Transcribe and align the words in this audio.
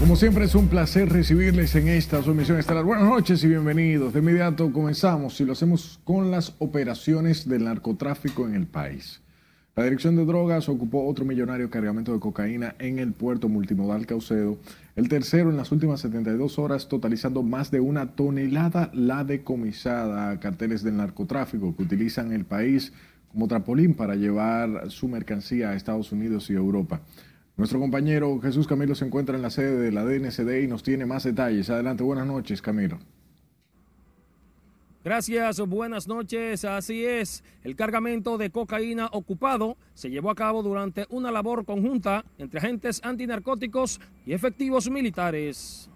Como 0.00 0.16
siempre 0.16 0.44
es 0.44 0.54
un 0.54 0.68
placer 0.68 1.08
recibirles 1.08 1.74
en 1.76 1.88
esta 1.88 2.22
su 2.22 2.32
emisión 2.32 2.58
estelar. 2.58 2.84
Buenas 2.84 3.08
noches 3.08 3.42
y 3.42 3.48
bienvenidos. 3.48 4.12
De 4.12 4.20
inmediato 4.20 4.70
comenzamos 4.72 5.40
y 5.40 5.44
lo 5.44 5.52
hacemos 5.52 6.00
con 6.04 6.30
las 6.30 6.54
operaciones 6.58 7.48
del 7.48 7.64
narcotráfico 7.64 8.46
en 8.46 8.54
el 8.54 8.66
país. 8.66 9.22
La 9.76 9.84
Dirección 9.84 10.14
de 10.14 10.24
Drogas 10.24 10.68
ocupó 10.68 11.06
otro 11.06 11.24
millonario 11.24 11.70
cargamento 11.70 12.12
de 12.12 12.20
cocaína 12.20 12.76
en 12.78 12.98
el 12.98 13.12
puerto 13.12 13.48
multimodal 13.48 14.06
Caucedo, 14.06 14.58
el 14.94 15.08
tercero 15.08 15.50
en 15.50 15.56
las 15.56 15.72
últimas 15.72 16.00
72 16.00 16.58
horas, 16.58 16.88
totalizando 16.88 17.42
más 17.42 17.70
de 17.70 17.80
una 17.80 18.12
tonelada 18.14 18.90
la 18.94 19.24
decomisada 19.24 20.30
a 20.30 20.38
carteles 20.38 20.82
del 20.82 20.98
narcotráfico 20.98 21.74
que 21.74 21.82
utilizan 21.82 22.32
el 22.32 22.44
país 22.44 22.92
como 23.32 23.48
trampolín 23.48 23.94
para 23.94 24.14
llevar 24.14 24.90
su 24.90 25.08
mercancía 25.08 25.70
a 25.70 25.74
Estados 25.74 26.12
Unidos 26.12 26.50
y 26.50 26.52
Europa. 26.52 27.00
Nuestro 27.56 27.78
compañero 27.78 28.40
Jesús 28.40 28.66
Camilo 28.66 28.96
se 28.96 29.04
encuentra 29.04 29.36
en 29.36 29.42
la 29.42 29.50
sede 29.50 29.78
de 29.78 29.92
la 29.92 30.04
DNCD 30.04 30.64
y 30.64 30.66
nos 30.66 30.82
tiene 30.82 31.06
más 31.06 31.22
detalles. 31.22 31.70
Adelante, 31.70 32.02
buenas 32.02 32.26
noches, 32.26 32.60
Camilo. 32.60 32.98
Gracias, 35.04 35.60
buenas 35.60 36.08
noches. 36.08 36.64
Así 36.64 37.04
es, 37.04 37.44
el 37.62 37.76
cargamento 37.76 38.38
de 38.38 38.50
cocaína 38.50 39.08
ocupado 39.12 39.76
se 39.92 40.10
llevó 40.10 40.30
a 40.30 40.34
cabo 40.34 40.62
durante 40.62 41.06
una 41.10 41.30
labor 41.30 41.64
conjunta 41.64 42.24
entre 42.38 42.58
agentes 42.58 43.00
antinarcóticos 43.04 44.00
y 44.26 44.32
efectivos 44.32 44.90
militares. 44.90 45.90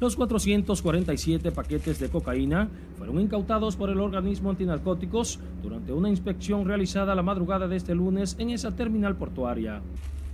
Los 0.00 0.16
447 0.16 1.52
paquetes 1.52 2.00
de 2.00 2.08
cocaína 2.08 2.70
fueron 2.96 3.20
incautados 3.20 3.76
por 3.76 3.90
el 3.90 4.00
organismo 4.00 4.48
antinarcóticos 4.48 5.38
durante 5.62 5.92
una 5.92 6.08
inspección 6.08 6.64
realizada 6.64 7.14
la 7.14 7.22
madrugada 7.22 7.68
de 7.68 7.76
este 7.76 7.94
lunes 7.94 8.34
en 8.38 8.48
esa 8.48 8.74
terminal 8.74 9.16
portuaria. 9.16 9.82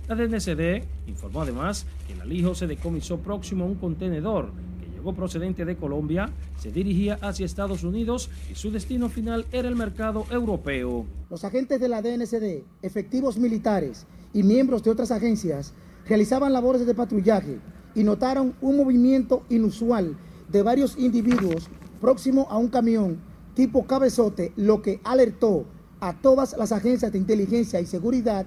La 0.07 0.15
DNCD 0.15 0.85
informó 1.07 1.41
además 1.41 1.85
que 2.07 2.13
el 2.13 2.21
alijo 2.21 2.55
se 2.55 2.65
decomisó 2.65 3.17
próximo 3.17 3.65
a 3.65 3.67
un 3.67 3.75
contenedor 3.75 4.53
que 4.79 4.89
llegó 4.89 5.13
procedente 5.13 5.65
de 5.65 5.75
Colombia, 5.75 6.29
se 6.57 6.71
dirigía 6.71 7.19
hacia 7.21 7.45
Estados 7.45 7.83
Unidos 7.83 8.29
y 8.49 8.55
su 8.55 8.71
destino 8.71 9.09
final 9.09 9.47
era 9.51 9.67
el 9.67 9.75
mercado 9.75 10.25
europeo. 10.31 11.05
Los 11.29 11.43
agentes 11.43 11.81
de 11.81 11.89
la 11.89 12.01
DNCD, 12.01 12.63
efectivos 12.81 13.37
militares 13.37 14.07
y 14.33 14.43
miembros 14.43 14.81
de 14.85 14.91
otras 14.91 15.11
agencias 15.11 15.73
realizaban 16.07 16.53
labores 16.53 16.85
de 16.85 16.95
patrullaje 16.95 17.59
y 17.97 18.03
notaron 18.03 18.53
un 18.61 18.77
movimiento 18.77 19.43
inusual 19.49 20.15
de 20.49 20.61
varios 20.61 20.97
individuos 20.99 21.67
próximo 21.99 22.47
a 22.51 22.57
un 22.57 22.67
camión 22.67 23.17
tipo 23.55 23.87
cabezote, 23.87 24.53
lo 24.55 24.83
que 24.83 25.01
alertó 25.03 25.65
a 25.99 26.13
todas 26.13 26.55
las 26.59 26.71
agencias 26.71 27.11
de 27.11 27.17
inteligencia 27.17 27.81
y 27.81 27.87
seguridad 27.87 28.45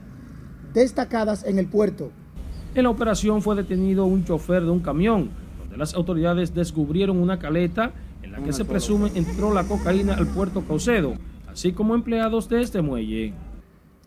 destacadas 0.73 1.45
en 1.45 1.59
el 1.59 1.67
puerto. 1.67 2.13
En 2.77 2.85
la 2.85 2.91
operación 2.91 3.43
fue 3.43 3.57
detenido 3.57 4.07
un 4.07 4.25
chofer 4.25 4.63
de 4.63 4.71
un 4.71 4.79
camión, 4.79 5.31
donde 5.59 5.77
las 5.77 5.95
autoridades 5.95 6.55
descubrieron 6.55 7.19
una 7.19 7.41
caleta 7.41 7.93
en 8.23 8.31
la 8.31 8.45
que 8.45 8.53
se 8.53 8.65
presume 8.65 9.11
entró 9.17 9.53
la 9.53 9.65
cocaína 9.65 10.15
al 10.15 10.29
puerto 10.29 10.63
Caucedo, 10.63 11.15
así 11.49 11.73
como 11.73 11.97
empleados 11.97 12.49
de 12.49 12.63
este 12.63 12.83
muelle. 12.83 13.35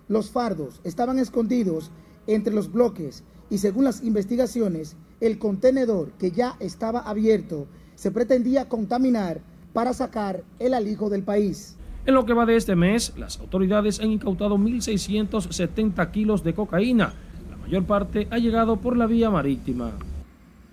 Los 0.07 0.31
fardos 0.31 0.79
estaban 0.85 1.19
escondidos 1.19 1.91
entre 2.27 2.53
los 2.53 2.71
bloques 2.71 3.25
y 3.49 3.57
según 3.57 3.83
las 3.83 4.01
investigaciones, 4.03 4.95
el 5.23 5.39
contenedor 5.39 6.11
que 6.19 6.31
ya 6.31 6.57
estaba 6.59 6.99
abierto 6.99 7.65
se 7.95 8.11
pretendía 8.11 8.67
contaminar 8.67 9.39
para 9.71 9.93
sacar 9.93 10.43
el 10.59 10.73
alijo 10.73 11.09
del 11.09 11.23
país. 11.23 11.77
En 12.05 12.13
lo 12.13 12.25
que 12.25 12.33
va 12.33 12.45
de 12.45 12.57
este 12.57 12.75
mes, 12.75 13.13
las 13.15 13.39
autoridades 13.39 14.01
han 14.01 14.11
incautado 14.11 14.57
1.670 14.57 16.11
kilos 16.11 16.43
de 16.43 16.53
cocaína. 16.53 17.13
La 17.49 17.55
mayor 17.55 17.85
parte 17.85 18.27
ha 18.31 18.37
llegado 18.37 18.75
por 18.81 18.97
la 18.97 19.05
vía 19.05 19.29
marítima. 19.29 19.93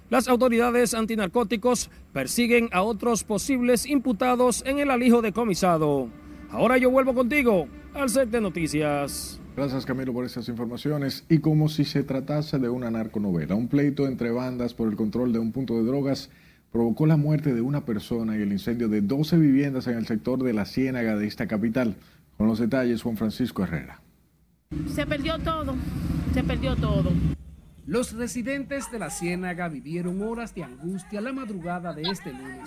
Las 0.09 0.27
autoridades 0.27 0.95
antinarcóticos 0.95 1.89
persiguen 2.13 2.69
a 2.73 2.83
otros 2.83 3.23
posibles 3.23 3.87
imputados 3.87 4.65
en 4.67 4.81
el 4.81 4.91
alijo 4.91 5.23
decomisado. 5.23 6.09
Ahora 6.51 6.77
yo 6.77 6.91
vuelvo 6.91 7.15
contigo 7.15 7.69
al 7.95 8.11
set 8.11 8.31
de 8.31 8.41
noticias. 8.41 9.40
Gracias 9.61 9.85
Camilo 9.85 10.15
por 10.15 10.25
estas 10.25 10.49
informaciones. 10.49 11.27
Y 11.29 11.41
como 11.41 11.69
si 11.69 11.85
se 11.85 12.03
tratase 12.03 12.59
de 12.59 12.71
una 12.71 12.91
narconovela, 12.91 13.55
un 13.55 13.69
pleito 13.69 14.07
entre 14.07 14.31
bandas 14.31 14.73
por 14.73 14.89
el 14.89 14.97
control 14.97 15.35
de 15.35 15.39
un 15.39 15.53
punto 15.53 15.75
de 15.75 15.83
drogas 15.83 16.31
provocó 16.73 17.05
la 17.05 17.19
muerte 17.19 17.53
de 17.53 17.61
una 17.61 17.85
persona 17.85 18.39
y 18.39 18.41
el 18.41 18.53
incendio 18.53 18.89
de 18.89 19.03
12 19.03 19.37
viviendas 19.37 19.87
en 19.87 19.99
el 19.99 20.07
sector 20.07 20.43
de 20.43 20.55
la 20.55 20.65
Ciénaga 20.65 21.15
de 21.15 21.27
esta 21.27 21.47
capital. 21.47 21.97
Con 22.39 22.47
los 22.47 22.59
detalles, 22.59 23.03
Juan 23.03 23.19
Francisco 23.19 23.63
Herrera. 23.63 24.01
Se 24.95 25.05
perdió 25.05 25.39
todo, 25.39 25.75
se 26.33 26.43
perdió 26.43 26.75
todo. 26.75 27.13
Los 27.87 28.15
residentes 28.15 28.91
de 28.91 28.99
la 28.99 29.11
Ciénaga 29.11 29.69
vivieron 29.69 30.23
horas 30.23 30.55
de 30.55 30.65
angustia 30.65 31.21
la 31.21 31.35
madrugada 31.35 31.93
de 31.93 32.05
este 32.05 32.33
lunes. 32.33 32.67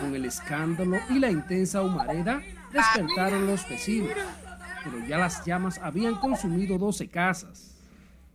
Con 0.00 0.12
el 0.12 0.24
escándalo 0.24 0.96
y 1.08 1.20
la 1.20 1.30
intensa 1.30 1.82
humareda, 1.82 2.42
despertaron 2.72 3.46
los 3.46 3.68
vecinos, 3.68 4.10
pero 4.84 4.98
ya 5.06 5.18
las 5.18 5.44
llamas 5.44 5.78
habían 5.78 6.16
consumido 6.16 6.78
12 6.78 7.08
casas, 7.08 7.76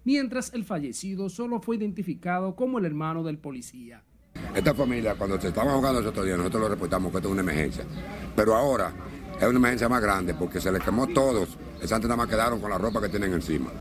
mientras 0.03 0.53
el 0.53 0.63
fallecido 0.65 1.29
solo 1.29 1.59
fue 1.59 1.77
identificado 1.77 2.55
como 2.55 2.79
el 2.79 2.85
hermano 2.85 3.23
del 3.23 3.37
policía. 3.37 4.03
Esta 4.55 4.73
familia, 4.73 5.15
cuando 5.15 5.39
se 5.39 5.47
estaban 5.47 5.71
ahogando 5.71 6.01
los 6.01 6.09
otros 6.09 6.25
días, 6.25 6.37
nosotros 6.37 6.63
lo 6.63 6.69
reportamos 6.69 7.11
que 7.11 7.17
esto 7.17 7.29
es 7.29 7.33
una 7.33 7.41
emergencia. 7.41 7.85
Pero 8.35 8.55
ahora 8.55 8.93
es 9.39 9.47
una 9.47 9.57
emergencia 9.57 9.89
más 9.89 10.01
grande 10.01 10.33
porque 10.33 10.61
se 10.61 10.71
les 10.71 10.83
quemó 10.83 11.07
todos. 11.07 11.57
Esas 11.77 11.93
antes 11.93 12.07
nada 12.07 12.17
más 12.17 12.27
quedaron 12.27 12.59
con 12.59 12.69
la 12.69 12.77
ropa 12.77 13.01
que 13.01 13.09
tienen 13.09 13.33
encima. 13.33 13.71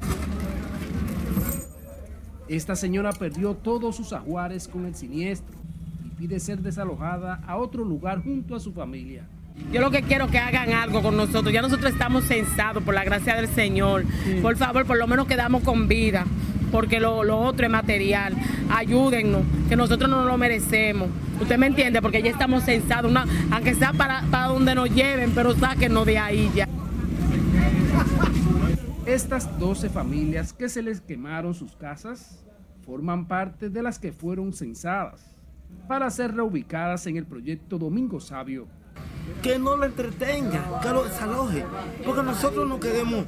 Esta 2.49 2.77
señora 2.77 3.13
perdió 3.13 3.55
todos 3.55 3.97
sus 3.97 4.13
ajuares 4.13 4.69
con 4.69 4.85
el 4.87 4.95
siniestro 4.95 5.57
y 6.05 6.11
pide 6.11 6.41
ser 6.41 6.61
desalojada 6.61 7.43
a 7.47 7.57
otro 7.57 7.85
lugar 7.85 8.23
junto 8.23 8.55
a 8.55 8.61
su 8.61 8.73
familia. 8.73 9.27
Yo 9.71 9.81
lo 9.81 9.91
que 9.91 10.03
quiero 10.03 10.27
es 10.27 10.31
que 10.31 10.39
hagan 10.39 10.73
algo 10.73 11.03
con 11.03 11.17
nosotros. 11.17 11.53
Ya 11.53 11.63
nosotros 11.63 11.93
estamos 11.93 12.25
censados 12.25 12.83
por 12.83 12.95
la 12.95 13.05
gracia 13.05 13.35
del 13.35 13.49
Señor. 13.49 14.05
Por 14.41 14.57
favor, 14.57 14.85
por 14.87 14.99
lo 14.99 15.07
menos 15.07 15.27
quedamos 15.27 15.63
con 15.63 15.89
vida, 15.89 16.25
porque 16.71 17.01
lo, 17.01 17.19
otro 17.19 17.67
es 17.67 17.73
material. 17.73 18.35
Ayúdennos, 18.71 19.43
que 19.69 19.77
nosotros 19.77 20.11
no 20.11 20.25
lo 20.25 20.37
merecemos. 20.37 21.09
Usted 21.41 21.59
me 21.59 21.67
entiende, 21.67 22.03
porque 22.03 22.23
ya 22.23 22.31
estamos 22.31 22.65
censados, 22.65 23.11
una, 23.11 23.27
aunque 23.51 23.75
sea 23.75 23.93
para, 23.93 24.23
para 24.31 24.49
donde 24.49 24.75
nos 24.75 24.91
lleven, 24.95 25.33
pero 25.35 25.55
sáquenos 25.55 26.07
de 26.07 26.19
ahí 26.19 26.51
ya. 26.55 26.69
Estas 29.07 29.59
12 29.59 29.89
familias 29.89 30.53
que 30.53 30.69
se 30.69 30.81
les 30.81 31.01
quemaron 31.01 31.55
sus 31.55 31.75
casas 31.75 32.45
forman 32.85 33.27
parte 33.27 33.69
de 33.69 33.83
las 33.83 33.99
que 33.99 34.13
fueron 34.13 34.53
censadas 34.53 35.33
para 35.89 36.09
ser 36.11 36.35
reubicadas 36.35 37.07
en 37.07 37.17
el 37.17 37.27
proyecto 37.27 37.79
Domingo 37.79 38.21
Sabio. 38.21 38.67
Que 39.43 39.59
no 39.59 39.77
lo 39.77 39.85
entretenga, 39.85 40.81
que 40.81 40.89
lo 40.91 41.05
desaloje, 41.05 41.65
porque 42.05 42.23
nosotros 42.23 42.69
no 42.69 42.79
queremos 42.79 43.25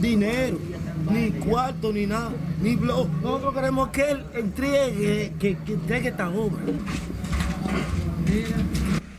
dinero, 0.00 0.58
ni 1.10 1.30
cuarto, 1.30 1.92
ni 1.92 2.06
nada, 2.06 2.32
ni 2.62 2.76
blog. 2.76 3.08
Nosotros 3.22 3.54
queremos 3.54 3.88
que 3.90 4.10
él 4.10 4.24
entregue, 4.34 5.32
que, 5.38 5.50
entregue 5.50 6.08
esta 6.08 6.28
obra. 6.30 6.62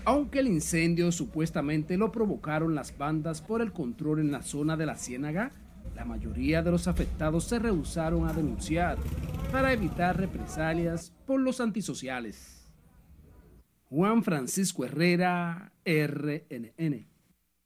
Aunque 0.04 0.40
el 0.40 0.48
incendio 0.48 1.12
supuestamente 1.12 1.98
lo 1.98 2.12
provocaron 2.12 2.74
las 2.76 2.98
bandas 2.98 3.42
por 3.42 3.62
el 3.62 3.72
control 3.72 4.20
en 4.20 4.32
la 4.32 4.42
zona 4.42 4.76
de 4.76 4.86
la 4.86 4.98
Ciénaga, 4.98 5.52
la 5.96 6.06
mayoría 6.06 6.64
de 6.64 6.72
los 6.72 6.88
afectados 6.88 7.44
se 7.46 7.60
rehusaron 7.60 8.28
a 8.28 8.34
denunciar 8.34 8.98
para 9.52 9.74
evitar 9.74 10.18
represalias 10.18 11.14
por 11.26 11.40
los 11.40 11.62
antisociales. 11.62 12.68
Juan 13.90 14.24
Francisco 14.24 14.86
Herrera, 14.86 15.71
RNN. 15.86 17.06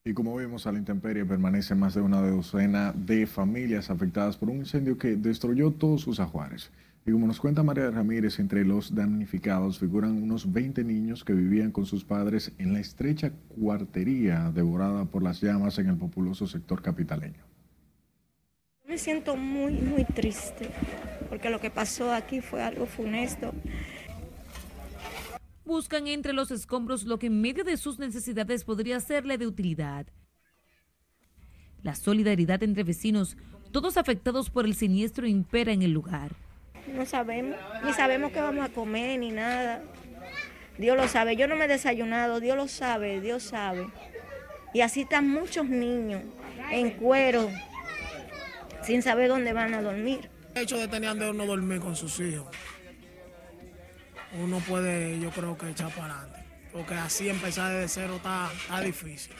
Y 0.07 0.13
como 0.13 0.35
vemos 0.35 0.67
a 0.67 0.71
la 0.71 0.77
intemperie, 0.77 1.25
permanece 1.25 1.73
más 1.73 1.95
de 1.95 2.01
una 2.01 2.21
docena 2.21 2.93
de 2.93 3.25
familias 3.25 3.89
afectadas 3.89 4.37
por 4.37 4.49
un 4.49 4.57
incendio 4.57 4.97
que 4.97 5.15
destruyó 5.15 5.71
todos 5.71 6.01
sus 6.01 6.19
ajuares. 6.19 6.71
Y 7.07 7.11
como 7.11 7.27
nos 7.27 7.39
cuenta 7.39 7.63
María 7.63 7.91
Ramírez, 7.91 8.39
entre 8.39 8.65
los 8.65 8.93
damnificados 8.93 9.79
figuran 9.79 10.21
unos 10.21 10.51
20 10.51 10.83
niños 10.83 11.23
que 11.23 11.33
vivían 11.33 11.71
con 11.71 11.85
sus 11.85 12.03
padres 12.03 12.51
en 12.57 12.73
la 12.73 12.79
estrecha 12.79 13.31
cuartería 13.59 14.51
devorada 14.53 15.05
por 15.05 15.21
las 15.21 15.41
llamas 15.41 15.77
en 15.77 15.89
el 15.89 15.97
populoso 15.97 16.47
sector 16.47 16.81
capitaleño. 16.81 17.43
Me 18.87 18.99
siento 18.99 19.35
muy, 19.35 19.73
muy 19.73 20.03
triste, 20.03 20.69
porque 21.29 21.49
lo 21.49 21.59
que 21.59 21.71
pasó 21.71 22.13
aquí 22.13 22.41
fue 22.41 22.61
algo 22.61 22.85
funesto. 22.85 23.53
Buscan 25.65 26.07
entre 26.07 26.31
los 26.31 26.51
escombros 26.51 27.03
lo 27.03 27.17
que 27.17 27.27
en 27.27 27.41
medio 27.41 27.63
de 27.63 27.77
sus 27.77 27.97
necesidades 27.97 28.63
podría 28.63 28.99
serle 28.99 29.37
de 29.37 29.47
utilidad. 29.47 30.05
La 31.81 31.95
solidaridad 31.95 32.61
entre 32.61 32.83
vecinos, 32.83 33.35
todos 33.71 33.97
afectados 33.97 34.49
por 34.49 34.65
el 34.65 34.75
siniestro, 34.75 35.25
impera 35.27 35.71
en 35.71 35.81
el 35.81 35.91
lugar. 35.91 36.31
No 36.93 37.05
sabemos, 37.05 37.57
ni 37.83 37.93
sabemos 37.93 38.31
qué 38.31 38.41
vamos 38.41 38.63
a 38.63 38.69
comer, 38.69 39.19
ni 39.19 39.31
nada. 39.31 39.83
Dios 40.77 40.95
lo 40.95 41.07
sabe. 41.07 41.35
Yo 41.35 41.47
no 41.47 41.55
me 41.55 41.65
he 41.65 41.67
desayunado, 41.67 42.39
Dios 42.39 42.55
lo 42.55 42.67
sabe, 42.67 43.19
Dios 43.21 43.43
sabe. 43.43 43.87
Y 44.73 44.81
así 44.81 45.01
están 45.01 45.27
muchos 45.29 45.67
niños 45.67 46.21
en 46.71 46.91
cuero, 46.91 47.49
sin 48.83 49.01
saber 49.01 49.29
dónde 49.29 49.53
van 49.53 49.73
a 49.73 49.81
dormir. 49.81 50.29
El 50.53 50.63
hecho 50.63 50.77
de 50.77 50.87
tener 50.87 51.15
de 51.15 51.29
uno 51.29 51.45
dormir 51.45 51.79
con 51.79 51.95
sus 51.95 52.19
hijos, 52.19 52.47
uno 54.43 54.59
puede, 54.59 55.19
yo 55.19 55.29
creo 55.31 55.57
que 55.57 55.69
echar 55.69 55.93
para 55.93 56.19
adelante, 56.19 56.43
porque 56.71 56.93
así 56.93 57.29
empezar 57.29 57.71
desde 57.73 57.87
cero 57.87 58.15
está, 58.17 58.51
está 58.53 58.81
difícil. 58.81 59.33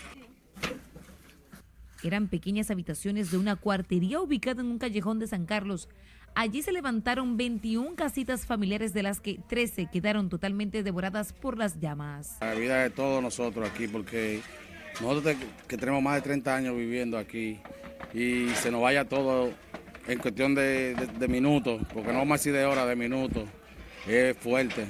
Eran 2.03 2.27
pequeñas 2.27 2.69
habitaciones 2.69 3.31
de 3.31 3.37
una 3.37 3.55
cuartería 3.55 4.19
ubicada 4.19 4.61
en 4.61 4.67
un 4.67 4.77
callejón 4.77 5.19
de 5.19 5.27
San 5.27 5.45
Carlos. 5.45 5.89
Allí 6.35 6.61
se 6.61 6.71
levantaron 6.71 7.37
21 7.37 7.95
casitas 7.95 8.45
familiares 8.45 8.93
de 8.93 9.03
las 9.03 9.21
que 9.21 9.39
13 9.47 9.89
quedaron 9.91 10.29
totalmente 10.29 10.83
devoradas 10.83 11.33
por 11.33 11.57
las 11.57 11.79
llamas. 11.79 12.37
La 12.41 12.53
vida 12.53 12.83
de 12.83 12.89
todos 12.89 13.23
nosotros 13.23 13.67
aquí, 13.67 13.87
porque 13.87 14.41
nosotros 15.01 15.35
que 15.67 15.77
tenemos 15.77 16.03
más 16.03 16.15
de 16.15 16.21
30 16.21 16.55
años 16.55 16.75
viviendo 16.75 17.17
aquí 17.17 17.59
y 18.13 18.49
se 18.55 18.69
nos 18.69 18.81
vaya 18.81 19.05
todo 19.05 19.51
en 20.07 20.19
cuestión 20.19 20.55
de, 20.55 20.95
minutos, 21.27 21.81
porque 21.93 22.13
no 22.13 22.25
más 22.25 22.41
si 22.41 22.51
de 22.51 22.65
horas, 22.65 22.87
de 22.87 22.95
minutos, 22.95 23.45
es 24.07 24.37
fuerte. 24.37 24.87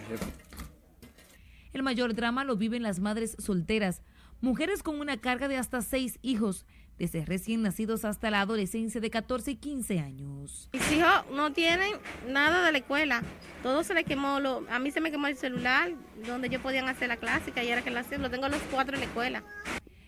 El 1.73 1.83
mayor 1.83 2.13
drama 2.13 2.44
lo 2.44 2.56
viven 2.56 2.83
las 2.83 3.00
madres 3.00 3.35
solteras, 3.39 4.01
mujeres 4.41 4.83
con 4.83 5.00
una 5.00 5.17
carga 5.17 5.47
de 5.47 5.57
hasta 5.57 5.81
seis 5.81 6.19
hijos 6.21 6.65
desde 6.97 7.25
recién 7.25 7.62
nacidos 7.62 8.06
hasta 8.06 8.31
la 8.31 8.41
adolescencia 8.41 9.01
de 9.01 9.09
14 9.09 9.51
y 9.51 9.56
15 9.56 10.00
años. 10.00 10.69
Mis 10.71 10.91
hijos 10.94 11.25
no 11.33 11.51
tienen 11.51 11.91
nada 12.27 12.65
de 12.65 12.71
la 12.71 12.77
escuela, 12.77 13.21
todo 13.63 13.83
se 13.83 13.94
les 13.94 14.06
quemó, 14.06 14.39
lo, 14.39 14.63
a 14.69 14.79
mí 14.79 14.91
se 14.91 15.01
me 15.01 15.12
quemó 15.12 15.27
el 15.27 15.35
celular 15.35 15.91
donde 16.25 16.50
yo 16.50 16.62
podían 16.62 16.88
hacer 16.88 17.09
la 17.09 17.17
clásica 17.17 17.63
y 17.63 17.69
era 17.69 17.81
que 17.81 17.91
la 17.91 18.01
hacía, 18.01 18.17
lo 18.17 18.29
tengo 18.29 18.47
los 18.47 18.62
cuatro 18.71 18.95
en 18.95 19.01
la 19.01 19.07
escuela. 19.07 19.44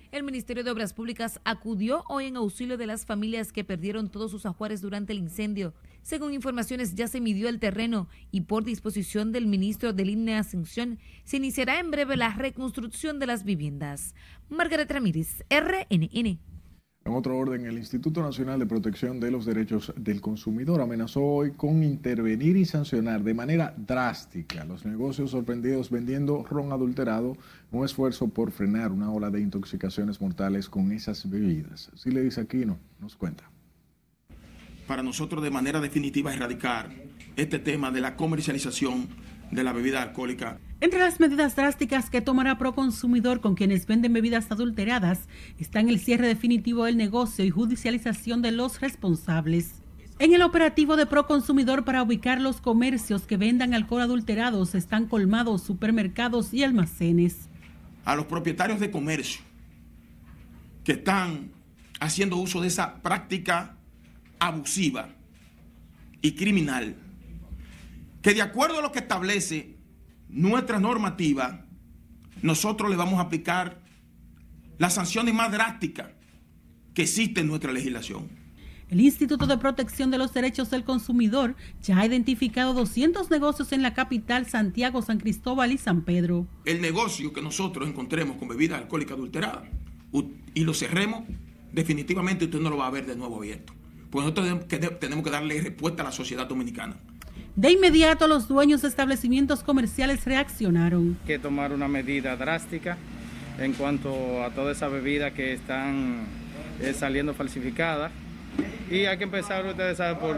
El 0.10 0.24
Ministerio 0.24 0.64
de 0.64 0.72
Obras 0.72 0.94
Públicas 0.94 1.42
acudió 1.44 2.06
hoy 2.08 2.28
en 2.28 2.38
auxilio 2.38 2.78
de 2.78 2.88
las 2.88 3.06
familias 3.06 3.52
que 3.52 3.66
perdieron 3.66 4.10
todos 4.10 4.32
sus 4.32 4.46
ajuares 4.46 4.80
durante 4.80 5.12
el 5.12 5.20
incendio. 5.20 5.74
Según 6.08 6.34
informaciones, 6.34 6.96
ya 6.96 7.10
se 7.10 7.20
midió 7.20 7.50
el 7.50 7.60
terreno 7.60 8.08
y 8.32 8.40
por 8.40 8.64
disposición 8.64 9.34
del 9.34 9.46
ministro 9.46 9.92
de 9.92 10.06
Línea 10.06 10.40
Ascensión 10.40 11.00
se 11.26 11.36
iniciará 11.36 11.82
en 11.82 11.92
breve 11.92 12.16
la 12.16 12.34
reconstrucción 12.34 13.20
de 13.20 13.28
las 13.28 13.44
viviendas. 13.44 14.16
Margaret 14.48 14.90
Ramírez, 14.90 15.44
RNN. 15.50 16.40
En 17.04 17.14
otro 17.14 17.38
orden, 17.38 17.66
el 17.66 17.78
Instituto 17.78 18.22
Nacional 18.22 18.58
de 18.58 18.66
Protección 18.66 19.20
de 19.20 19.32
los 19.32 19.46
Derechos 19.46 19.94
del 19.98 20.22
Consumidor 20.22 20.80
amenazó 20.80 21.26
hoy 21.26 21.52
con 21.52 21.84
intervenir 21.84 22.56
y 22.56 22.64
sancionar 22.64 23.22
de 23.22 23.34
manera 23.34 23.74
drástica 23.76 24.64
los 24.64 24.86
negocios 24.86 25.32
sorprendidos 25.32 25.90
vendiendo 25.90 26.46
ron 26.50 26.72
adulterado, 26.72 27.36
un 27.70 27.84
esfuerzo 27.84 28.30
por 28.30 28.52
frenar 28.52 28.94
una 28.94 29.12
ola 29.12 29.30
de 29.30 29.42
intoxicaciones 29.42 30.22
mortales 30.22 30.70
con 30.70 30.94
esas 30.94 31.30
bebidas. 31.30 31.92
Si 31.96 32.12
le 32.12 32.22
dice 32.22 32.40
Aquino, 32.40 32.78
nos 33.02 33.18
cuenta. 33.18 33.52
Para 34.88 35.04
nosotros 35.04 35.44
de 35.44 35.52
manera 35.52 35.80
definitiva 35.82 36.34
erradicar 36.34 36.90
este 37.36 37.60
tema 37.60 37.92
de 37.92 38.02
la 38.02 38.16
comercialización 38.16 39.10
de 39.52 39.64
la 39.64 39.74
bebida 39.74 40.02
alcohólica 40.02 40.60
entre 40.80 41.00
las 41.00 41.20
medidas 41.20 41.56
drásticas 41.56 42.12
que 42.12 42.22
tomará 42.22 42.60
Proconsumidor 42.60 43.42
con 43.42 43.56
quienes 43.56 43.88
venden 43.88 44.14
bebidas 44.14 44.52
adulteradas 44.52 45.28
están 45.58 45.90
el 45.90 46.00
cierre 46.00 46.28
definitivo 46.28 46.86
del 46.86 46.98
negocio 46.98 47.44
y 47.44 47.50
judicialización 47.50 48.44
de 48.44 48.52
los 48.52 48.80
responsables. 48.80 49.82
En 50.20 50.34
el 50.36 50.44
operativo 50.44 50.96
de 50.96 51.08
Proconsumidor 51.08 51.84
para 51.84 52.04
ubicar 52.04 52.40
los 52.40 52.62
comercios 52.62 53.24
que 53.26 53.38
vendan 53.38 53.74
alcohol 53.74 54.02
adulterados 54.02 54.76
están 54.76 55.08
colmados 55.08 55.64
supermercados 55.64 56.54
y 56.54 56.64
almacenes. 56.64 57.50
A 58.06 58.16
los 58.16 58.28
propietarios 58.28 58.80
de 58.80 58.92
comercio 58.92 59.42
que 60.84 60.92
están 60.92 61.52
haciendo 62.00 62.38
uso 62.38 62.62
de 62.62 62.68
esa 62.68 63.02
práctica 63.02 63.77
abusiva 64.40 65.10
y 66.22 66.34
criminal, 66.34 66.96
que 68.22 68.34
de 68.34 68.42
acuerdo 68.42 68.80
a 68.80 68.82
lo 68.82 68.92
que 68.92 69.00
establece 69.00 69.78
nuestra 70.30 70.80
normativa, 70.80 71.66
nosotros 72.42 72.90
le 72.90 72.96
vamos 72.96 73.20
a 73.20 73.24
aplicar 73.24 73.82
las 74.78 74.94
sanciones 74.94 75.34
más 75.34 75.52
drásticas 75.52 76.10
que 76.94 77.04
existen 77.04 77.44
en 77.44 77.50
nuestra 77.50 77.72
legislación. 77.72 78.28
El 78.90 79.02
Instituto 79.02 79.48
de 79.48 79.58
Protección 79.58 80.12
de 80.12 80.18
los 80.18 80.34
Derechos 80.34 80.70
del 80.70 80.86
Consumidor 80.86 81.56
ya 81.82 81.98
ha 81.98 82.06
identificado 82.06 82.74
200 82.74 83.30
negocios 83.30 83.74
en 83.74 83.82
la 83.82 83.94
capital, 83.94 84.46
Santiago, 84.48 85.02
San 85.02 85.20
Cristóbal 85.20 85.74
y 85.74 85.78
San 85.78 86.04
Pedro. 86.04 86.48
El 86.64 86.80
negocio 86.80 87.34
que 87.34 87.42
nosotros 87.42 87.88
encontremos 87.90 88.38
con 88.38 88.48
bebida 88.48 88.78
alcohólica 88.78 89.14
adulterada 89.14 89.70
y 90.54 90.62
lo 90.62 90.74
cerremos, 90.74 91.24
definitivamente 91.74 92.46
usted 92.46 92.62
no 92.62 92.70
lo 92.70 92.78
va 92.78 92.88
a 92.88 92.92
ver 92.92 93.06
de 93.06 93.18
nuevo 93.18 93.38
abierto. 93.38 93.74
Pues 94.18 94.26
nosotros 94.26 94.98
tenemos 95.00 95.24
que 95.24 95.30
darle 95.30 95.62
respuesta 95.62 96.02
a 96.02 96.06
la 96.06 96.12
sociedad 96.12 96.48
dominicana. 96.48 96.96
De 97.56 97.70
inmediato 97.70 98.28
los 98.28 98.48
dueños 98.48 98.82
de 98.82 98.88
establecimientos 98.88 99.62
comerciales 99.62 100.26
reaccionaron. 100.26 101.20
que 101.28 101.38
tomar 101.38 101.72
una 101.72 101.88
medida 101.88 102.36
drástica 102.36 102.98
en 103.60 103.74
cuanto 103.74 104.44
a 104.44 104.50
toda 104.50 104.72
esa 104.72 104.88
bebida 104.88 105.36
que 105.36 105.54
están 105.54 106.26
eh, 106.82 106.96
saliendo 106.96 107.36
falsificadas. 107.36 108.12
Y 108.90 109.06
hay 109.06 109.20
que 109.20 109.26
empezar, 109.26 109.64
ustedes 109.68 109.98
saben, 109.98 110.18
por, 110.18 110.38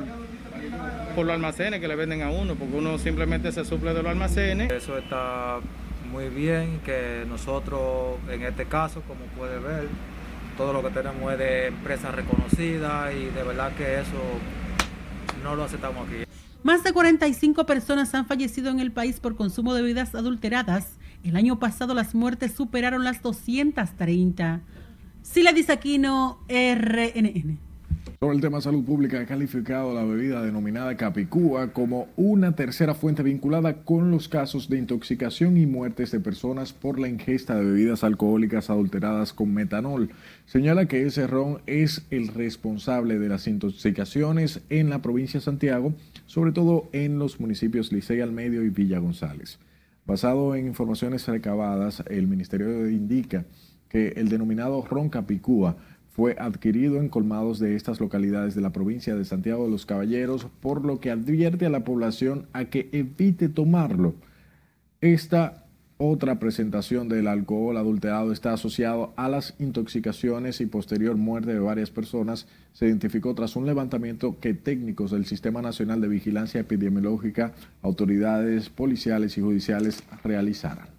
por 1.16 1.26
los 1.26 1.34
almacenes 1.36 1.80
que 1.80 1.88
le 1.88 1.96
venden 1.96 2.22
a 2.22 2.32
uno, 2.32 2.56
porque 2.56 2.76
uno 2.76 2.98
simplemente 2.98 3.50
se 3.54 3.64
suple 3.64 3.94
de 3.94 4.04
los 4.04 4.12
almacenes. 4.12 4.74
Eso 4.74 4.98
está 4.98 5.60
muy 6.12 6.28
bien, 6.28 6.82
que 6.84 7.24
nosotros 7.30 8.18
en 8.30 8.42
este 8.42 8.66
caso, 8.66 9.02
como 9.08 9.22
puede 9.38 9.58
ver, 9.58 9.88
todo 10.60 10.74
lo 10.74 10.84
que 10.84 10.90
tenemos 10.90 11.32
es 11.32 11.40
de 11.40 11.68
empresas 11.68 12.14
reconocidas 12.14 13.14
y 13.16 13.34
de 13.34 13.44
verdad 13.44 13.72
que 13.78 14.02
eso 14.02 14.20
no 15.42 15.56
lo 15.56 15.64
aceptamos 15.64 16.06
aquí. 16.06 16.26
Más 16.64 16.84
de 16.84 16.92
45 16.92 17.66
personas 17.66 18.14
han 18.14 18.26
fallecido 18.26 18.70
en 18.70 18.82
el 18.82 18.92
país 18.92 19.22
por 19.22 19.38
consumo 19.38 19.74
de 19.74 19.84
bebidas 19.84 20.16
adulteradas. 20.16 20.98
El 21.24 21.38
año 21.38 21.60
pasado 21.60 21.94
las 21.94 22.14
muertes 22.14 22.52
superaron 22.52 23.06
las 23.06 23.22
230. 23.22 24.60
Sila 25.22 25.54
Disaquino, 25.54 26.40
RNN. 26.50 27.69
Sobre 28.22 28.36
el 28.36 28.42
tema 28.42 28.60
salud 28.60 28.84
pública, 28.84 29.22
ha 29.22 29.26
calificado 29.26 29.94
la 29.94 30.04
bebida 30.04 30.42
denominada 30.42 30.98
Capicúa 30.98 31.72
como 31.72 32.10
una 32.18 32.54
tercera 32.54 32.94
fuente 32.94 33.24
vinculada 33.24 33.84
con 33.84 34.12
los 34.12 34.28
casos 34.28 34.68
de 34.68 34.78
intoxicación 34.78 35.56
y 35.56 35.66
muertes 35.66 36.12
de 36.12 36.20
personas 36.20 36.74
por 36.74 37.00
la 37.00 37.08
ingesta 37.08 37.56
de 37.56 37.64
bebidas 37.64 38.04
alcohólicas 38.04 38.70
adulteradas 38.70 39.32
con 39.32 39.54
metanol. 39.54 40.10
Señala 40.48 40.86
que 40.86 41.04
ese 41.04 41.28
ron 41.28 41.62
es 41.66 42.02
el 42.10 42.28
responsable 42.28 43.20
de 43.20 43.30
las 43.30 43.48
intoxicaciones 43.48 44.64
en 44.70 44.90
la 44.90 45.02
provincia 45.02 45.40
de 45.40 45.46
Santiago, 45.46 45.94
sobre 46.26 46.52
todo 46.52 46.90
en 46.92 47.20
los 47.20 47.40
municipios 47.40 47.94
Licey 47.94 48.20
al 48.20 48.34
Medio 48.34 48.66
y 48.66 48.70
Villa 48.70 49.00
González. 49.00 49.60
Basado 50.06 50.56
en 50.56 50.68
informaciones 50.68 51.26
recabadas, 51.26 52.04
el 52.10 52.28
ministerio 52.28 52.90
indica 52.90 53.46
que 53.88 54.10
el 54.18 54.28
denominado 54.28 54.86
ron 54.86 55.08
Capicúa 55.08 55.78
fue 56.20 56.36
adquirido 56.38 56.98
en 56.98 57.08
colmados 57.08 57.60
de 57.60 57.78
estas 57.78 58.02
localidades 58.02 58.54
de 58.54 58.60
la 58.60 58.74
provincia 58.74 59.16
de 59.16 59.24
Santiago 59.24 59.64
de 59.64 59.72
los 59.72 59.86
Caballeros, 59.86 60.48
por 60.60 60.84
lo 60.84 61.00
que 61.00 61.12
advierte 61.12 61.66
a 61.66 61.70
la 61.70 61.86
población 61.86 62.46
a 62.52 62.66
que 62.66 62.90
evite 62.92 63.48
tomarlo. 63.48 64.16
Esta 65.00 65.64
otra 65.96 66.38
presentación 66.38 67.08
del 67.08 67.30
alcohol 67.30 67.78
adulterado 67.78 68.34
está 68.34 68.52
asociado 68.52 69.14
a 69.16 69.30
las 69.30 69.56
intoxicaciones 69.60 70.60
y 70.60 70.66
posterior 70.66 71.16
muerte 71.16 71.54
de 71.54 71.62
varias 71.62 71.90
personas. 71.90 72.48
Se 72.74 72.88
identificó 72.88 73.34
tras 73.34 73.56
un 73.56 73.66
levantamiento 73.66 74.42
que 74.42 74.54
técnicos 74.54 75.12
del 75.12 75.26
Sistema 75.26 75.62
Nacional 75.62 76.02
de 76.02 76.10
Vigilancia 76.10 76.60
Epidemiológica, 76.60 77.54
autoridades 77.82 78.68
policiales 78.70 79.38
y 79.38 79.42
judiciales 79.42 80.04
realizaron. 80.26 80.99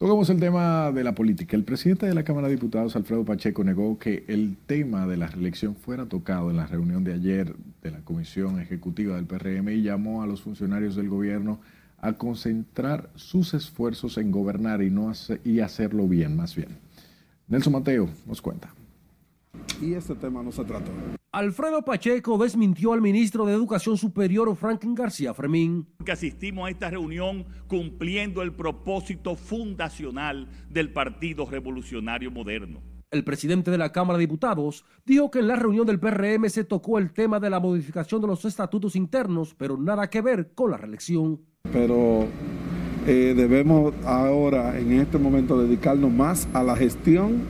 Tocamos 0.00 0.30
el 0.30 0.38
tema 0.38 0.92
de 0.92 1.02
la 1.02 1.12
política. 1.12 1.56
El 1.56 1.64
presidente 1.64 2.06
de 2.06 2.14
la 2.14 2.22
Cámara 2.22 2.46
de 2.46 2.54
Diputados, 2.54 2.94
Alfredo 2.94 3.24
Pacheco, 3.24 3.64
negó 3.64 3.98
que 3.98 4.24
el 4.28 4.56
tema 4.56 5.08
de 5.08 5.16
la 5.16 5.26
reelección 5.26 5.74
fuera 5.74 6.06
tocado 6.06 6.50
en 6.50 6.56
la 6.56 6.68
reunión 6.68 7.02
de 7.02 7.14
ayer 7.14 7.56
de 7.82 7.90
la 7.90 7.98
Comisión 8.04 8.60
Ejecutiva 8.60 9.16
del 9.16 9.26
PRM 9.26 9.70
y 9.70 9.82
llamó 9.82 10.22
a 10.22 10.28
los 10.28 10.42
funcionarios 10.42 10.94
del 10.94 11.08
gobierno 11.08 11.58
a 12.00 12.12
concentrar 12.12 13.10
sus 13.16 13.54
esfuerzos 13.54 14.18
en 14.18 14.30
gobernar 14.30 14.82
y, 14.82 14.90
no 14.90 15.10
y 15.44 15.58
hacerlo 15.58 16.06
bien, 16.06 16.36
más 16.36 16.54
bien. 16.54 16.78
Nelson 17.48 17.72
Mateo 17.72 18.08
nos 18.24 18.40
cuenta. 18.40 18.72
Y 19.82 19.94
este 19.94 20.14
tema 20.14 20.44
no 20.44 20.52
se 20.52 20.62
trató. 20.62 20.92
Alfredo 21.30 21.84
Pacheco 21.84 22.38
desmintió 22.38 22.94
al 22.94 23.02
ministro 23.02 23.44
de 23.44 23.52
Educación 23.52 23.98
Superior 23.98 24.56
Franklin 24.56 24.94
García 24.94 25.34
Fermín. 25.34 25.86
Que 26.02 26.12
asistimos 26.12 26.66
a 26.66 26.70
esta 26.70 26.88
reunión 26.88 27.44
cumpliendo 27.66 28.40
el 28.40 28.54
propósito 28.54 29.36
fundacional 29.36 30.48
del 30.70 30.90
Partido 30.90 31.44
Revolucionario 31.44 32.30
Moderno. 32.30 32.80
El 33.10 33.24
presidente 33.24 33.70
de 33.70 33.76
la 33.76 33.92
Cámara 33.92 34.18
de 34.18 34.24
Diputados 34.24 34.86
dijo 35.04 35.30
que 35.30 35.40
en 35.40 35.48
la 35.48 35.56
reunión 35.56 35.86
del 35.86 36.00
PRM 36.00 36.48
se 36.48 36.64
tocó 36.64 36.98
el 36.98 37.12
tema 37.12 37.38
de 37.38 37.50
la 37.50 37.60
modificación 37.60 38.22
de 38.22 38.26
los 38.26 38.46
estatutos 38.46 38.96
internos, 38.96 39.54
pero 39.54 39.76
nada 39.76 40.08
que 40.08 40.22
ver 40.22 40.52
con 40.54 40.70
la 40.70 40.78
reelección. 40.78 41.42
Pero 41.70 42.26
eh, 43.06 43.34
debemos 43.36 43.92
ahora, 44.06 44.78
en 44.78 44.92
este 44.92 45.18
momento, 45.18 45.60
dedicarnos 45.60 46.10
más 46.10 46.48
a 46.54 46.62
la 46.62 46.74
gestión 46.74 47.42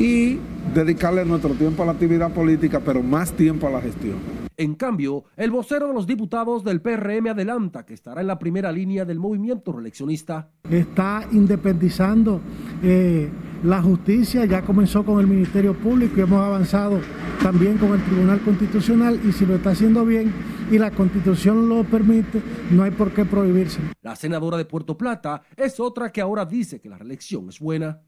y 0.00 0.38
dedicarle 0.74 1.24
nuestro 1.24 1.54
tiempo 1.54 1.82
a 1.82 1.86
la 1.86 1.92
actividad 1.92 2.32
política, 2.32 2.80
pero 2.84 3.02
más 3.02 3.32
tiempo 3.32 3.66
a 3.66 3.70
la 3.70 3.80
gestión. 3.80 4.46
En 4.58 4.74
cambio, 4.74 5.24
el 5.36 5.50
vocero 5.50 5.88
de 5.88 5.92
los 5.92 6.06
diputados 6.06 6.64
del 6.64 6.80
PRM 6.80 7.28
adelanta 7.28 7.84
que 7.84 7.92
estará 7.92 8.22
en 8.22 8.26
la 8.26 8.38
primera 8.38 8.72
línea 8.72 9.04
del 9.04 9.18
movimiento 9.18 9.70
reeleccionista. 9.72 10.48
Está 10.70 11.28
independizando 11.32 12.40
eh, 12.82 13.30
la 13.62 13.82
justicia, 13.82 14.46
ya 14.46 14.62
comenzó 14.62 15.04
con 15.04 15.20
el 15.20 15.26
Ministerio 15.26 15.74
Público 15.74 16.14
y 16.16 16.22
hemos 16.22 16.40
avanzado 16.40 17.00
también 17.42 17.76
con 17.76 17.92
el 17.92 18.02
Tribunal 18.02 18.40
Constitucional 18.40 19.20
y 19.28 19.32
si 19.32 19.44
lo 19.44 19.56
está 19.56 19.70
haciendo 19.70 20.06
bien 20.06 20.32
y 20.70 20.78
la 20.78 20.90
Constitución 20.90 21.68
lo 21.68 21.84
permite, 21.84 22.42
no 22.70 22.82
hay 22.82 22.90
por 22.90 23.12
qué 23.12 23.24
prohibirse. 23.24 23.80
La 24.02 24.16
senadora 24.16 24.56
de 24.56 24.64
Puerto 24.64 24.96
Plata 24.96 25.42
es 25.56 25.78
otra 25.78 26.10
que 26.10 26.20
ahora 26.20 26.44
dice 26.44 26.80
que 26.80 26.88
la 26.88 26.98
reelección 26.98 27.48
es 27.48 27.60
buena. 27.60 28.00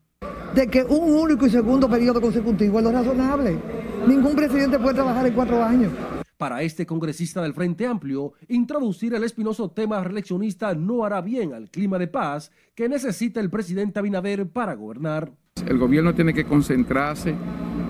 De 0.55 0.67
que 0.67 0.83
un 0.83 1.14
único 1.14 1.47
y 1.47 1.50
segundo 1.50 1.88
periodo 1.88 2.21
consecutivo 2.21 2.78
es 2.78 2.85
lo 2.85 2.93
razonable. 2.93 3.59
Ningún 4.07 4.35
presidente 4.35 4.78
puede 4.78 4.95
trabajar 4.95 5.26
en 5.26 5.35
cuatro 5.35 5.62
años. 5.62 5.93
Para 6.38 6.62
este 6.62 6.87
congresista 6.87 7.43
del 7.43 7.52
Frente 7.52 7.87
Amplio, 7.87 8.33
introducir 8.49 9.12
el 9.14 9.25
espinoso 9.25 9.71
tema 9.71 10.02
reeleccionista 10.02 10.75
no 10.75 11.05
hará 11.05 11.21
bien 11.21 11.52
al 11.52 11.69
clima 11.69 11.99
de 11.99 12.07
paz 12.07 12.52
que 12.75 12.88
necesita 12.88 13.40
el 13.40 13.50
presidente 13.50 13.99
Abinader 13.99 14.47
para 14.49 14.75
gobernar. 14.75 15.33
El 15.67 15.78
gobierno 15.78 16.14
tiene 16.14 16.33
que 16.33 16.45
concentrarse 16.45 17.35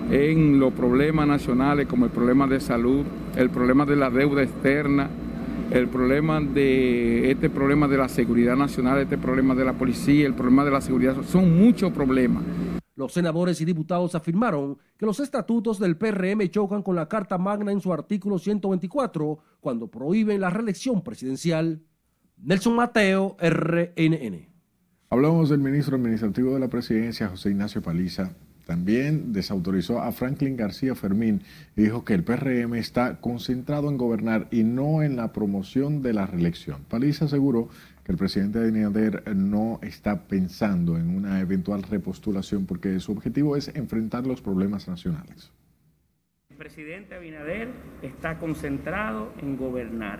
en 0.09 0.59
los 0.59 0.73
problemas 0.73 1.27
nacionales 1.27 1.85
como 1.85 2.05
el 2.05 2.11
problema 2.11 2.47
de 2.47 2.59
salud, 2.59 3.05
el 3.35 3.51
problema 3.51 3.85
de 3.85 3.95
la 3.95 4.09
deuda 4.09 4.41
externa, 4.41 5.09
el 5.71 5.87
problema 5.87 6.39
de 6.41 7.31
este 7.31 7.49
problema 7.49 7.87
de 7.87 7.97
la 7.97 8.09
seguridad 8.09 8.55
nacional, 8.55 8.99
este 8.99 9.17
problema 9.17 9.53
de 9.55 9.65
la 9.65 9.73
policía, 9.73 10.25
el 10.25 10.33
problema 10.33 10.65
de 10.65 10.71
la 10.71 10.81
seguridad, 10.81 11.15
son 11.23 11.57
muchos 11.57 11.91
problemas. 11.91 12.43
Los 12.95 13.13
senadores 13.13 13.61
y 13.61 13.65
diputados 13.65 14.13
afirmaron 14.15 14.77
que 14.97 15.05
los 15.05 15.19
estatutos 15.19 15.79
del 15.79 15.95
PRM 15.95 16.49
chocan 16.49 16.83
con 16.83 16.95
la 16.95 17.07
Carta 17.07 17.37
Magna 17.37 17.71
en 17.71 17.79
su 17.79 17.93
artículo 17.93 18.37
124 18.39 19.39
cuando 19.61 19.87
prohíben 19.87 20.41
la 20.41 20.49
reelección 20.49 21.01
presidencial. 21.01 21.81
Nelson 22.37 22.75
Mateo, 22.75 23.37
RNN. 23.39 24.49
Hablamos 25.09 25.49
del 25.49 25.59
ministro 25.59 25.95
administrativo 25.95 26.53
de 26.53 26.59
la 26.59 26.67
presidencia, 26.67 27.29
José 27.29 27.51
Ignacio 27.51 27.81
Paliza. 27.81 28.33
También 28.69 29.33
desautorizó 29.33 29.99
a 29.99 30.11
Franklin 30.11 30.55
García 30.55 30.93
Fermín 30.93 31.41
y 31.75 31.81
dijo 31.81 32.05
que 32.05 32.13
el 32.13 32.23
PRM 32.23 32.75
está 32.75 33.15
concentrado 33.15 33.89
en 33.89 33.97
gobernar 33.97 34.47
y 34.51 34.61
no 34.61 35.01
en 35.01 35.15
la 35.15 35.33
promoción 35.33 36.03
de 36.03 36.13
la 36.13 36.27
reelección. 36.27 36.83
Paliza 36.87 37.25
aseguró 37.25 37.69
el 38.05 38.15
presidente 38.15 38.59
Abinader 38.59 39.23
no 39.35 39.79
está 39.81 40.27
pensando 40.27 40.97
en 40.97 41.09
una 41.09 41.39
eventual 41.39 41.81
repostulación 41.81 42.67
porque 42.67 42.99
su 42.99 43.11
objetivo 43.11 43.55
es 43.55 43.69
enfrentar 43.69 44.27
los 44.27 44.39
problemas 44.39 44.87
nacionales. 44.87 45.51
El 46.51 46.57
presidente 46.57 47.15
Abinader 47.15 47.69
está 48.03 48.37
concentrado 48.37 49.33
en 49.41 49.57
gobernar, 49.57 50.19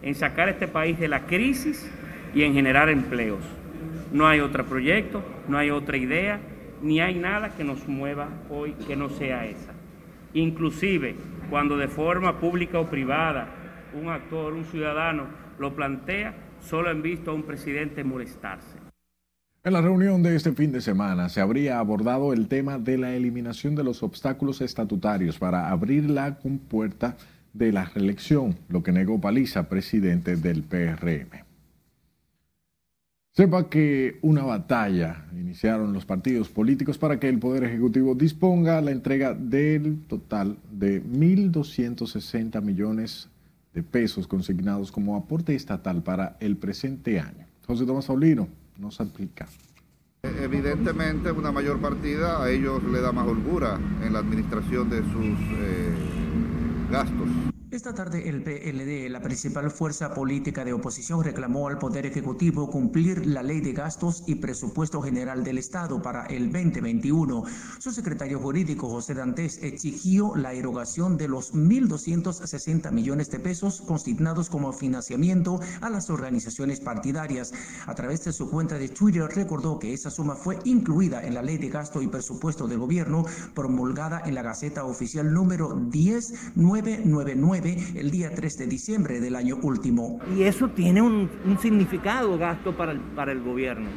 en 0.00 0.14
sacar 0.14 0.48
este 0.48 0.68
país 0.68 0.98
de 0.98 1.08
la 1.08 1.26
crisis 1.26 1.86
y 2.34 2.44
en 2.44 2.54
generar 2.54 2.88
empleos. 2.88 3.44
No 4.10 4.26
hay 4.26 4.40
otro 4.40 4.64
proyecto, 4.64 5.22
no 5.48 5.58
hay 5.58 5.68
otra 5.68 5.98
idea, 5.98 6.40
ni 6.84 7.00
hay 7.00 7.14
nada 7.14 7.56
que 7.56 7.64
nos 7.64 7.88
mueva 7.88 8.28
hoy 8.50 8.74
que 8.86 8.94
no 8.94 9.08
sea 9.08 9.46
esa. 9.46 9.72
Inclusive 10.34 11.16
cuando 11.48 11.78
de 11.78 11.88
forma 11.88 12.38
pública 12.38 12.78
o 12.78 12.90
privada 12.90 13.48
un 13.94 14.10
actor, 14.10 14.52
un 14.52 14.66
ciudadano 14.66 15.24
lo 15.58 15.74
plantea, 15.74 16.34
solo 16.60 16.90
han 16.90 17.00
visto 17.00 17.30
a 17.30 17.34
un 17.34 17.44
presidente 17.44 18.04
molestarse. 18.04 18.78
En 19.62 19.72
la 19.72 19.80
reunión 19.80 20.22
de 20.22 20.36
este 20.36 20.52
fin 20.52 20.72
de 20.72 20.82
semana 20.82 21.30
se 21.30 21.40
habría 21.40 21.78
abordado 21.78 22.34
el 22.34 22.48
tema 22.48 22.78
de 22.78 22.98
la 22.98 23.14
eliminación 23.14 23.74
de 23.74 23.84
los 23.84 24.02
obstáculos 24.02 24.60
estatutarios 24.60 25.38
para 25.38 25.70
abrir 25.70 26.10
la 26.10 26.36
compuerta 26.36 27.16
de 27.54 27.72
la 27.72 27.86
reelección, 27.86 28.58
lo 28.68 28.82
que 28.82 28.92
negó 28.92 29.18
Paliza, 29.22 29.70
presidente 29.70 30.36
del 30.36 30.64
PRM. 30.64 31.43
Sepa 33.36 33.68
que 33.68 34.20
una 34.22 34.44
batalla 34.44 35.26
iniciaron 35.32 35.92
los 35.92 36.06
partidos 36.06 36.48
políticos 36.48 36.98
para 36.98 37.18
que 37.18 37.28
el 37.28 37.40
Poder 37.40 37.64
Ejecutivo 37.64 38.14
disponga 38.14 38.80
la 38.80 38.92
entrega 38.92 39.34
del 39.34 40.04
total 40.06 40.56
de 40.70 41.02
1.260 41.02 42.62
millones 42.62 43.28
de 43.72 43.82
pesos 43.82 44.28
consignados 44.28 44.92
como 44.92 45.16
aporte 45.16 45.56
estatal 45.56 46.04
para 46.04 46.36
el 46.38 46.56
presente 46.56 47.18
año. 47.18 47.44
José 47.66 47.84
Tomás 47.84 48.06
Paulino 48.06 48.46
nos 48.78 49.00
aplica. 49.00 49.48
Evidentemente 50.22 51.32
una 51.32 51.50
mayor 51.50 51.80
partida 51.80 52.40
a 52.40 52.48
ellos 52.52 52.84
le 52.84 53.00
da 53.00 53.10
más 53.10 53.26
holgura 53.26 53.80
en 54.04 54.12
la 54.12 54.20
administración 54.20 54.88
de 54.88 54.98
sus 54.98 55.40
eh, 55.58 55.92
gastos. 56.88 57.53
Esta 57.74 57.92
tarde 57.92 58.28
el 58.28 58.40
PLD, 58.40 59.10
la 59.10 59.20
principal 59.20 59.68
fuerza 59.68 60.14
política 60.14 60.64
de 60.64 60.72
oposición, 60.72 61.24
reclamó 61.24 61.66
al 61.66 61.76
Poder 61.76 62.06
Ejecutivo 62.06 62.70
cumplir 62.70 63.26
la 63.26 63.42
ley 63.42 63.60
de 63.60 63.72
gastos 63.72 64.22
y 64.28 64.36
presupuesto 64.36 65.02
general 65.02 65.42
del 65.42 65.58
Estado 65.58 66.00
para 66.00 66.24
el 66.26 66.52
2021. 66.52 67.42
Su 67.80 67.90
secretario 67.90 68.38
jurídico, 68.38 68.88
José 68.88 69.14
Dantes, 69.14 69.58
exigió 69.60 70.36
la 70.36 70.52
erogación 70.52 71.16
de 71.16 71.26
los 71.26 71.52
1.260 71.52 72.92
millones 72.92 73.32
de 73.32 73.40
pesos 73.40 73.80
consignados 73.80 74.48
como 74.48 74.72
financiamiento 74.72 75.58
a 75.80 75.90
las 75.90 76.10
organizaciones 76.10 76.78
partidarias. 76.78 77.52
A 77.86 77.94
través 77.96 78.24
de 78.24 78.32
su 78.32 78.48
cuenta 78.50 78.78
de 78.78 78.88
Twitter 78.88 79.28
recordó 79.34 79.80
que 79.80 79.92
esa 79.92 80.12
suma 80.12 80.36
fue 80.36 80.60
incluida 80.62 81.26
en 81.26 81.34
la 81.34 81.42
ley 81.42 81.58
de 81.58 81.70
gasto 81.70 82.00
y 82.00 82.06
presupuesto 82.06 82.68
del 82.68 82.78
gobierno 82.78 83.24
promulgada 83.52 84.22
en 84.24 84.36
la 84.36 84.42
Gaceta 84.42 84.84
Oficial 84.84 85.34
número 85.34 85.74
10999 85.90 87.63
el 87.64 88.10
día 88.10 88.30
3 88.34 88.58
de 88.58 88.66
diciembre 88.66 89.20
del 89.20 89.36
año 89.36 89.58
último. 89.62 90.18
Y 90.36 90.42
eso 90.42 90.68
tiene 90.68 91.00
un, 91.00 91.30
significado 91.60 92.36
gasto 92.36 92.76
para 92.76 92.92
el, 92.92 93.00
para 93.00 93.32
el 93.32 93.42
gobierno. 93.42 93.88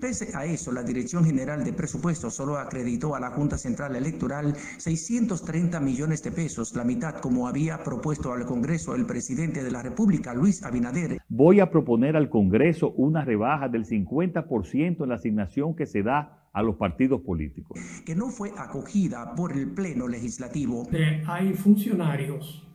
Pese 0.00 0.36
a 0.36 0.44
eso, 0.44 0.72
la 0.72 0.82
Dirección 0.82 1.24
General 1.24 1.64
de 1.64 1.72
Presupuestos 1.72 2.34
solo 2.34 2.58
acreditó 2.58 3.14
a 3.14 3.20
la 3.20 3.30
Junta 3.30 3.58
Central 3.58 3.96
Electoral 3.96 4.54
630 4.78 5.80
millones 5.80 6.22
de 6.22 6.30
pesos, 6.30 6.74
la 6.76 6.84
mitad 6.84 7.16
como 7.16 7.48
había 7.48 7.82
propuesto 7.82 8.32
al 8.32 8.46
Congreso 8.46 8.94
el 8.94 9.06
presidente 9.06 9.62
de 9.62 9.70
la 9.70 9.82
República, 9.82 10.34
Luis 10.34 10.62
Abinader. 10.62 11.18
Voy 11.28 11.60
a 11.60 11.70
proponer 11.70 12.16
al 12.16 12.30
Congreso 12.30 12.92
una 12.92 13.24
rebaja 13.24 13.68
del 13.68 13.84
50% 13.84 15.02
en 15.02 15.08
la 15.08 15.14
asignación 15.16 15.74
que 15.74 15.86
se 15.86 16.02
da 16.02 16.48
a 16.52 16.62
los 16.62 16.76
partidos 16.76 17.20
políticos. 17.20 17.78
Que 18.04 18.14
no 18.14 18.28
fue 18.28 18.52
acogida 18.56 19.34
por 19.34 19.52
el 19.52 19.70
Pleno 19.70 20.08
Legislativo. 20.08 20.88
Hay 21.26 21.52
funcionarios 21.54 22.66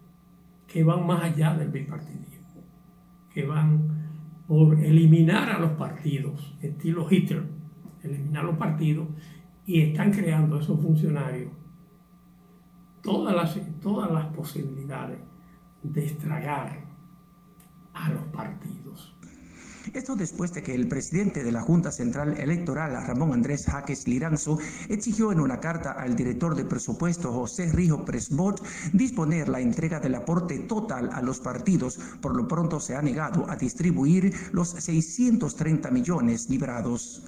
que 0.75 0.83
van 0.83 1.07
más 1.07 1.23
allá 1.23 1.55
del 1.55 1.69
bipartidismo, 1.69 2.61
que 3.33 3.45
van 3.45 4.11
por 4.45 4.77
eliminar 4.77 5.49
a 5.49 5.57
los 5.57 5.71
partidos, 5.71 6.53
estilo 6.61 7.07
Hitler, 7.09 7.45
eliminar 8.03 8.43
los 8.43 8.57
partidos, 8.57 9.07
y 9.65 9.79
están 9.79 10.11
creando 10.11 10.59
esos 10.59 10.77
funcionarios 10.81 11.49
todas 13.01 13.33
las, 13.33 13.57
todas 13.81 14.11
las 14.11 14.25
posibilidades 14.35 15.17
de 15.81 16.05
estragar 16.07 16.83
a 17.93 18.09
los 18.09 18.23
partidos. 18.23 19.14
Esto 19.93 20.15
después 20.15 20.53
de 20.53 20.63
que 20.63 20.73
el 20.73 20.87
presidente 20.87 21.43
de 21.43 21.51
la 21.51 21.61
Junta 21.61 21.91
Central 21.91 22.37
Electoral, 22.39 22.91
Ramón 23.05 23.33
Andrés 23.33 23.65
Jaques 23.65 24.07
Liranzo, 24.07 24.57
exigió 24.89 25.31
en 25.31 25.39
una 25.39 25.59
carta 25.59 25.91
al 25.91 26.15
director 26.15 26.55
de 26.55 26.65
presupuesto, 26.65 27.31
José 27.31 27.71
Rijo 27.71 28.03
Presbot, 28.03 28.61
disponer 28.93 29.49
la 29.49 29.59
entrega 29.59 29.99
del 29.99 30.15
aporte 30.15 30.59
total 30.59 31.09
a 31.13 31.21
los 31.21 31.39
partidos. 31.39 31.99
Por 32.21 32.35
lo 32.35 32.47
pronto 32.47 32.79
se 32.79 32.95
ha 32.95 33.01
negado 33.01 33.49
a 33.49 33.55
distribuir 33.55 34.33
los 34.51 34.69
630 34.69 35.91
millones 35.91 36.49
librados. 36.49 37.21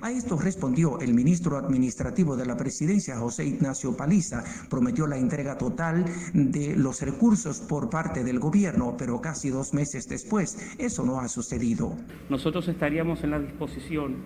A 0.00 0.10
esto 0.10 0.38
respondió 0.38 0.98
el 1.00 1.14
ministro 1.14 1.56
administrativo 1.56 2.36
de 2.36 2.46
la 2.46 2.56
presidencia, 2.56 3.16
José 3.16 3.44
Ignacio 3.44 3.96
Paliza. 3.96 4.42
Prometió 4.70 5.06
la 5.06 5.18
entrega 5.18 5.58
total 5.58 6.04
de 6.32 6.76
los 6.76 7.02
recursos 7.02 7.60
por 7.60 7.90
parte 7.90 8.24
del 8.24 8.38
gobierno, 8.38 8.96
pero 8.96 9.20
casi 9.20 9.50
dos 9.50 9.74
meses 9.74 10.08
después 10.08 10.56
eso 10.78 11.04
no 11.04 11.20
ha 11.20 11.28
sucedido. 11.28 11.96
Nosotros 12.28 12.66
estaríamos 12.68 13.22
en 13.24 13.30
la 13.30 13.40
disposición, 13.40 14.16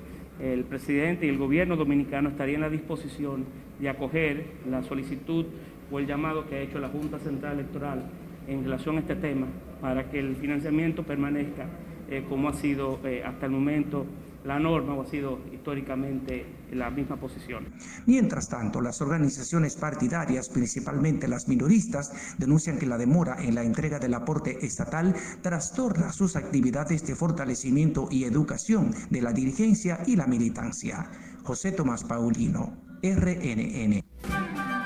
el 0.40 0.64
presidente 0.64 1.26
y 1.26 1.30
el 1.30 1.38
gobierno 1.38 1.76
dominicano 1.76 2.28
estarían 2.28 2.56
en 2.56 2.62
la 2.62 2.70
disposición 2.70 3.44
de 3.80 3.88
acoger 3.88 4.46
la 4.68 4.82
solicitud 4.82 5.46
o 5.90 5.98
el 5.98 6.06
llamado 6.06 6.46
que 6.48 6.56
ha 6.56 6.60
hecho 6.60 6.78
la 6.78 6.88
Junta 6.88 7.18
Central 7.18 7.54
Electoral 7.54 8.04
en 8.48 8.64
relación 8.64 8.96
a 8.96 9.00
este 9.00 9.16
tema 9.16 9.46
para 9.80 10.10
que 10.10 10.18
el 10.18 10.36
financiamiento 10.36 11.02
permanezca 11.02 11.66
eh, 12.08 12.24
como 12.28 12.48
ha 12.48 12.54
sido 12.54 13.00
eh, 13.04 13.22
hasta 13.24 13.46
el 13.46 13.52
momento 13.52 14.06
la 14.46 14.58
norma 14.58 15.00
ha 15.02 15.06
sido 15.06 15.40
históricamente 15.52 16.46
la 16.72 16.90
misma 16.90 17.16
posición. 17.16 17.66
Mientras 18.06 18.48
tanto, 18.48 18.80
las 18.80 19.00
organizaciones 19.00 19.76
partidarias, 19.76 20.48
principalmente 20.48 21.26
las 21.26 21.48
minoristas, 21.48 22.36
denuncian 22.38 22.78
que 22.78 22.86
la 22.86 22.96
demora 22.96 23.36
en 23.42 23.54
la 23.54 23.64
entrega 23.64 23.98
del 23.98 24.14
aporte 24.14 24.64
estatal 24.64 25.14
trastorna 25.42 26.12
sus 26.12 26.36
actividades 26.36 27.06
de 27.06 27.16
fortalecimiento 27.16 28.08
y 28.10 28.24
educación 28.24 28.94
de 29.10 29.22
la 29.22 29.32
dirigencia 29.32 30.00
y 30.06 30.16
la 30.16 30.26
militancia. 30.26 31.10
José 31.42 31.72
Tomás 31.72 32.04
Paulino, 32.04 32.76
RNN. 33.02 34.02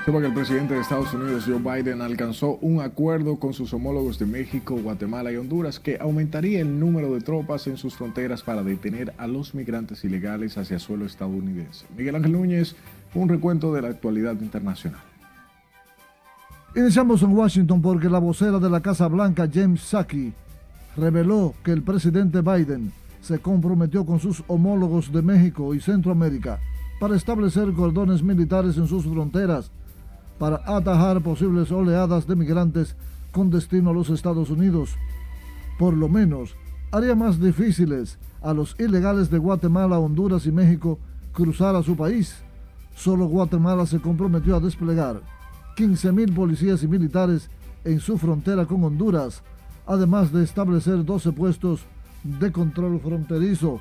Que 0.05 0.09
el 0.17 0.33
presidente 0.33 0.73
de 0.73 0.81
Estados 0.81 1.13
Unidos, 1.13 1.45
Joe 1.45 1.59
Biden, 1.59 2.01
alcanzó 2.01 2.57
un 2.61 2.81
acuerdo 2.81 3.37
con 3.37 3.53
sus 3.53 3.71
homólogos 3.71 4.17
de 4.17 4.25
México, 4.25 4.75
Guatemala 4.75 5.31
y 5.31 5.37
Honduras 5.37 5.79
que 5.79 5.99
aumentaría 6.01 6.59
el 6.59 6.79
número 6.79 7.13
de 7.13 7.21
tropas 7.21 7.67
en 7.67 7.77
sus 7.77 7.93
fronteras 7.95 8.41
para 8.41 8.63
detener 8.63 9.13
a 9.19 9.27
los 9.27 9.53
migrantes 9.53 10.03
ilegales 10.03 10.57
hacia 10.57 10.79
suelo 10.79 11.05
estadounidense. 11.05 11.85
Miguel 11.95 12.15
Ángel 12.15 12.31
Núñez, 12.31 12.75
un 13.13 13.29
recuento 13.29 13.71
de 13.73 13.83
la 13.83 13.89
actualidad 13.89 14.33
internacional. 14.41 15.01
Iniciamos 16.75 17.21
en 17.21 17.37
Washington 17.37 17.79
porque 17.79 18.09
la 18.09 18.19
vocera 18.19 18.57
de 18.57 18.71
la 18.71 18.81
Casa 18.81 19.07
Blanca, 19.07 19.47
James 19.53 19.81
Psaki, 19.81 20.33
reveló 20.97 21.53
que 21.63 21.73
el 21.73 21.83
presidente 21.83 22.41
Biden 22.41 22.91
se 23.21 23.37
comprometió 23.37 24.03
con 24.03 24.19
sus 24.19 24.43
homólogos 24.47 25.13
de 25.13 25.21
México 25.21 25.75
y 25.75 25.79
Centroamérica 25.79 26.59
para 26.99 27.15
establecer 27.15 27.71
cordones 27.73 28.23
militares 28.23 28.77
en 28.77 28.87
sus 28.87 29.05
fronteras 29.05 29.71
para 30.41 30.59
atajar 30.65 31.21
posibles 31.21 31.71
oleadas 31.71 32.25
de 32.25 32.35
migrantes 32.35 32.95
con 33.31 33.51
destino 33.51 33.91
a 33.91 33.93
los 33.93 34.09
Estados 34.09 34.49
Unidos. 34.49 34.95
Por 35.77 35.93
lo 35.93 36.09
menos, 36.09 36.55
haría 36.91 37.13
más 37.13 37.39
difíciles 37.39 38.17
a 38.41 38.51
los 38.51 38.75
ilegales 38.79 39.29
de 39.29 39.37
Guatemala, 39.37 39.99
Honduras 39.99 40.47
y 40.47 40.51
México 40.51 40.97
cruzar 41.31 41.75
a 41.75 41.83
su 41.83 41.95
país. 41.95 42.37
Solo 42.95 43.27
Guatemala 43.27 43.85
se 43.85 43.99
comprometió 43.99 44.55
a 44.55 44.59
desplegar 44.59 45.21
15.000 45.77 46.33
policías 46.33 46.81
y 46.81 46.87
militares 46.87 47.51
en 47.83 47.99
su 47.99 48.17
frontera 48.17 48.65
con 48.65 48.83
Honduras, 48.83 49.43
además 49.85 50.31
de 50.31 50.43
establecer 50.43 51.05
12 51.05 51.33
puestos 51.33 51.81
de 52.23 52.51
control 52.51 52.99
fronterizo. 52.99 53.79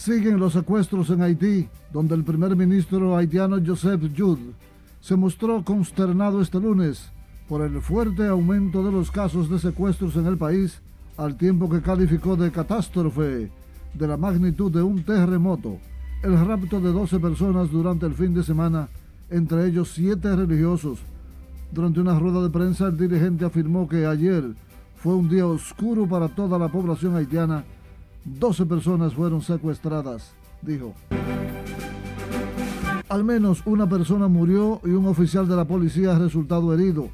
Siguen 0.00 0.38
los 0.38 0.54
secuestros 0.54 1.10
en 1.10 1.20
Haití, 1.20 1.68
donde 1.92 2.14
el 2.14 2.24
primer 2.24 2.56
ministro 2.56 3.18
haitiano 3.18 3.58
Joseph 3.62 4.00
Jude 4.16 4.54
se 4.98 5.14
mostró 5.14 5.62
consternado 5.62 6.40
este 6.40 6.58
lunes 6.58 7.12
por 7.46 7.60
el 7.60 7.82
fuerte 7.82 8.26
aumento 8.26 8.82
de 8.82 8.92
los 8.92 9.10
casos 9.10 9.50
de 9.50 9.58
secuestros 9.58 10.16
en 10.16 10.24
el 10.26 10.38
país, 10.38 10.80
al 11.18 11.36
tiempo 11.36 11.68
que 11.68 11.82
calificó 11.82 12.34
de 12.34 12.50
catástrofe 12.50 13.52
de 13.92 14.08
la 14.08 14.16
magnitud 14.16 14.72
de 14.72 14.80
un 14.80 15.04
terremoto 15.04 15.76
el 16.22 16.46
rapto 16.46 16.80
de 16.80 16.92
12 16.92 17.20
personas 17.20 17.70
durante 17.70 18.06
el 18.06 18.14
fin 18.14 18.32
de 18.32 18.42
semana, 18.42 18.88
entre 19.28 19.66
ellos 19.66 19.92
siete 19.92 20.34
religiosos. 20.34 21.00
Durante 21.72 22.00
una 22.00 22.18
rueda 22.18 22.42
de 22.42 22.48
prensa, 22.48 22.86
el 22.86 22.96
dirigente 22.96 23.44
afirmó 23.44 23.86
que 23.86 24.06
ayer 24.06 24.44
fue 24.96 25.14
un 25.14 25.28
día 25.28 25.46
oscuro 25.46 26.08
para 26.08 26.28
toda 26.28 26.58
la 26.58 26.68
población 26.68 27.16
haitiana 27.16 27.64
12 28.24 28.66
personas 28.66 29.14
fueron 29.14 29.42
secuestradas, 29.42 30.32
dijo. 30.62 30.94
Al 33.08 33.24
menos 33.24 33.62
una 33.66 33.88
persona 33.88 34.28
murió 34.28 34.80
y 34.84 34.90
un 34.90 35.06
oficial 35.06 35.48
de 35.48 35.56
la 35.56 35.64
policía 35.64 36.14
ha 36.14 36.18
resultado 36.18 36.72
herido 36.72 37.08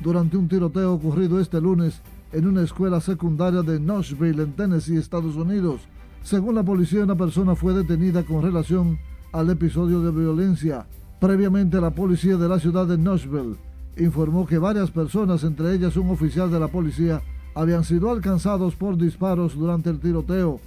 durante 0.00 0.36
un 0.36 0.48
tiroteo 0.48 0.94
ocurrido 0.94 1.40
este 1.40 1.60
lunes 1.60 2.00
en 2.32 2.46
una 2.46 2.62
escuela 2.62 3.00
secundaria 3.00 3.62
de 3.62 3.78
Nashville, 3.78 4.42
en 4.42 4.52
Tennessee, 4.52 4.96
Estados 4.96 5.36
Unidos. 5.36 5.82
Según 6.22 6.54
la 6.54 6.62
policía, 6.62 7.04
una 7.04 7.16
persona 7.16 7.54
fue 7.54 7.74
detenida 7.74 8.22
con 8.22 8.42
relación 8.42 8.98
al 9.32 9.50
episodio 9.50 10.00
de 10.00 10.10
violencia. 10.10 10.86
Previamente, 11.20 11.80
la 11.80 11.90
policía 11.90 12.36
de 12.36 12.48
la 12.48 12.58
ciudad 12.58 12.86
de 12.86 12.96
Nashville 12.96 13.56
informó 13.96 14.46
que 14.46 14.58
varias 14.58 14.90
personas, 14.90 15.44
entre 15.44 15.74
ellas 15.74 15.96
un 15.96 16.10
oficial 16.10 16.50
de 16.50 16.60
la 16.60 16.68
policía, 16.68 17.20
habían 17.54 17.84
sido 17.84 18.10
alcanzados 18.10 18.76
por 18.76 18.96
disparos 18.96 19.54
durante 19.54 19.90
el 19.90 20.00
tiroteo. 20.00 20.60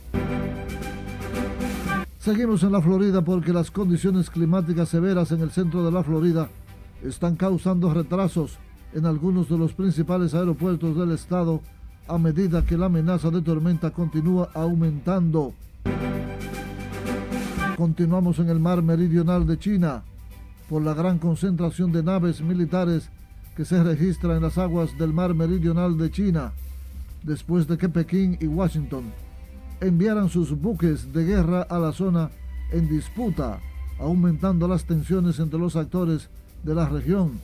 Seguimos 2.20 2.64
en 2.64 2.72
la 2.72 2.82
Florida 2.82 3.24
porque 3.24 3.54
las 3.54 3.70
condiciones 3.70 4.30
climáticas 4.30 4.90
severas 4.90 5.32
en 5.32 5.42
el 5.42 5.52
centro 5.52 5.86
de 5.86 5.92
la 5.92 6.04
Florida 6.04 6.50
están 7.04 7.36
causando 7.36 7.94
retrasos 7.94 8.58
en 8.94 9.06
algunos 9.06 9.50
de 9.50 9.58
los 9.58 9.74
principales 9.74 10.34
aeropuertos 10.34 10.98
del 10.98 11.12
estado 11.12 11.62
a 12.08 12.18
medida 12.18 12.66
que 12.66 12.78
la 12.78 12.88
amenaza 12.88 13.30
de 13.30 13.42
tormenta 13.42 13.92
continúa 13.92 14.50
aumentando. 14.54 15.54
Continuamos 17.78 18.40
en 18.40 18.50
el 18.50 18.60
mar 18.60 18.82
meridional 18.82 19.46
de 19.46 19.60
China 19.60 20.04
por 20.70 20.82
la 20.82 20.94
gran 20.94 21.20
concentración 21.20 21.92
de 21.92 22.02
naves 22.02 22.42
militares 22.42 23.10
que 23.56 23.66
se 23.66 23.84
registra 23.84 24.36
en 24.36 24.44
las 24.44 24.58
aguas 24.58 24.98
del 24.98 25.14
mar 25.14 25.34
meridional 25.34 25.98
de 25.98 26.10
China 26.10 26.54
después 27.26 27.68
de 27.68 27.78
que 27.78 27.90
Pekín 27.90 28.38
y 28.40 28.46
Washington 28.46 29.12
enviaran 29.82 30.30
sus 30.30 30.52
buques 30.52 31.12
de 31.12 31.26
guerra 31.26 31.64
a 31.64 31.80
la 31.80 31.92
zona 31.92 32.30
en 32.72 32.88
disputa, 32.88 33.60
aumentando 34.00 34.68
las 34.68 34.86
tensiones 34.86 35.40
entre 35.40 35.60
los 35.60 35.76
actores 35.76 36.30
de 36.64 36.76
la 36.76 36.88
región. 36.88 37.40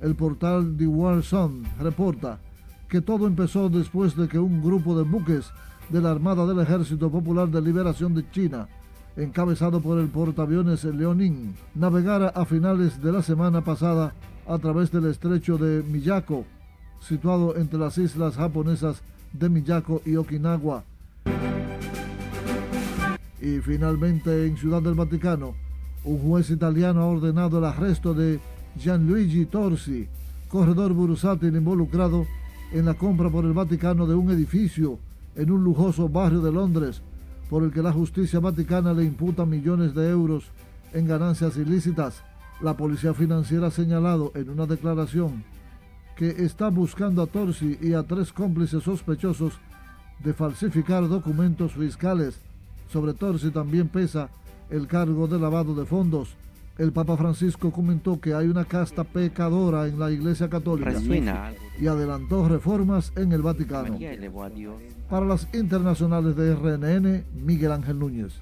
El 0.00 0.14
portal 0.14 0.76
The 0.76 0.86
World 0.86 1.22
Sun 1.22 1.64
reporta 1.78 2.38
que 2.88 3.00
todo 3.00 3.26
empezó 3.26 3.68
después 3.68 4.16
de 4.16 4.28
que 4.28 4.38
un 4.38 4.62
grupo 4.62 4.96
de 4.96 5.04
buques 5.04 5.50
de 5.90 6.00
la 6.00 6.10
Armada 6.10 6.46
del 6.46 6.60
Ejército 6.60 7.10
Popular 7.10 7.48
de 7.48 7.60
Liberación 7.60 8.14
de 8.14 8.28
China, 8.30 8.68
encabezado 9.16 9.80
por 9.80 9.98
el 9.98 10.08
portaaviones 10.08 10.84
Leonin, 10.84 11.54
navegara 11.74 12.28
a 12.28 12.44
finales 12.44 13.02
de 13.02 13.12
la 13.12 13.22
semana 13.22 13.62
pasada 13.62 14.14
a 14.46 14.58
través 14.58 14.90
del 14.90 15.06
estrecho 15.06 15.58
de 15.58 15.82
Miyako, 15.82 16.44
situado 17.00 17.56
entre 17.56 17.78
las 17.78 17.98
islas 17.98 18.36
japonesas 18.36 19.02
de 19.32 19.48
Miyako 19.48 20.02
y 20.04 20.16
Okinawa. 20.16 20.84
Y 23.40 23.60
finalmente 23.60 24.46
en 24.46 24.56
Ciudad 24.56 24.82
del 24.82 24.94
Vaticano, 24.94 25.54
un 26.04 26.18
juez 26.18 26.50
italiano 26.50 27.02
ha 27.02 27.06
ordenado 27.06 27.58
el 27.58 27.64
arresto 27.64 28.14
de 28.14 28.40
Gianluigi 28.76 29.46
Torsi, 29.46 30.08
corredor 30.48 30.92
bursátil 30.92 31.54
involucrado 31.56 32.26
en 32.72 32.86
la 32.86 32.94
compra 32.94 33.30
por 33.30 33.44
el 33.44 33.52
Vaticano 33.52 34.06
de 34.06 34.14
un 34.14 34.30
edificio 34.30 34.98
en 35.36 35.50
un 35.50 35.62
lujoso 35.62 36.08
barrio 36.08 36.40
de 36.40 36.52
Londres, 36.52 37.02
por 37.48 37.62
el 37.62 37.72
que 37.72 37.82
la 37.82 37.92
justicia 37.92 38.40
vaticana 38.40 38.92
le 38.92 39.04
imputa 39.04 39.46
millones 39.46 39.94
de 39.94 40.10
euros 40.10 40.44
en 40.92 41.06
ganancias 41.06 41.56
ilícitas. 41.56 42.22
La 42.60 42.76
policía 42.76 43.14
financiera 43.14 43.68
ha 43.68 43.70
señalado 43.70 44.32
en 44.34 44.50
una 44.50 44.66
declaración 44.66 45.44
que 46.18 46.44
está 46.44 46.68
buscando 46.68 47.22
a 47.22 47.26
Torsi 47.26 47.78
y 47.80 47.92
a 47.92 48.02
tres 48.02 48.32
cómplices 48.32 48.82
sospechosos 48.82 49.52
de 50.18 50.34
falsificar 50.34 51.06
documentos 51.06 51.74
fiscales. 51.74 52.40
Sobre 52.90 53.14
Torsi 53.14 53.52
también 53.52 53.86
pesa 53.86 54.28
el 54.68 54.88
cargo 54.88 55.28
de 55.28 55.38
lavado 55.38 55.76
de 55.76 55.86
fondos. 55.86 56.34
El 56.76 56.90
Papa 56.90 57.16
Francisco 57.16 57.70
comentó 57.70 58.20
que 58.20 58.34
hay 58.34 58.48
una 58.48 58.64
casta 58.64 59.04
pecadora 59.04 59.86
en 59.86 60.00
la 60.00 60.10
Iglesia 60.10 60.50
Católica 60.50 60.92
y 61.80 61.86
adelantó 61.86 62.48
reformas 62.48 63.12
en 63.14 63.32
el 63.32 63.42
Vaticano. 63.42 63.96
Para 65.08 65.24
las 65.24 65.46
internacionales 65.54 66.34
de 66.34 66.52
RNN, 66.52 67.24
Miguel 67.44 67.70
Ángel 67.70 68.00
Núñez. 68.00 68.40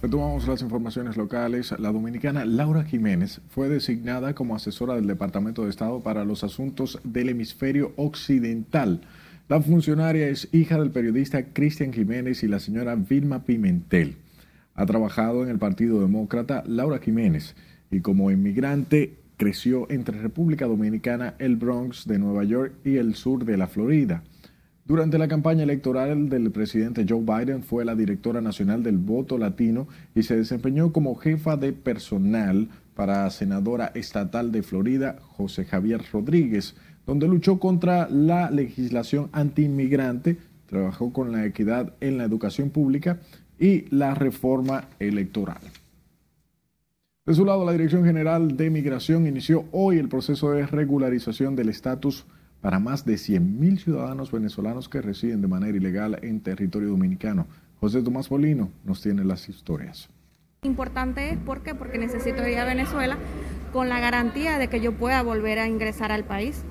Retomamos 0.00 0.46
las 0.46 0.62
informaciones 0.62 1.16
locales. 1.16 1.74
La 1.76 1.90
dominicana 1.90 2.44
Laura 2.44 2.84
Jiménez 2.84 3.40
fue 3.48 3.68
designada 3.68 4.32
como 4.32 4.54
asesora 4.54 4.94
del 4.94 5.08
Departamento 5.08 5.64
de 5.64 5.70
Estado 5.70 6.04
para 6.04 6.24
los 6.24 6.44
Asuntos 6.44 7.00
del 7.02 7.30
Hemisferio 7.30 7.94
Occidental. 7.96 9.00
La 9.48 9.60
funcionaria 9.60 10.28
es 10.28 10.48
hija 10.52 10.78
del 10.78 10.92
periodista 10.92 11.46
Cristian 11.52 11.92
Jiménez 11.92 12.44
y 12.44 12.46
la 12.46 12.60
señora 12.60 12.94
Vilma 12.94 13.42
Pimentel. 13.42 14.18
Ha 14.76 14.86
trabajado 14.86 15.42
en 15.42 15.48
el 15.48 15.58
Partido 15.58 16.00
Demócrata 16.00 16.62
Laura 16.64 17.00
Jiménez 17.00 17.56
y 17.90 17.98
como 17.98 18.30
inmigrante 18.30 19.16
creció 19.36 19.90
entre 19.90 20.22
República 20.22 20.66
Dominicana, 20.66 21.34
el 21.40 21.56
Bronx 21.56 22.06
de 22.06 22.20
Nueva 22.20 22.44
York 22.44 22.72
y 22.84 22.98
el 22.98 23.16
sur 23.16 23.44
de 23.44 23.56
la 23.56 23.66
Florida. 23.66 24.22
Durante 24.88 25.18
la 25.18 25.28
campaña 25.28 25.64
electoral 25.64 26.30
del 26.30 26.50
presidente 26.50 27.04
Joe 27.06 27.20
Biden 27.20 27.62
fue 27.62 27.84
la 27.84 27.94
directora 27.94 28.40
nacional 28.40 28.82
del 28.82 28.96
voto 28.96 29.36
latino 29.36 29.86
y 30.14 30.22
se 30.22 30.34
desempeñó 30.34 30.94
como 30.94 31.14
jefa 31.14 31.58
de 31.58 31.74
personal 31.74 32.70
para 32.94 33.28
senadora 33.28 33.92
estatal 33.94 34.50
de 34.50 34.62
Florida, 34.62 35.18
José 35.20 35.66
Javier 35.66 36.00
Rodríguez, 36.10 36.74
donde 37.06 37.28
luchó 37.28 37.58
contra 37.60 38.08
la 38.08 38.50
legislación 38.50 39.28
antiinmigrante, 39.32 40.38
trabajó 40.64 41.12
con 41.12 41.32
la 41.32 41.44
equidad 41.44 41.92
en 42.00 42.16
la 42.16 42.24
educación 42.24 42.70
pública 42.70 43.20
y 43.58 43.94
la 43.94 44.14
reforma 44.14 44.88
electoral. 45.00 45.60
De 47.26 47.34
su 47.34 47.44
lado, 47.44 47.66
la 47.66 47.72
Dirección 47.72 48.06
General 48.06 48.56
de 48.56 48.70
Migración 48.70 49.26
inició 49.26 49.66
hoy 49.70 49.98
el 49.98 50.08
proceso 50.08 50.52
de 50.52 50.66
regularización 50.66 51.56
del 51.56 51.68
estatus 51.68 52.24
para 52.60 52.78
más 52.78 53.04
de 53.04 53.14
100.000 53.14 53.78
ciudadanos 53.78 54.32
venezolanos 54.32 54.88
que 54.88 55.00
residen 55.00 55.40
de 55.40 55.48
manera 55.48 55.76
ilegal 55.76 56.18
en 56.22 56.40
territorio 56.40 56.88
dominicano. 56.88 57.46
José 57.80 58.02
Tomás 58.02 58.28
Polino 58.28 58.70
nos 58.84 59.00
tiene 59.00 59.24
las 59.24 59.48
historias. 59.48 60.08
Importante 60.62 61.30
es 61.30 61.38
¿por 61.38 61.62
qué? 61.62 61.74
porque 61.74 61.98
necesito 61.98 62.46
ir 62.48 62.58
a 62.58 62.64
Venezuela 62.64 63.16
con 63.72 63.88
la 63.88 64.00
garantía 64.00 64.58
de 64.58 64.68
que 64.68 64.80
yo 64.80 64.92
pueda 64.92 65.22
volver 65.22 65.60
a 65.60 65.68
ingresar 65.68 66.10
al 66.10 66.24
país. 66.24 66.64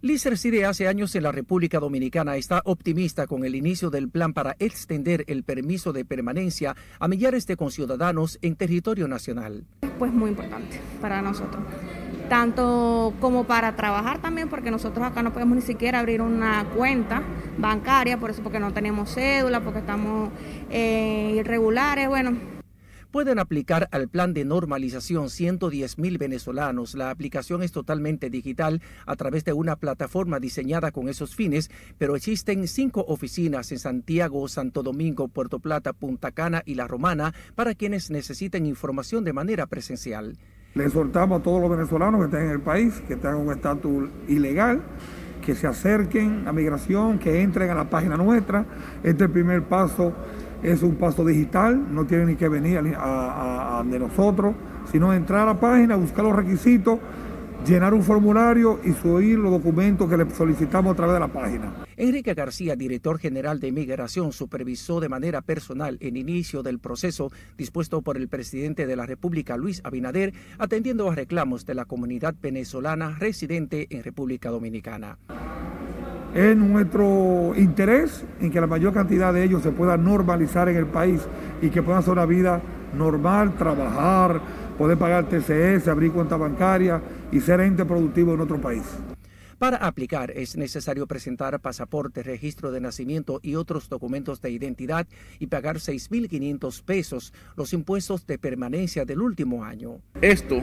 Liz 0.00 0.24
reside 0.26 0.64
hace 0.64 0.86
años 0.86 1.16
en 1.16 1.24
la 1.24 1.32
República 1.32 1.80
Dominicana. 1.80 2.36
Está 2.36 2.62
optimista 2.64 3.26
con 3.26 3.44
el 3.44 3.56
inicio 3.56 3.90
del 3.90 4.08
plan 4.08 4.32
para 4.32 4.54
extender 4.60 5.24
el 5.26 5.42
permiso 5.42 5.92
de 5.92 6.04
permanencia 6.04 6.76
a 7.00 7.08
millares 7.08 7.48
de 7.48 7.56
conciudadanos 7.56 8.38
en 8.40 8.54
territorio 8.54 9.08
nacional. 9.08 9.64
Pues 9.98 10.12
muy 10.12 10.30
importante 10.30 10.80
para 11.00 11.20
nosotros, 11.20 11.64
tanto 12.28 13.12
como 13.20 13.42
para 13.48 13.74
trabajar 13.74 14.22
también, 14.22 14.48
porque 14.48 14.70
nosotros 14.70 15.04
acá 15.04 15.24
no 15.24 15.32
podemos 15.32 15.56
ni 15.56 15.62
siquiera 15.62 15.98
abrir 15.98 16.22
una 16.22 16.64
cuenta 16.76 17.24
bancaria, 17.58 18.20
por 18.20 18.30
eso 18.30 18.40
porque 18.40 18.60
no 18.60 18.72
tenemos 18.72 19.12
cédula, 19.12 19.62
porque 19.62 19.80
estamos 19.80 20.30
eh, 20.70 21.34
irregulares, 21.38 22.06
bueno 22.06 22.57
pueden 23.10 23.38
aplicar 23.38 23.88
al 23.92 24.08
plan 24.08 24.34
de 24.34 24.44
normalización 24.44 25.30
110 25.30 25.98
mil 25.98 26.18
venezolanos. 26.18 26.94
La 26.94 27.10
aplicación 27.10 27.62
es 27.62 27.72
totalmente 27.72 28.30
digital 28.30 28.82
a 29.06 29.16
través 29.16 29.44
de 29.44 29.52
una 29.52 29.76
plataforma 29.76 30.40
diseñada 30.40 30.90
con 30.90 31.08
esos 31.08 31.34
fines, 31.34 31.70
pero 31.98 32.16
existen 32.16 32.66
cinco 32.68 33.04
oficinas 33.08 33.72
en 33.72 33.78
Santiago, 33.78 34.46
Santo 34.48 34.82
Domingo, 34.82 35.28
Puerto 35.28 35.58
Plata, 35.58 35.92
Punta 35.92 36.32
Cana 36.32 36.62
y 36.64 36.74
La 36.74 36.86
Romana 36.86 37.34
para 37.54 37.74
quienes 37.74 38.10
necesiten 38.10 38.66
información 38.66 39.24
de 39.24 39.32
manera 39.32 39.66
presencial. 39.66 40.36
Le 40.74 40.84
exhortamos 40.84 41.40
a 41.40 41.42
todos 41.42 41.60
los 41.60 41.70
venezolanos 41.70 42.20
que 42.20 42.26
estén 42.26 42.42
en 42.42 42.50
el 42.50 42.60
país, 42.60 43.02
que 43.08 43.16
tengan 43.16 43.36
un 43.36 43.52
estatus 43.52 44.10
ilegal, 44.28 44.82
que 45.44 45.54
se 45.54 45.66
acerquen 45.66 46.46
a 46.46 46.52
migración, 46.52 47.18
que 47.18 47.40
entren 47.40 47.70
a 47.70 47.74
la 47.74 47.88
página 47.88 48.16
nuestra. 48.16 48.66
Este 49.02 49.10
es 49.10 49.20
el 49.22 49.30
primer 49.30 49.64
paso 49.64 50.12
es 50.62 50.82
un 50.82 50.96
paso 50.96 51.24
digital, 51.24 51.94
no 51.94 52.04
tiene 52.06 52.26
ni 52.26 52.36
que 52.36 52.48
venir 52.48 52.80
de 52.82 53.98
nosotros, 53.98 54.54
sino 54.90 55.12
entrar 55.12 55.42
a 55.42 55.52
la 55.52 55.60
página, 55.60 55.96
buscar 55.96 56.24
los 56.24 56.34
requisitos, 56.34 56.98
llenar 57.66 57.92
un 57.92 58.02
formulario 58.02 58.80
y 58.84 58.92
subir 58.92 59.38
los 59.38 59.50
documentos 59.50 60.08
que 60.08 60.16
le 60.16 60.30
solicitamos 60.30 60.92
a 60.92 60.96
través 60.96 61.14
de 61.14 61.20
la 61.20 61.28
página. 61.28 61.72
Enrique 61.96 62.34
García, 62.34 62.76
director 62.76 63.18
general 63.18 63.58
de 63.58 63.72
Migración, 63.72 64.32
supervisó 64.32 65.00
de 65.00 65.08
manera 65.08 65.42
personal 65.42 65.98
el 66.00 66.16
inicio 66.16 66.62
del 66.62 66.78
proceso 66.78 67.32
dispuesto 67.56 68.02
por 68.02 68.16
el 68.16 68.28
presidente 68.28 68.86
de 68.86 68.94
la 68.94 69.04
República, 69.04 69.56
Luis 69.56 69.80
Abinader, 69.84 70.32
atendiendo 70.58 71.10
a 71.10 71.14
reclamos 71.14 71.66
de 71.66 71.74
la 71.74 71.84
comunidad 71.84 72.34
venezolana 72.40 73.16
residente 73.18 73.88
en 73.90 74.04
República 74.04 74.50
Dominicana. 74.50 75.18
Es 76.34 76.56
nuestro 76.56 77.54
interés 77.56 78.24
en 78.40 78.50
que 78.50 78.60
la 78.60 78.66
mayor 78.66 78.92
cantidad 78.92 79.32
de 79.32 79.44
ellos 79.44 79.62
se 79.62 79.72
pueda 79.72 79.96
normalizar 79.96 80.68
en 80.68 80.76
el 80.76 80.86
país 80.86 81.22
y 81.62 81.70
que 81.70 81.82
puedan 81.82 82.00
hacer 82.00 82.12
una 82.12 82.26
vida 82.26 82.60
normal, 82.96 83.56
trabajar, 83.56 84.40
poder 84.76 84.98
pagar 84.98 85.28
TCS, 85.28 85.88
abrir 85.88 86.12
cuenta 86.12 86.36
bancaria 86.36 87.00
y 87.32 87.40
ser 87.40 87.60
ente 87.60 87.84
productivo 87.84 88.34
en 88.34 88.40
otro 88.40 88.60
país. 88.60 88.84
Para 89.58 89.78
aplicar 89.78 90.30
es 90.30 90.56
necesario 90.56 91.08
presentar 91.08 91.58
pasaporte, 91.58 92.22
registro 92.22 92.70
de 92.70 92.80
nacimiento 92.80 93.40
y 93.42 93.56
otros 93.56 93.88
documentos 93.88 94.40
de 94.40 94.50
identidad 94.52 95.08
y 95.40 95.48
pagar 95.48 95.78
6.500 95.78 96.84
pesos, 96.84 97.32
los 97.56 97.72
impuestos 97.72 98.24
de 98.24 98.38
permanencia 98.38 99.04
del 99.04 99.20
último 99.20 99.64
año. 99.64 100.00
Esto 100.20 100.60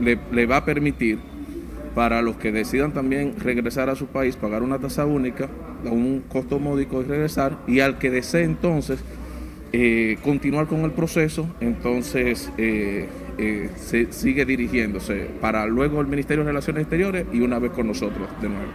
le, 0.00 0.18
le 0.32 0.46
va 0.46 0.58
a 0.58 0.64
permitir 0.64 1.18
para 1.94 2.22
los 2.22 2.36
que 2.36 2.52
decidan 2.52 2.92
también 2.92 3.34
regresar 3.38 3.90
a 3.90 3.96
su 3.96 4.06
país, 4.06 4.36
pagar 4.36 4.62
una 4.62 4.78
tasa 4.78 5.06
única 5.06 5.48
un 5.88 6.24
costo 6.28 6.58
módico 6.58 7.00
y 7.00 7.04
regresar, 7.04 7.58
y 7.66 7.80
al 7.80 7.98
que 7.98 8.10
desee 8.10 8.44
entonces 8.44 9.00
eh, 9.72 10.18
continuar 10.22 10.66
con 10.66 10.80
el 10.80 10.92
proceso, 10.92 11.48
entonces 11.60 12.50
eh, 12.58 13.08
eh, 13.38 13.70
se 13.76 14.12
sigue 14.12 14.44
dirigiéndose 14.44 15.30
para 15.40 15.66
luego 15.66 16.00
el 16.00 16.06
Ministerio 16.06 16.44
de 16.44 16.50
Relaciones 16.50 16.82
Exteriores 16.82 17.26
y 17.32 17.40
una 17.40 17.58
vez 17.58 17.70
con 17.72 17.86
nosotros 17.86 18.28
de 18.42 18.48
nuevo. 18.48 18.72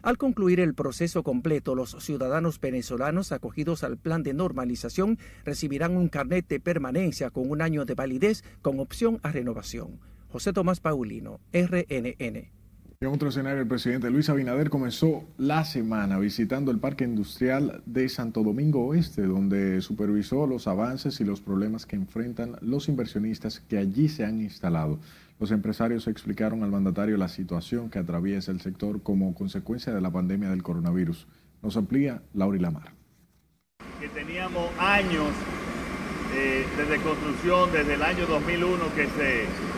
Al 0.00 0.16
concluir 0.16 0.60
el 0.60 0.74
proceso 0.74 1.24
completo, 1.24 1.74
los 1.74 1.96
ciudadanos 2.02 2.60
venezolanos 2.60 3.32
acogidos 3.32 3.82
al 3.82 3.98
plan 3.98 4.22
de 4.22 4.32
normalización 4.32 5.18
recibirán 5.44 5.96
un 5.96 6.08
carnet 6.08 6.46
de 6.46 6.60
permanencia 6.60 7.30
con 7.30 7.50
un 7.50 7.60
año 7.60 7.84
de 7.84 7.94
validez 7.94 8.44
con 8.62 8.78
opción 8.78 9.18
a 9.24 9.32
renovación. 9.32 9.98
José 10.28 10.52
Tomás 10.52 10.80
Paulino, 10.80 11.40
RNN. 11.52 12.58
En 13.00 13.08
otro 13.08 13.28
escenario, 13.28 13.62
el 13.62 13.68
presidente 13.68 14.10
Luis 14.10 14.28
Abinader 14.28 14.70
comenzó 14.70 15.24
la 15.38 15.64
semana 15.64 16.18
visitando 16.18 16.72
el 16.72 16.80
Parque 16.80 17.04
Industrial 17.04 17.80
de 17.86 18.08
Santo 18.08 18.42
Domingo 18.42 18.84
Oeste, 18.86 19.22
donde 19.22 19.80
supervisó 19.82 20.48
los 20.48 20.66
avances 20.66 21.20
y 21.20 21.24
los 21.24 21.40
problemas 21.40 21.86
que 21.86 21.94
enfrentan 21.94 22.56
los 22.60 22.88
inversionistas 22.88 23.60
que 23.60 23.78
allí 23.78 24.08
se 24.08 24.24
han 24.24 24.40
instalado. 24.40 24.98
Los 25.38 25.52
empresarios 25.52 26.08
explicaron 26.08 26.64
al 26.64 26.72
mandatario 26.72 27.16
la 27.16 27.28
situación 27.28 27.88
que 27.88 28.00
atraviesa 28.00 28.50
el 28.50 28.60
sector 28.60 29.00
como 29.00 29.32
consecuencia 29.32 29.94
de 29.94 30.00
la 30.00 30.10
pandemia 30.10 30.50
del 30.50 30.64
coronavirus. 30.64 31.28
Nos 31.62 31.76
amplía 31.76 32.22
Lauri 32.34 32.58
Lamar. 32.58 32.92
Que 34.00 34.08
teníamos 34.08 34.68
años 34.78 35.28
eh, 36.34 36.66
desde 36.76 37.00
construcción, 37.00 37.70
desde 37.72 37.94
el 37.94 38.02
año 38.02 38.26
2001 38.26 38.94
que 38.96 39.06
se 39.06 39.77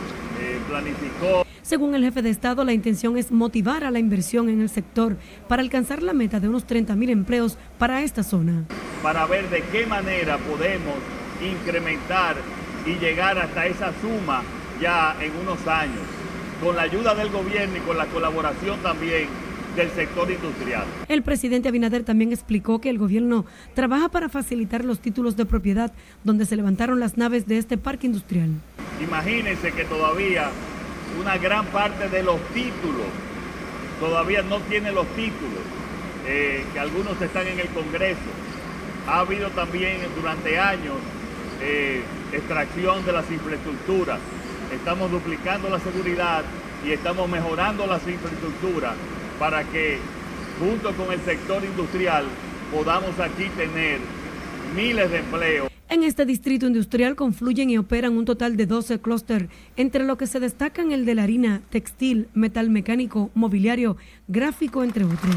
planificó. 0.68 1.44
Según 1.62 1.94
el 1.94 2.02
jefe 2.02 2.22
de 2.22 2.30
Estado, 2.30 2.64
la 2.64 2.72
intención 2.72 3.16
es 3.16 3.30
motivar 3.30 3.84
a 3.84 3.90
la 3.90 3.98
inversión 3.98 4.48
en 4.48 4.60
el 4.60 4.68
sector 4.68 5.16
para 5.48 5.62
alcanzar 5.62 6.02
la 6.02 6.12
meta 6.12 6.40
de 6.40 6.48
unos 6.48 6.64
30 6.64 6.96
mil 6.96 7.10
empleos 7.10 7.58
para 7.78 8.02
esta 8.02 8.22
zona. 8.22 8.64
Para 9.02 9.26
ver 9.26 9.48
de 9.50 9.62
qué 9.70 9.86
manera 9.86 10.38
podemos 10.38 10.96
incrementar 11.40 12.36
y 12.86 12.94
llegar 12.94 13.38
hasta 13.38 13.66
esa 13.66 13.92
suma 14.00 14.42
ya 14.80 15.14
en 15.20 15.32
unos 15.36 15.66
años, 15.66 16.02
con 16.62 16.76
la 16.76 16.82
ayuda 16.82 17.14
del 17.14 17.30
gobierno 17.30 17.76
y 17.76 17.80
con 17.80 17.98
la 17.98 18.06
colaboración 18.06 18.78
también 18.80 19.28
del 19.76 19.90
sector 19.90 20.30
industrial. 20.30 20.84
El 21.08 21.22
presidente 21.22 21.68
Abinader 21.68 22.04
también 22.04 22.32
explicó 22.32 22.80
que 22.80 22.90
el 22.90 22.98
gobierno 22.98 23.44
trabaja 23.74 24.08
para 24.08 24.28
facilitar 24.28 24.84
los 24.84 25.00
títulos 25.00 25.36
de 25.36 25.46
propiedad 25.46 25.92
donde 26.24 26.46
se 26.46 26.56
levantaron 26.56 27.00
las 27.00 27.16
naves 27.16 27.46
de 27.46 27.58
este 27.58 27.78
parque 27.78 28.06
industrial. 28.06 28.50
Imagínense 29.02 29.72
que 29.72 29.84
todavía 29.84 30.50
una 31.20 31.38
gran 31.38 31.66
parte 31.66 32.08
de 32.08 32.22
los 32.22 32.40
títulos 32.54 33.06
todavía 33.98 34.42
no 34.42 34.58
tiene 34.60 34.92
los 34.92 35.06
títulos, 35.08 35.60
eh, 36.26 36.64
que 36.72 36.78
algunos 36.78 37.20
están 37.20 37.46
en 37.46 37.60
el 37.60 37.68
Congreso. 37.68 38.18
Ha 39.06 39.20
habido 39.20 39.50
también 39.50 39.98
durante 40.16 40.58
años 40.58 40.96
eh, 41.60 42.02
extracción 42.32 43.04
de 43.04 43.12
las 43.12 43.30
infraestructuras. 43.30 44.18
Estamos 44.72 45.10
duplicando 45.10 45.68
la 45.68 45.80
seguridad 45.80 46.44
y 46.86 46.92
estamos 46.92 47.28
mejorando 47.28 47.86
las 47.86 48.06
infraestructuras 48.06 48.94
para 49.40 49.64
que 49.64 49.96
junto 50.60 50.94
con 50.94 51.10
el 51.12 51.20
sector 51.22 51.64
industrial 51.64 52.26
podamos 52.70 53.18
aquí 53.18 53.46
tener 53.56 53.98
miles 54.76 55.10
de 55.10 55.18
empleos. 55.18 55.70
En 55.88 56.04
este 56.04 56.24
distrito 56.24 56.68
industrial 56.68 57.16
confluyen 57.16 57.70
y 57.70 57.78
operan 57.78 58.16
un 58.16 58.24
total 58.24 58.56
de 58.56 58.66
12 58.66 59.00
clústeres, 59.00 59.48
entre 59.76 60.04
lo 60.04 60.16
que 60.16 60.28
se 60.28 60.38
destacan 60.38 60.92
el 60.92 61.04
de 61.04 61.16
la 61.16 61.24
harina, 61.24 61.62
textil, 61.70 62.28
metal 62.32 62.70
mecánico, 62.70 63.30
mobiliario, 63.34 63.96
gráfico, 64.28 64.84
entre 64.84 65.04
otros. 65.04 65.34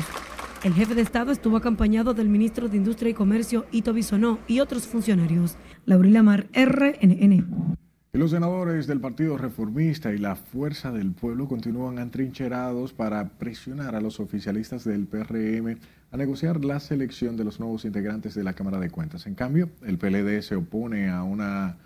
El 0.64 0.74
jefe 0.74 0.94
de 0.94 1.02
Estado 1.02 1.32
estuvo 1.32 1.58
acompañado 1.58 2.14
del 2.14 2.30
ministro 2.30 2.70
de 2.70 2.78
Industria 2.78 3.10
y 3.10 3.14
Comercio, 3.16 3.66
Ito 3.72 3.94
Bisonó, 3.94 4.38
y 4.48 4.60
otros 4.60 4.86
funcionarios. 4.86 5.56
Laurila 5.86 6.22
Mar, 6.22 6.48
RNN. 6.54 7.78
Los 8.16 8.30
senadores 8.30 8.86
del 8.86 9.00
Partido 9.00 9.40
Reformista 9.40 10.14
y 10.14 10.20
la 10.20 10.36
Fuerza 10.36 10.92
del 10.92 11.14
Pueblo 11.14 11.48
continúan 11.48 11.98
atrincherados 11.98 12.94
para 12.94 13.28
presionar 13.40 13.96
a 13.96 14.02
los 14.02 14.20
oficialistas 14.20 14.84
del 14.84 15.08
PRM 15.08 15.80
a 16.12 16.18
negociar 16.18 16.64
la 16.64 16.80
selección 16.80 17.38
de 17.38 17.44
los 17.44 17.60
nuevos 17.60 17.86
integrantes 17.86 18.36
de 18.36 18.44
la 18.44 18.54
Cámara 18.54 18.80
de 18.80 18.92
Cuentas. 18.92 19.26
En 19.26 19.34
cambio, 19.34 19.72
el 19.82 19.98
PLD 19.98 20.44
se 20.44 20.56
opone 20.56 21.10
a 21.10 21.24
una 21.24 21.80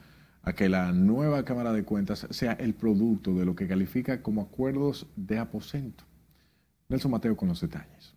a 0.43 0.51
que 0.51 0.67
la 0.67 0.91
nueva 0.91 1.45
Cámara 1.45 1.71
de 1.71 1.85
Cuentas 1.85 2.27
sea 2.29 2.51
el 2.51 2.73
producto 2.73 3.33
de 3.33 3.45
lo 3.45 3.55
que 3.55 3.69
califica 3.69 4.21
como 4.21 4.41
acuerdos 4.41 5.07
de 5.15 5.39
aposento. 5.39 6.03
Nelson 6.89 7.11
Mateo 7.11 7.37
con 7.37 7.47
los 7.47 7.61
detalles. 7.61 8.15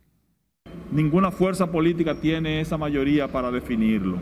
Ninguna 0.91 1.31
fuerza 1.31 1.71
política 1.71 2.19
tiene 2.19 2.59
esa 2.59 2.77
mayoría 2.77 3.29
para 3.29 3.51
definirlo. 3.51 4.19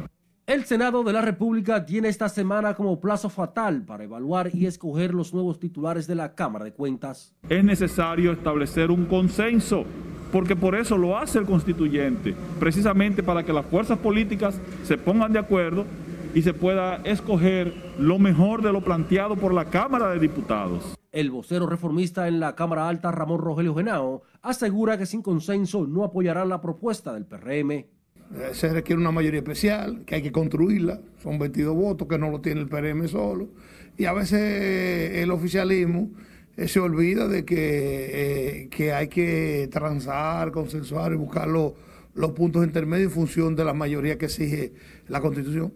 El 0.49 0.65
Senado 0.65 1.03
de 1.03 1.13
la 1.13 1.21
República 1.21 1.85
tiene 1.85 2.07
esta 2.07 2.27
semana 2.27 2.73
como 2.73 2.99
plazo 2.99 3.29
fatal 3.29 3.83
para 3.83 4.05
evaluar 4.05 4.49
y 4.51 4.65
escoger 4.65 5.13
los 5.13 5.31
nuevos 5.31 5.59
titulares 5.59 6.07
de 6.07 6.15
la 6.15 6.33
Cámara 6.33 6.65
de 6.65 6.73
Cuentas. 6.73 7.35
Es 7.47 7.63
necesario 7.63 8.31
establecer 8.31 8.89
un 8.89 9.05
consenso 9.05 9.85
porque 10.31 10.55
por 10.55 10.73
eso 10.73 10.97
lo 10.97 11.19
hace 11.19 11.37
el 11.37 11.45
constituyente, 11.45 12.35
precisamente 12.59 13.21
para 13.21 13.43
que 13.43 13.53
las 13.53 13.67
fuerzas 13.67 13.99
políticas 13.99 14.59
se 14.81 14.97
pongan 14.97 15.33
de 15.33 15.37
acuerdo 15.37 15.85
y 16.33 16.41
se 16.41 16.55
pueda 16.55 16.95
escoger 17.03 17.71
lo 17.99 18.17
mejor 18.17 18.63
de 18.63 18.73
lo 18.73 18.83
planteado 18.83 19.35
por 19.35 19.53
la 19.53 19.65
Cámara 19.65 20.09
de 20.09 20.19
Diputados. 20.19 20.95
El 21.11 21.29
vocero 21.29 21.67
reformista 21.67 22.27
en 22.27 22.39
la 22.39 22.55
Cámara 22.55 22.89
Alta, 22.89 23.11
Ramón 23.11 23.39
Rogelio 23.39 23.75
Genao, 23.75 24.23
asegura 24.41 24.97
que 24.97 25.05
sin 25.05 25.21
consenso 25.21 25.85
no 25.85 26.03
apoyarán 26.03 26.49
la 26.49 26.59
propuesta 26.59 27.13
del 27.13 27.27
PRM. 27.27 27.98
Eh, 28.35 28.49
se 28.53 28.69
requiere 28.69 29.01
una 29.01 29.11
mayoría 29.11 29.39
especial, 29.39 30.03
que 30.05 30.15
hay 30.15 30.21
que 30.21 30.31
construirla, 30.31 31.01
son 31.21 31.39
22 31.39 31.75
votos 31.75 32.07
que 32.07 32.17
no 32.17 32.29
lo 32.29 32.41
tiene 32.41 32.61
el 32.61 32.67
PRM 32.67 33.07
solo, 33.07 33.49
y 33.97 34.05
a 34.05 34.13
veces 34.13 35.17
el 35.17 35.31
oficialismo 35.31 36.11
eh, 36.59 36.67
se 36.67 36.79
olvida 36.79 37.27
de 37.27 37.45
que, 37.45 38.63
eh, 38.63 38.69
que 38.69 38.93
hay 38.93 39.07
que 39.07 39.69
transar, 39.71 40.51
consensuar 40.51 41.13
y 41.13 41.15
buscar 41.15 41.47
los, 41.47 41.73
los 42.13 42.31
puntos 42.31 42.65
intermedios 42.65 43.11
en 43.11 43.15
función 43.15 43.55
de 43.55 43.63
la 43.63 43.73
mayoría 43.73 44.17
que 44.17 44.25
exige 44.25 44.73
la 45.07 45.21
Constitución. 45.21 45.73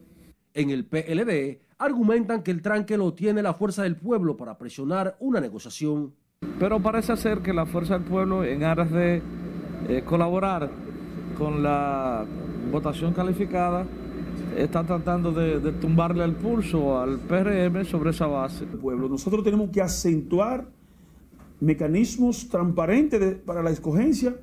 En 0.53 0.69
el 0.69 0.85
PLD 0.85 1.61
argumentan 1.77 2.43
que 2.43 2.51
el 2.51 2.61
tranque 2.61 2.97
lo 2.97 3.13
tiene 3.13 3.41
la 3.41 3.53
fuerza 3.53 3.83
del 3.83 3.95
pueblo 3.95 4.37
para 4.37 4.57
presionar 4.57 5.15
una 5.19 5.39
negociación. 5.41 6.13
Pero 6.59 6.81
parece 6.81 7.15
ser 7.17 7.39
que 7.39 7.53
la 7.53 7.65
fuerza 7.65 7.97
del 7.97 8.03
pueblo, 8.03 8.43
en 8.43 8.63
aras 8.63 8.91
de 8.91 9.21
eh, 9.87 10.03
colaborar 10.05 10.69
con 11.43 11.61
la 11.61 12.25
votación 12.71 13.13
calificada, 13.13 13.85
está 14.55 14.85
tratando 14.85 15.33
de, 15.33 15.59
de, 15.59 15.73
tumbarle 15.73 16.23
el 16.23 16.35
pulso 16.35 16.99
al 16.99 17.19
PRM 17.19 17.83
sobre 17.83 18.11
esa 18.11 18.27
base. 18.27 18.65
Pueblo, 18.65 19.09
nosotros 19.09 19.43
tenemos 19.43 19.69
que 19.69 19.81
acentuar 19.81 20.69
mecanismos 21.59 22.47
transparentes 22.47 23.19
de, 23.19 23.31
para 23.35 23.61
la 23.61 23.71
escogencia 23.71 24.37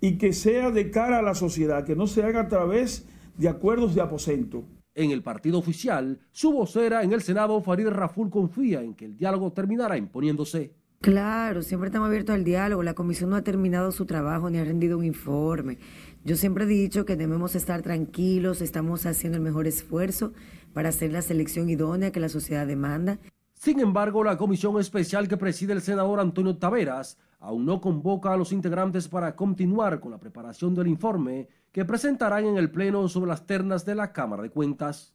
y 0.00 0.16
que 0.16 0.32
sea 0.32 0.70
de 0.70 0.90
cara 0.90 1.18
a 1.18 1.22
la 1.22 1.34
sociedad, 1.34 1.84
que 1.84 1.94
no 1.94 2.06
se 2.06 2.22
haga 2.22 2.40
a 2.40 2.48
través 2.48 3.06
de 3.36 3.48
acuerdos 3.48 3.94
de 3.94 4.00
aposento. 4.00 4.64
En 4.94 5.10
el 5.10 5.22
partido 5.22 5.58
oficial, 5.58 6.18
su 6.30 6.50
vocera 6.52 7.02
en 7.02 7.12
el 7.12 7.20
Senado, 7.20 7.60
Farid 7.60 7.88
Raful, 7.88 8.30
confía 8.30 8.82
en 8.82 8.94
que 8.94 9.04
el 9.04 9.16
diálogo 9.18 9.52
terminará 9.52 9.98
imponiéndose. 9.98 10.72
Claro, 11.02 11.62
siempre 11.62 11.88
estamos 11.88 12.06
abiertos 12.06 12.32
al 12.32 12.44
diálogo. 12.44 12.84
La 12.84 12.94
comisión 12.94 13.30
no 13.30 13.34
ha 13.34 13.42
terminado 13.42 13.90
su 13.90 14.06
trabajo 14.06 14.48
ni 14.48 14.58
ha 14.58 14.64
rendido 14.64 14.96
un 14.96 15.04
informe. 15.04 15.78
Yo 16.24 16.36
siempre 16.36 16.64
he 16.64 16.68
dicho 16.68 17.04
que 17.04 17.16
debemos 17.16 17.56
estar 17.56 17.82
tranquilos, 17.82 18.60
estamos 18.60 19.06
haciendo 19.06 19.38
el 19.38 19.42
mejor 19.42 19.66
esfuerzo 19.66 20.32
para 20.72 20.90
hacer 20.90 21.10
la 21.10 21.20
selección 21.20 21.68
idónea 21.68 22.12
que 22.12 22.20
la 22.20 22.28
sociedad 22.28 22.64
demanda. 22.64 23.18
Sin 23.54 23.80
embargo, 23.80 24.22
la 24.22 24.36
comisión 24.36 24.78
especial 24.78 25.26
que 25.26 25.36
preside 25.36 25.72
el 25.72 25.82
senador 25.82 26.20
Antonio 26.20 26.56
Taveras 26.56 27.18
aún 27.40 27.66
no 27.66 27.80
convoca 27.80 28.32
a 28.32 28.36
los 28.36 28.52
integrantes 28.52 29.08
para 29.08 29.34
continuar 29.34 29.98
con 29.98 30.12
la 30.12 30.18
preparación 30.18 30.76
del 30.76 30.86
informe 30.86 31.48
que 31.72 31.84
presentarán 31.84 32.46
en 32.46 32.56
el 32.56 32.70
Pleno 32.70 33.08
sobre 33.08 33.28
las 33.28 33.44
ternas 33.44 33.84
de 33.84 33.96
la 33.96 34.12
Cámara 34.12 34.44
de 34.44 34.50
Cuentas. 34.50 35.14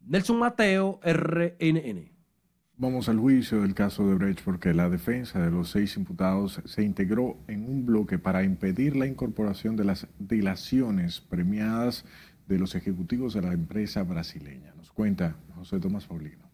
Nelson 0.00 0.38
Mateo, 0.38 0.98
RNN. 1.02 2.10
Vamos 2.82 3.08
al 3.08 3.20
juicio 3.20 3.62
del 3.62 3.74
caso 3.74 4.08
de 4.08 4.16
Brecht 4.16 4.40
porque 4.44 4.74
la 4.74 4.90
defensa 4.90 5.38
de 5.38 5.52
los 5.52 5.70
seis 5.70 5.96
imputados 5.96 6.60
se 6.64 6.82
integró 6.82 7.36
en 7.46 7.64
un 7.64 7.86
bloque 7.86 8.18
para 8.18 8.42
impedir 8.42 8.96
la 8.96 9.06
incorporación 9.06 9.76
de 9.76 9.84
las 9.84 10.08
dilaciones 10.18 11.20
premiadas 11.20 12.04
de 12.48 12.58
los 12.58 12.74
ejecutivos 12.74 13.34
de 13.34 13.42
la 13.42 13.52
empresa 13.52 14.02
brasileña. 14.02 14.74
Nos 14.76 14.90
cuenta 14.90 15.36
José 15.54 15.78
Tomás 15.78 16.08
Paulino. 16.08 16.50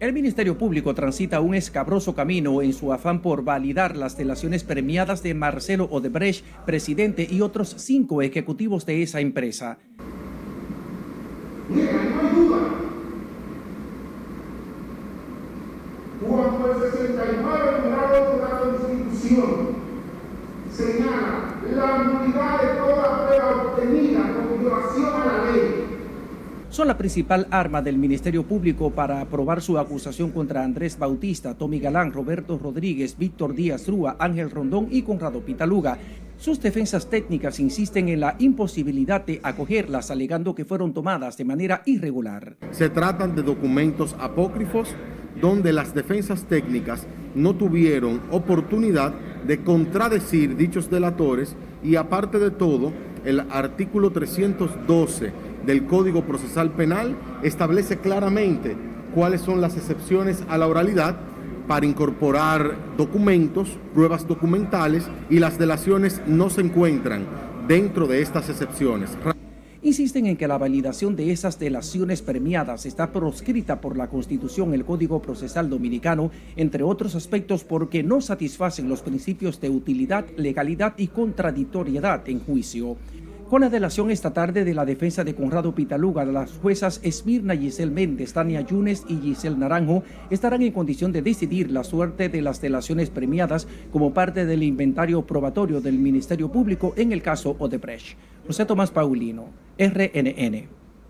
El 0.00 0.12
Ministerio 0.12 0.58
Público 0.58 0.92
transita 0.96 1.40
un 1.40 1.54
escabroso 1.54 2.16
camino 2.16 2.60
en 2.60 2.72
su 2.72 2.92
afán 2.92 3.22
por 3.22 3.44
validar 3.44 3.96
las 3.96 4.18
delaciones 4.18 4.64
premiadas 4.64 5.22
de 5.22 5.32
Marcelo 5.32 5.84
Odebrecht, 5.92 6.44
presidente 6.66 7.24
y 7.30 7.40
otros 7.40 7.72
cinco 7.78 8.20
ejecutivos 8.20 8.84
de 8.84 9.04
esa 9.04 9.20
empresa. 9.20 9.78
Mira, 11.68 11.92
no 11.92 12.20
hay 12.20 12.34
duda. 12.34 12.88
Cuando 16.20 16.72
el 16.72 16.90
69 16.90 17.80
grado 17.84 18.32
de 18.32 18.38
la 18.42 18.58
Constitución 18.58 19.68
señala 20.72 21.54
la 21.70 21.98
nulidad 21.98 22.60
de 22.60 22.68
toda 22.80 23.26
prueba 23.26 23.62
obtenida 23.62 24.20
con 24.34 24.58
violación 24.58 25.12
a 25.14 25.26
la 25.26 25.50
ley 25.50 25.67
son 26.78 26.86
la 26.86 26.96
principal 26.96 27.48
arma 27.50 27.82
del 27.82 27.98
Ministerio 27.98 28.44
Público 28.44 28.92
para 28.92 29.20
aprobar 29.20 29.60
su 29.60 29.78
acusación 29.78 30.30
contra 30.30 30.62
Andrés 30.62 30.96
Bautista, 30.96 31.54
Tommy 31.54 31.80
Galán, 31.80 32.12
Roberto 32.12 32.56
Rodríguez, 32.56 33.18
Víctor 33.18 33.52
Díaz 33.52 33.88
Rúa, 33.88 34.14
Ángel 34.20 34.48
Rondón 34.48 34.86
y 34.88 35.02
Conrado 35.02 35.40
Pitaluga. 35.40 35.98
Sus 36.38 36.60
defensas 36.60 37.10
técnicas 37.10 37.58
insisten 37.58 38.08
en 38.08 38.20
la 38.20 38.36
imposibilidad 38.38 39.26
de 39.26 39.40
acogerlas, 39.42 40.12
alegando 40.12 40.54
que 40.54 40.64
fueron 40.64 40.94
tomadas 40.94 41.36
de 41.36 41.44
manera 41.44 41.82
irregular. 41.84 42.56
Se 42.70 42.88
tratan 42.88 43.34
de 43.34 43.42
documentos 43.42 44.14
apócrifos 44.20 44.94
donde 45.40 45.72
las 45.72 45.96
defensas 45.96 46.44
técnicas 46.44 47.08
no 47.34 47.56
tuvieron 47.56 48.20
oportunidad 48.30 49.14
de 49.44 49.64
contradecir 49.64 50.56
dichos 50.56 50.88
delatores 50.88 51.56
y 51.82 51.96
aparte 51.96 52.38
de 52.38 52.52
todo, 52.52 52.92
el 53.28 53.40
artículo 53.50 54.10
312 54.10 55.32
del 55.66 55.84
Código 55.84 56.24
Procesal 56.24 56.70
Penal 56.70 57.14
establece 57.42 57.98
claramente 57.98 58.74
cuáles 59.14 59.42
son 59.42 59.60
las 59.60 59.76
excepciones 59.76 60.42
a 60.48 60.56
la 60.56 60.66
oralidad 60.66 61.14
para 61.66 61.84
incorporar 61.84 62.74
documentos, 62.96 63.76
pruebas 63.92 64.26
documentales 64.26 65.06
y 65.28 65.40
las 65.40 65.58
delaciones 65.58 66.22
no 66.26 66.48
se 66.48 66.62
encuentran 66.62 67.26
dentro 67.68 68.06
de 68.06 68.22
estas 68.22 68.48
excepciones. 68.48 69.10
Insisten 69.88 70.26
en 70.26 70.36
que 70.36 70.46
la 70.46 70.58
validación 70.58 71.16
de 71.16 71.32
esas 71.32 71.58
delaciones 71.58 72.20
premiadas 72.20 72.84
está 72.84 73.10
proscrita 73.10 73.80
por 73.80 73.96
la 73.96 74.08
Constitución, 74.08 74.74
el 74.74 74.84
Código 74.84 75.22
Procesal 75.22 75.70
Dominicano, 75.70 76.30
entre 76.56 76.82
otros 76.82 77.14
aspectos 77.14 77.64
porque 77.64 78.02
no 78.02 78.20
satisfacen 78.20 78.90
los 78.90 79.00
principios 79.00 79.62
de 79.62 79.70
utilidad, 79.70 80.26
legalidad 80.36 80.92
y 80.98 81.06
contradictoriedad 81.06 82.28
en 82.28 82.40
juicio. 82.40 82.98
Con 83.48 83.62
la 83.62 83.70
delación 83.70 84.10
esta 84.10 84.34
tarde 84.34 84.62
de 84.62 84.74
la 84.74 84.84
defensa 84.84 85.24
de 85.24 85.34
Conrado 85.34 85.74
Pitaluga, 85.74 86.26
las 86.26 86.52
juezas 86.58 87.00
Esmirna 87.02 87.56
Giselle 87.56 87.90
Méndez, 87.90 88.34
Tania 88.34 88.60
Yunes 88.60 89.06
y 89.08 89.16
Giselle 89.16 89.56
Naranjo 89.56 90.02
estarán 90.28 90.60
en 90.60 90.72
condición 90.72 91.12
de 91.12 91.22
decidir 91.22 91.70
la 91.70 91.82
suerte 91.82 92.28
de 92.28 92.42
las 92.42 92.60
delaciones 92.60 93.08
premiadas 93.08 93.66
como 93.90 94.12
parte 94.12 94.44
del 94.44 94.64
inventario 94.64 95.22
probatorio 95.22 95.80
del 95.80 95.98
Ministerio 95.98 96.52
Público 96.52 96.92
en 96.98 97.10
el 97.10 97.22
caso 97.22 97.56
Odebrecht. 97.58 98.18
José 98.48 98.64
Tomás 98.64 98.90
Paulino, 98.90 99.50
RNN. 99.78 100.68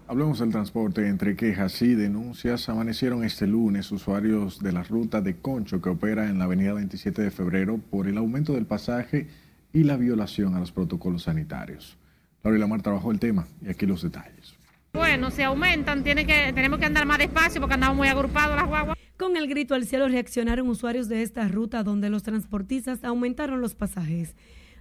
Hablemos 0.09 0.41
del 0.41 0.51
transporte. 0.51 1.07
Entre 1.07 1.37
quejas 1.37 1.81
y 1.83 1.95
denuncias, 1.95 2.69
amanecieron 2.69 3.23
este 3.23 3.47
lunes 3.47 3.93
usuarios 3.93 4.59
de 4.59 4.73
la 4.73 4.83
ruta 4.83 5.21
de 5.21 5.37
Concho 5.37 5.81
que 5.81 5.89
opera 5.89 6.29
en 6.29 6.41
la 6.41 6.47
avenida 6.47 6.73
27 6.73 7.23
de 7.23 7.31
febrero 7.31 7.79
por 7.93 8.09
el 8.09 8.19
aumento 8.19 8.55
del 8.55 8.67
pasaje 8.67 9.29
y 9.73 9.85
la 9.85 9.97
violación 9.97 10.57
a 10.57 10.59
los 10.59 10.73
protocolos 10.73 11.23
sanitarios. 11.23 11.97
Laura 12.43 12.59
Lamar 12.59 12.83
trabajó 12.83 13.13
el 13.13 13.21
tema 13.21 13.47
y 13.63 13.69
aquí 13.69 13.87
los 13.87 14.03
detalles. 14.03 14.57
Bueno, 14.95 15.31
si 15.31 15.43
aumentan, 15.43 16.03
tiene 16.03 16.27
que, 16.27 16.53
tenemos 16.53 16.81
que 16.81 16.87
andar 16.87 17.07
más 17.07 17.19
despacio 17.19 17.61
porque 17.61 17.75
andamos 17.75 17.99
muy 17.99 18.09
agrupados 18.09 18.57
las 18.57 18.67
guaguas. 18.67 18.99
Con 19.17 19.37
el 19.37 19.47
grito 19.47 19.77
al 19.77 19.87
cielo 19.87 20.09
reaccionaron 20.09 20.69
usuarios 20.69 21.09
de 21.09 21.23
esta 21.23 21.47
ruta 21.47 21.85
donde 21.85 22.11
los 22.11 22.25
transportistas 22.25 23.05
aumentaron 23.05 23.61
los 23.61 23.77
pasajes. 23.77 24.35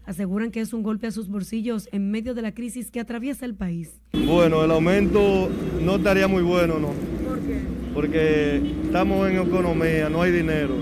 Aseguran 0.07 0.51
que 0.51 0.61
es 0.61 0.71
un 0.71 0.83
golpe 0.83 1.07
a 1.07 1.11
sus 1.11 1.27
bolsillos 1.27 1.89
en 1.91 2.09
medio 2.11 2.33
de 2.33 2.41
la 2.41 2.53
crisis 2.53 2.89
que 2.91 3.01
atraviesa 3.01 3.45
el 3.45 3.55
país. 3.55 3.99
Bueno, 4.13 4.63
el 4.63 4.71
aumento 4.71 5.49
no 5.83 5.97
estaría 5.97 6.29
muy 6.29 6.43
bueno, 6.43 6.79
¿no? 6.79 6.93
¿Por 7.27 7.39
qué? 7.41 7.59
Porque 7.93 8.61
estamos 8.85 9.29
en 9.29 9.37
economía, 9.37 10.07
no 10.07 10.21
hay 10.21 10.31
dinero. 10.31 10.75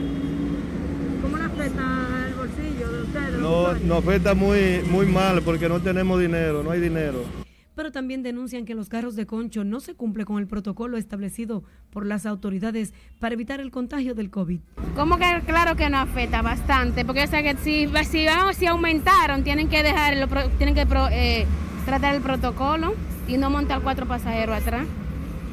¿Cómo 1.23 1.37
le 1.37 1.43
afecta 1.43 2.27
el 2.27 2.35
bolsillo 2.35 2.91
de 2.91 3.01
ustedes? 3.01 3.39
No, 3.39 3.73
nos 3.73 4.03
afecta 4.05 4.35
muy, 4.35 4.83
muy 4.91 5.07
mal 5.07 5.41
porque 5.41 5.67
no 5.67 5.81
tenemos 5.81 6.21
dinero, 6.21 6.61
no 6.61 6.69
hay 6.69 6.79
dinero. 6.79 7.44
Pero 7.75 7.91
también 7.91 8.23
denuncian 8.23 8.65
que 8.65 8.73
los 8.73 8.89
carros 8.89 9.15
de 9.15 9.25
concho 9.25 9.63
no 9.63 9.79
se 9.79 9.95
cumple 9.95 10.25
con 10.25 10.39
el 10.39 10.47
protocolo 10.47 10.97
establecido 10.97 11.63
por 11.91 12.05
las 12.05 12.25
autoridades 12.25 12.93
para 13.19 13.33
evitar 13.33 13.59
el 13.59 13.71
contagio 13.71 14.15
del 14.15 14.29
COVID. 14.29 14.59
¿Cómo 14.95 15.17
que 15.17 15.41
claro 15.45 15.75
que 15.75 15.89
no 15.89 15.97
afecta 15.97 16.41
bastante? 16.41 17.05
Porque 17.05 17.23
o 17.23 17.27
sea 17.27 17.43
que 17.43 17.57
si, 17.57 17.87
si, 18.05 18.27
si 18.53 18.65
aumentaron, 18.65 19.43
tienen 19.43 19.67
que 19.67 19.83
dejar, 19.83 20.15
tienen 20.57 20.73
que 20.73 20.87
eh, 21.11 21.45
tratar 21.85 22.15
el 22.15 22.21
protocolo 22.21 22.95
y 23.27 23.37
no 23.37 23.49
montar 23.49 23.81
cuatro 23.81 24.07
pasajeros 24.07 24.57
atrás 24.57 24.87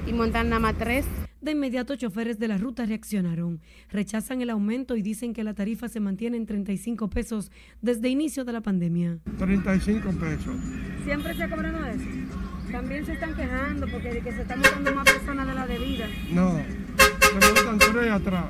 y 0.06 0.12
montar 0.12 0.44
nada 0.44 0.60
más 0.60 0.74
tres. 0.78 1.04
De 1.42 1.50
inmediato, 1.50 1.96
choferes 1.96 2.38
de 2.38 2.46
la 2.46 2.56
ruta 2.56 2.86
reaccionaron. 2.86 3.60
Rechazan 3.90 4.40
el 4.42 4.50
aumento 4.50 4.96
y 4.96 5.02
dicen 5.02 5.32
que 5.32 5.42
la 5.42 5.54
tarifa 5.54 5.88
se 5.88 5.98
mantiene 5.98 6.36
en 6.36 6.46
35 6.46 7.10
pesos 7.10 7.50
desde 7.80 8.08
inicio 8.08 8.44
de 8.44 8.52
la 8.52 8.60
pandemia. 8.60 9.18
35 9.38 10.08
pesos. 10.20 10.54
¿Siempre 11.02 11.34
se 11.34 11.42
ha 11.42 11.50
cobrado 11.50 11.84
eso? 11.84 12.04
También 12.70 13.04
se 13.04 13.14
están 13.14 13.34
quejando 13.34 13.88
porque 13.88 14.14
de 14.14 14.20
que 14.20 14.30
se 14.30 14.42
están 14.42 14.60
montando 14.60 14.94
más 14.94 15.04
personas 15.04 15.48
de 15.48 15.54
la 15.54 15.66
debida. 15.66 16.06
No, 16.30 16.60
se 16.60 17.54
montan 17.64 17.78
tres 17.92 18.12
atrás. 18.12 18.44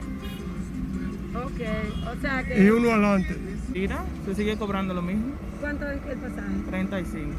Ok, 1.34 2.14
o 2.14 2.20
sea 2.20 2.44
que... 2.44 2.62
Y 2.62 2.68
uno 2.68 2.90
adelante. 2.90 3.38
Mira, 3.72 4.04
se 4.26 4.34
sigue 4.34 4.58
cobrando 4.58 4.92
lo 4.92 5.00
mismo. 5.00 5.32
¿Cuánto 5.62 5.90
es 5.90 5.98
el 6.10 6.18
pasaje? 6.18 6.52
35. 6.68 7.30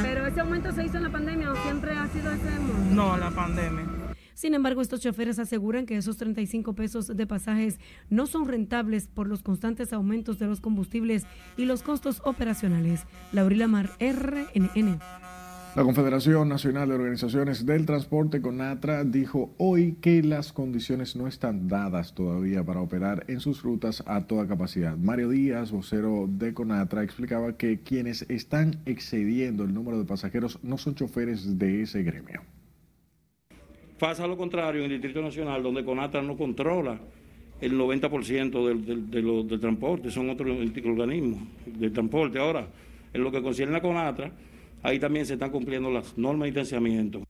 ¿Pero 0.00 0.26
ese 0.26 0.40
aumento 0.40 0.70
se 0.70 0.84
hizo 0.84 0.98
en 0.98 1.02
la 1.02 1.10
pandemia 1.10 1.50
o 1.50 1.56
siempre 1.56 1.90
ha 1.90 2.06
sido 2.06 2.30
ese 2.30 2.50
monto? 2.60 2.94
No, 2.94 3.16
la 3.16 3.32
pandemia. 3.32 3.99
Sin 4.40 4.54
embargo, 4.54 4.80
estos 4.80 5.00
choferes 5.00 5.38
aseguran 5.38 5.84
que 5.84 5.98
esos 5.98 6.16
35 6.16 6.72
pesos 6.72 7.14
de 7.14 7.26
pasajes 7.26 7.78
no 8.08 8.26
son 8.26 8.48
rentables 8.48 9.06
por 9.06 9.28
los 9.28 9.42
constantes 9.42 9.92
aumentos 9.92 10.38
de 10.38 10.46
los 10.46 10.62
combustibles 10.62 11.26
y 11.58 11.66
los 11.66 11.82
costos 11.82 12.22
operacionales. 12.24 13.02
Laurila 13.34 13.68
Mar, 13.68 13.90
RNN. 14.00 14.98
La 15.76 15.82
Confederación 15.82 16.48
Nacional 16.48 16.88
de 16.88 16.94
Organizaciones 16.94 17.66
del 17.66 17.84
Transporte, 17.84 18.40
CONATRA, 18.40 19.04
dijo 19.04 19.54
hoy 19.58 19.98
que 20.00 20.22
las 20.22 20.54
condiciones 20.54 21.16
no 21.16 21.26
están 21.26 21.68
dadas 21.68 22.14
todavía 22.14 22.64
para 22.64 22.80
operar 22.80 23.26
en 23.28 23.40
sus 23.40 23.62
rutas 23.62 24.02
a 24.06 24.22
toda 24.22 24.48
capacidad. 24.48 24.96
Mario 24.96 25.28
Díaz, 25.28 25.70
vocero 25.70 26.26
de 26.30 26.54
CONATRA, 26.54 27.02
explicaba 27.02 27.58
que 27.58 27.80
quienes 27.80 28.22
están 28.30 28.80
excediendo 28.86 29.64
el 29.64 29.74
número 29.74 29.98
de 29.98 30.06
pasajeros 30.06 30.58
no 30.62 30.78
son 30.78 30.94
choferes 30.94 31.58
de 31.58 31.82
ese 31.82 32.02
gremio. 32.02 32.40
Pasa 34.00 34.26
lo 34.26 34.34
contrario 34.34 34.82
en 34.82 34.90
el 34.90 34.92
Distrito 34.92 35.20
Nacional, 35.20 35.62
donde 35.62 35.84
CONATRA 35.84 36.22
no 36.22 36.34
controla 36.34 36.98
el 37.60 37.78
90% 37.78 38.66
del, 38.66 38.86
del, 38.86 39.10
del, 39.10 39.46
del 39.46 39.60
transporte, 39.60 40.10
son 40.10 40.30
otros 40.30 40.56
organismos 40.86 41.42
de 41.66 41.90
transporte. 41.90 42.38
Ahora, 42.38 42.66
en 43.12 43.22
lo 43.22 43.30
que 43.30 43.42
concierne 43.42 43.76
a 43.76 43.82
CONATRA, 43.82 44.32
ahí 44.82 44.98
también 44.98 45.26
se 45.26 45.34
están 45.34 45.50
cumpliendo 45.50 45.90
las 45.90 46.16
normas 46.16 46.46
de 46.46 46.46
distanciamiento. 46.46 47.22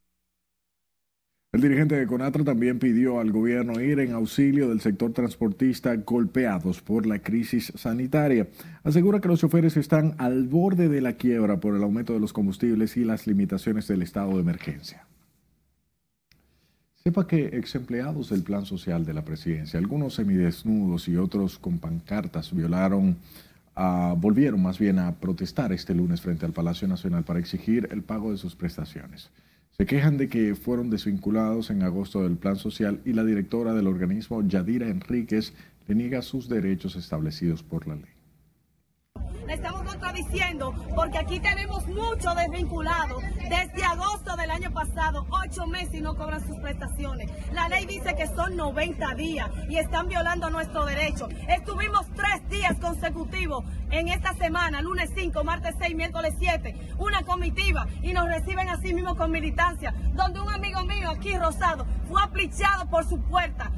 El 1.52 1.60
dirigente 1.60 1.96
de 1.96 2.06
Conatra 2.06 2.44
también 2.44 2.78
pidió 2.78 3.18
al 3.18 3.32
gobierno 3.32 3.80
ir 3.80 3.98
en 3.98 4.12
auxilio 4.12 4.68
del 4.68 4.80
sector 4.80 5.12
transportista 5.12 5.96
golpeados 5.96 6.80
por 6.80 7.04
la 7.04 7.18
crisis 7.18 7.72
sanitaria. 7.74 8.46
Asegura 8.84 9.20
que 9.20 9.26
los 9.26 9.40
choferes 9.40 9.76
están 9.76 10.14
al 10.18 10.46
borde 10.46 10.88
de 10.88 11.00
la 11.00 11.14
quiebra 11.14 11.58
por 11.58 11.74
el 11.74 11.82
aumento 11.82 12.12
de 12.12 12.20
los 12.20 12.32
combustibles 12.32 12.96
y 12.96 13.04
las 13.04 13.26
limitaciones 13.26 13.88
del 13.88 14.02
estado 14.02 14.34
de 14.34 14.42
emergencia. 14.42 15.08
Sepa 17.10 17.26
que 17.26 17.46
ex 17.58 17.74
empleados 17.74 18.30
del 18.30 18.44
plan 18.44 18.64
social 18.64 19.04
de 19.04 19.12
la 19.12 19.24
presidencia, 19.24 19.80
algunos 19.80 20.14
semidesnudos 20.14 21.08
y 21.08 21.16
otros 21.16 21.58
con 21.58 21.80
pancartas, 21.80 22.54
violaron 22.54 23.16
Uh, 23.76 24.14
volvieron 24.14 24.60
más 24.60 24.78
bien 24.78 24.98
a 24.98 25.14
protestar 25.14 25.72
este 25.72 25.94
lunes 25.94 26.20
frente 26.20 26.44
al 26.44 26.52
Palacio 26.52 26.86
Nacional 26.86 27.22
para 27.24 27.38
exigir 27.38 27.88
el 27.92 28.02
pago 28.02 28.30
de 28.30 28.36
sus 28.36 28.54
prestaciones. 28.54 29.30
Se 29.78 29.86
quejan 29.86 30.18
de 30.18 30.28
que 30.28 30.54
fueron 30.54 30.90
desvinculados 30.90 31.70
en 31.70 31.82
agosto 31.82 32.24
del 32.24 32.36
plan 32.36 32.56
social 32.56 33.00
y 33.06 33.14
la 33.14 33.24
directora 33.24 33.72
del 33.72 33.86
organismo, 33.86 34.42
Yadira 34.42 34.88
Enríquez, 34.88 35.54
le 35.88 35.94
niega 35.94 36.20
sus 36.20 36.48
derechos 36.48 36.94
establecidos 36.96 37.62
por 37.62 37.86
la 37.88 37.94
ley 37.94 38.20
le 39.50 39.56
estamos 40.00 40.10
contradiciendo 40.10 40.74
porque 40.94 41.18
aquí 41.18 41.40
tenemos 41.40 41.86
muchos 41.86 42.34
desvinculados 42.36 43.22
desde 43.48 43.84
agosto 43.84 44.36
del 44.36 44.50
año 44.50 44.72
pasado, 44.72 45.26
ocho 45.30 45.66
meses 45.66 45.94
y 45.94 46.00
no 46.00 46.16
cobran 46.16 46.46
sus 46.46 46.58
prestaciones. 46.58 47.30
La 47.52 47.68
ley 47.68 47.86
dice 47.86 48.14
que 48.16 48.26
son 48.26 48.56
90 48.56 49.14
días 49.14 49.48
y 49.68 49.76
están 49.76 50.08
violando 50.08 50.50
nuestro 50.50 50.84
derecho. 50.84 51.28
Estuvimos 51.48 52.06
tres 52.14 52.48
días 52.48 52.76
consecutivos 52.80 53.64
en 53.90 54.08
esta 54.08 54.34
semana, 54.34 54.80
lunes 54.80 55.10
5, 55.14 55.44
martes 55.44 55.74
6, 55.78 55.94
miércoles 55.94 56.34
7, 56.38 56.94
una 56.98 57.22
comitiva 57.22 57.86
y 58.02 58.12
nos 58.12 58.26
reciben 58.26 58.68
así 58.68 58.94
mismo 58.94 59.16
con 59.16 59.30
militancia, 59.30 59.94
donde 60.14 60.40
un 60.40 60.48
amigo 60.48 60.82
mío 60.84 61.10
aquí, 61.10 61.36
Rosado, 61.36 61.86
fue 62.08 62.22
aplichado 62.22 62.88
por 62.88 63.04
su 63.06 63.20
puerta. 63.22 63.70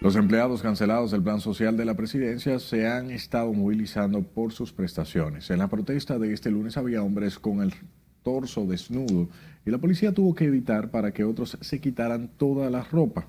Los 0.00 0.16
empleados 0.16 0.62
cancelados 0.62 1.10
del 1.10 1.22
Plan 1.22 1.42
Social 1.42 1.76
de 1.76 1.84
la 1.84 1.92
Presidencia 1.94 2.58
se 2.58 2.88
han 2.88 3.10
estado 3.10 3.52
movilizando 3.52 4.22
por 4.22 4.50
sus 4.50 4.72
prestaciones. 4.72 5.50
En 5.50 5.58
la 5.58 5.68
protesta 5.68 6.18
de 6.18 6.32
este 6.32 6.50
lunes 6.50 6.78
había 6.78 7.02
hombres 7.02 7.38
con 7.38 7.60
el 7.60 7.74
torso 8.22 8.64
desnudo 8.64 9.28
y 9.66 9.70
la 9.70 9.76
policía 9.76 10.14
tuvo 10.14 10.34
que 10.34 10.46
evitar 10.46 10.90
para 10.90 11.12
que 11.12 11.24
otros 11.24 11.58
se 11.60 11.80
quitaran 11.82 12.30
toda 12.38 12.70
la 12.70 12.82
ropa. 12.82 13.28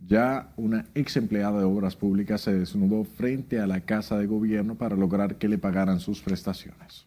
Ya 0.00 0.54
una 0.56 0.86
ex 0.94 1.18
empleada 1.18 1.58
de 1.58 1.64
obras 1.64 1.96
públicas 1.96 2.40
se 2.40 2.54
desnudó 2.54 3.04
frente 3.04 3.60
a 3.60 3.66
la 3.66 3.82
casa 3.82 4.16
de 4.16 4.26
gobierno 4.26 4.76
para 4.76 4.96
lograr 4.96 5.36
que 5.36 5.48
le 5.48 5.58
pagaran 5.58 6.00
sus 6.00 6.22
prestaciones. 6.22 7.05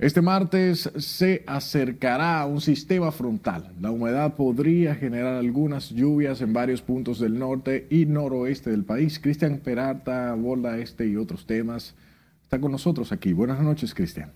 Este 0.00 0.22
martes 0.22 0.90
se 0.96 1.44
acercará 1.46 2.46
un 2.46 2.62
sistema 2.62 3.12
frontal. 3.12 3.70
La 3.82 3.90
humedad 3.90 4.34
podría 4.34 4.94
generar 4.94 5.34
algunas 5.34 5.90
lluvias 5.90 6.40
en 6.40 6.54
varios 6.54 6.80
puntos 6.80 7.18
del 7.20 7.38
norte 7.38 7.86
y 7.90 8.06
noroeste 8.06 8.70
del 8.70 8.86
país. 8.86 9.18
Cristian 9.18 9.58
Peralta 9.58 10.30
aborda 10.30 10.78
este 10.78 11.06
y 11.06 11.16
otros 11.16 11.46
temas. 11.46 11.94
Está 12.44 12.58
con 12.58 12.72
nosotros 12.72 13.12
aquí. 13.12 13.34
Buenas 13.34 13.60
noches, 13.60 13.92
Cristian. 13.92 14.32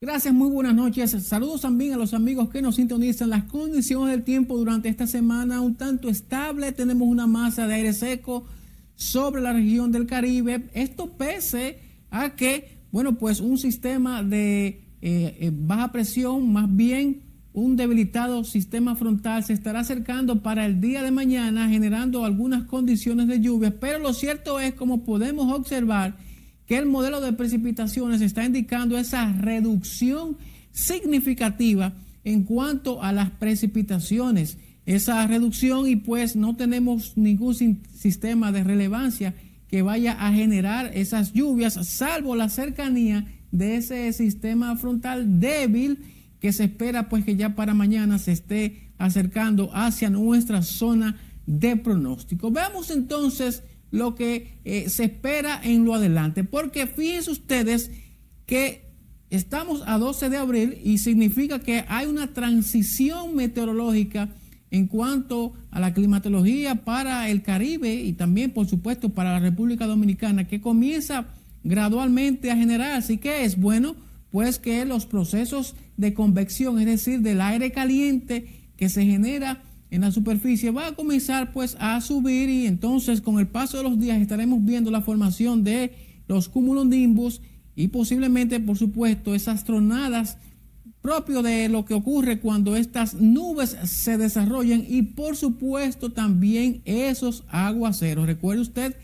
Gracias, 0.00 0.32
muy 0.32 0.48
buenas 0.48 0.76
noches. 0.76 1.10
Saludos 1.24 1.62
también 1.62 1.94
a 1.94 1.96
los 1.96 2.14
amigos 2.14 2.50
que 2.50 2.62
nos 2.62 2.76
sintonizan. 2.76 3.30
Las 3.30 3.46
condiciones 3.46 4.12
del 4.12 4.22
tiempo 4.22 4.56
durante 4.56 4.88
esta 4.88 5.08
semana 5.08 5.60
un 5.60 5.74
tanto 5.74 6.08
estable. 6.08 6.70
Tenemos 6.70 7.08
una 7.08 7.26
masa 7.26 7.66
de 7.66 7.74
aire 7.74 7.92
seco 7.92 8.46
sobre 9.00 9.40
la 9.40 9.54
región 9.54 9.90
del 9.90 10.06
Caribe. 10.06 10.68
Esto 10.74 11.16
pese 11.16 11.78
a 12.10 12.36
que, 12.36 12.82
bueno, 12.92 13.16
pues 13.16 13.40
un 13.40 13.56
sistema 13.56 14.22
de 14.22 14.66
eh, 14.66 14.82
eh, 15.00 15.50
baja 15.52 15.90
presión, 15.90 16.52
más 16.52 16.74
bien 16.76 17.22
un 17.54 17.76
debilitado 17.76 18.44
sistema 18.44 18.94
frontal 18.94 19.42
se 19.42 19.54
estará 19.54 19.80
acercando 19.80 20.42
para 20.42 20.66
el 20.66 20.82
día 20.82 21.02
de 21.02 21.10
mañana 21.10 21.68
generando 21.68 22.26
algunas 22.26 22.64
condiciones 22.64 23.26
de 23.26 23.40
lluvia, 23.40 23.74
pero 23.80 23.98
lo 23.98 24.12
cierto 24.12 24.60
es 24.60 24.74
como 24.74 25.02
podemos 25.02 25.50
observar 25.52 26.16
que 26.66 26.76
el 26.76 26.86
modelo 26.86 27.22
de 27.22 27.32
precipitaciones 27.32 28.20
está 28.20 28.44
indicando 28.44 28.98
esa 28.98 29.32
reducción 29.32 30.36
significativa 30.72 31.94
en 32.22 32.44
cuanto 32.44 33.02
a 33.02 33.12
las 33.12 33.30
precipitaciones 33.30 34.58
esa 34.86 35.26
reducción 35.26 35.88
y 35.88 35.96
pues 35.96 36.36
no 36.36 36.56
tenemos 36.56 37.16
ningún 37.16 37.54
sistema 37.54 38.52
de 38.52 38.64
relevancia 38.64 39.34
que 39.68 39.82
vaya 39.82 40.12
a 40.12 40.32
generar 40.32 40.90
esas 40.94 41.32
lluvias, 41.32 41.74
salvo 41.86 42.34
la 42.34 42.48
cercanía 42.48 43.26
de 43.52 43.76
ese 43.76 44.12
sistema 44.12 44.76
frontal 44.76 45.38
débil 45.38 45.98
que 46.40 46.52
se 46.52 46.64
espera 46.64 47.08
pues 47.08 47.24
que 47.24 47.36
ya 47.36 47.54
para 47.54 47.74
mañana 47.74 48.18
se 48.18 48.32
esté 48.32 48.90
acercando 48.98 49.70
hacia 49.72 50.10
nuestra 50.10 50.62
zona 50.62 51.20
de 51.46 51.76
pronóstico. 51.76 52.50
Veamos 52.50 52.90
entonces 52.90 53.62
lo 53.90 54.14
que 54.14 54.60
eh, 54.64 54.88
se 54.88 55.04
espera 55.04 55.60
en 55.62 55.84
lo 55.84 55.94
adelante, 55.94 56.44
porque 56.44 56.86
fíjense 56.86 57.30
ustedes 57.30 57.90
que 58.46 58.90
estamos 59.30 59.82
a 59.86 59.98
12 59.98 60.30
de 60.30 60.36
abril 60.36 60.78
y 60.82 60.98
significa 60.98 61.60
que 61.60 61.84
hay 61.88 62.06
una 62.06 62.32
transición 62.32 63.36
meteorológica 63.36 64.30
en 64.70 64.86
cuanto 64.86 65.54
a 65.70 65.80
la 65.80 65.92
climatología 65.92 66.76
para 66.76 67.28
el 67.28 67.42
Caribe 67.42 67.94
y 67.94 68.12
también, 68.12 68.52
por 68.52 68.66
supuesto, 68.66 69.10
para 69.10 69.32
la 69.32 69.40
República 69.40 69.86
Dominicana, 69.86 70.46
que 70.46 70.60
comienza 70.60 71.26
gradualmente 71.64 72.50
a 72.50 72.56
generarse. 72.56 73.14
¿Y 73.14 73.18
qué 73.18 73.44
es? 73.44 73.58
Bueno, 73.58 73.96
pues 74.30 74.58
que 74.58 74.84
los 74.84 75.06
procesos 75.06 75.74
de 75.96 76.14
convección, 76.14 76.78
es 76.78 76.86
decir, 76.86 77.20
del 77.20 77.40
aire 77.40 77.72
caliente 77.72 78.70
que 78.76 78.88
se 78.88 79.04
genera 79.04 79.62
en 79.90 80.02
la 80.02 80.12
superficie, 80.12 80.70
va 80.70 80.88
a 80.88 80.94
comenzar 80.94 81.52
pues 81.52 81.76
a 81.80 82.00
subir 82.00 82.48
y 82.48 82.66
entonces 82.66 83.20
con 83.20 83.40
el 83.40 83.48
paso 83.48 83.78
de 83.78 83.82
los 83.82 83.98
días 83.98 84.20
estaremos 84.20 84.64
viendo 84.64 84.90
la 84.90 85.02
formación 85.02 85.64
de 85.64 85.92
los 86.28 86.48
cumulonimbus 86.48 87.40
y 87.74 87.88
posiblemente, 87.88 88.60
por 88.60 88.78
supuesto, 88.78 89.34
esas 89.34 89.64
tronadas 89.64 90.38
propio 91.02 91.42
de 91.42 91.68
lo 91.68 91.84
que 91.84 91.94
ocurre 91.94 92.40
cuando 92.40 92.76
estas 92.76 93.14
nubes 93.14 93.76
se 93.84 94.18
desarrollan 94.18 94.84
y 94.86 95.02
por 95.02 95.36
supuesto 95.36 96.10
también 96.10 96.82
esos 96.84 97.44
aguaceros. 97.48 98.26
Recuerde 98.26 98.62
usted 98.62 98.96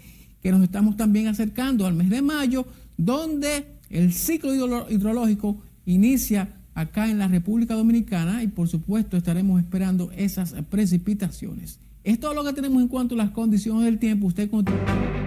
que 0.43 0.53
nos 0.53 0.63
estamos 0.63 0.97
también 0.97 1.27
acercando 1.27 1.87
al 1.87 1.95
mes 1.95 2.11
de 2.11 2.23
mayo, 2.23 2.67
donde 2.97 3.67
el 3.91 4.13
ciclo 4.13 4.55
hidrológico 4.89 5.63
inicia 5.87 6.55
acá 6.75 7.09
en 7.11 7.19
la 7.19 7.29
República 7.29 7.75
Dominicana 7.75 8.43
y 8.43 8.49
por 8.49 8.69
supuesto 8.69 9.17
estaremos 9.17 9.61
esperando 9.61 10.11
esas 10.13 10.55
precipitaciones. 10.69 11.81
Es 12.05 12.21
todo 12.21 12.35
lo 12.35 12.45
que 12.45 12.53
tenemos 12.53 12.81
en 12.83 12.89
cuanto 12.89 13.15
a 13.15 13.19
las 13.19 13.31
condiciones 13.31 13.85
del 13.85 13.99
tiempo. 13.99 14.27
Usted 14.27 14.49
continúa. 14.51 15.26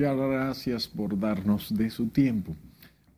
Gracias 0.00 0.88
por 0.88 1.20
darnos 1.20 1.76
de 1.76 1.90
su 1.90 2.06
tiempo. 2.06 2.56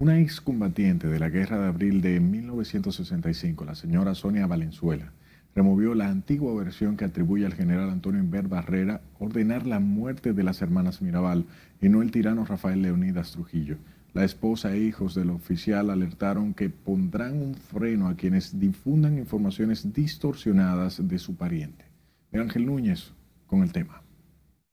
Una 0.00 0.18
excombatiente 0.18 1.06
de 1.06 1.20
la 1.20 1.28
Guerra 1.28 1.60
de 1.60 1.68
Abril 1.68 2.00
de 2.00 2.18
1965, 2.18 3.64
la 3.64 3.76
señora 3.76 4.16
Sonia 4.16 4.48
Valenzuela, 4.48 5.12
removió 5.54 5.94
la 5.94 6.08
antigua 6.08 6.52
versión 6.56 6.96
que 6.96 7.04
atribuye 7.04 7.46
al 7.46 7.54
general 7.54 7.88
Antonio 7.88 8.20
Inver 8.20 8.48
Barrera 8.48 9.00
ordenar 9.20 9.64
la 9.64 9.78
muerte 9.78 10.32
de 10.32 10.42
las 10.42 10.60
hermanas 10.60 11.02
Mirabal 11.02 11.44
y 11.80 11.88
no 11.88 12.02
el 12.02 12.10
tirano 12.10 12.44
Rafael 12.44 12.82
Leonidas 12.82 13.30
Trujillo. 13.30 13.76
La 14.12 14.24
esposa 14.24 14.74
e 14.74 14.80
hijos 14.80 15.14
del 15.14 15.30
oficial 15.30 15.88
alertaron 15.88 16.52
que 16.52 16.68
pondrán 16.68 17.40
un 17.40 17.54
freno 17.54 18.08
a 18.08 18.16
quienes 18.16 18.58
difundan 18.58 19.18
informaciones 19.18 19.92
distorsionadas 19.92 21.06
de 21.06 21.18
su 21.20 21.36
pariente. 21.36 21.84
Ángel 22.32 22.66
Núñez 22.66 23.12
con 23.46 23.62
el 23.62 23.70
tema. 23.70 24.02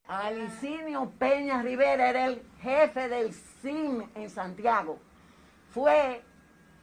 Alicinio 0.10 1.12
Peña 1.20 1.62
Rivera 1.62 2.10
era 2.10 2.26
el 2.26 2.41
jefe 2.62 3.07
del 3.10 3.32
CIM 3.32 4.01
en 4.16 4.28
Santiago. 4.28 4.97
Fue 5.70 6.24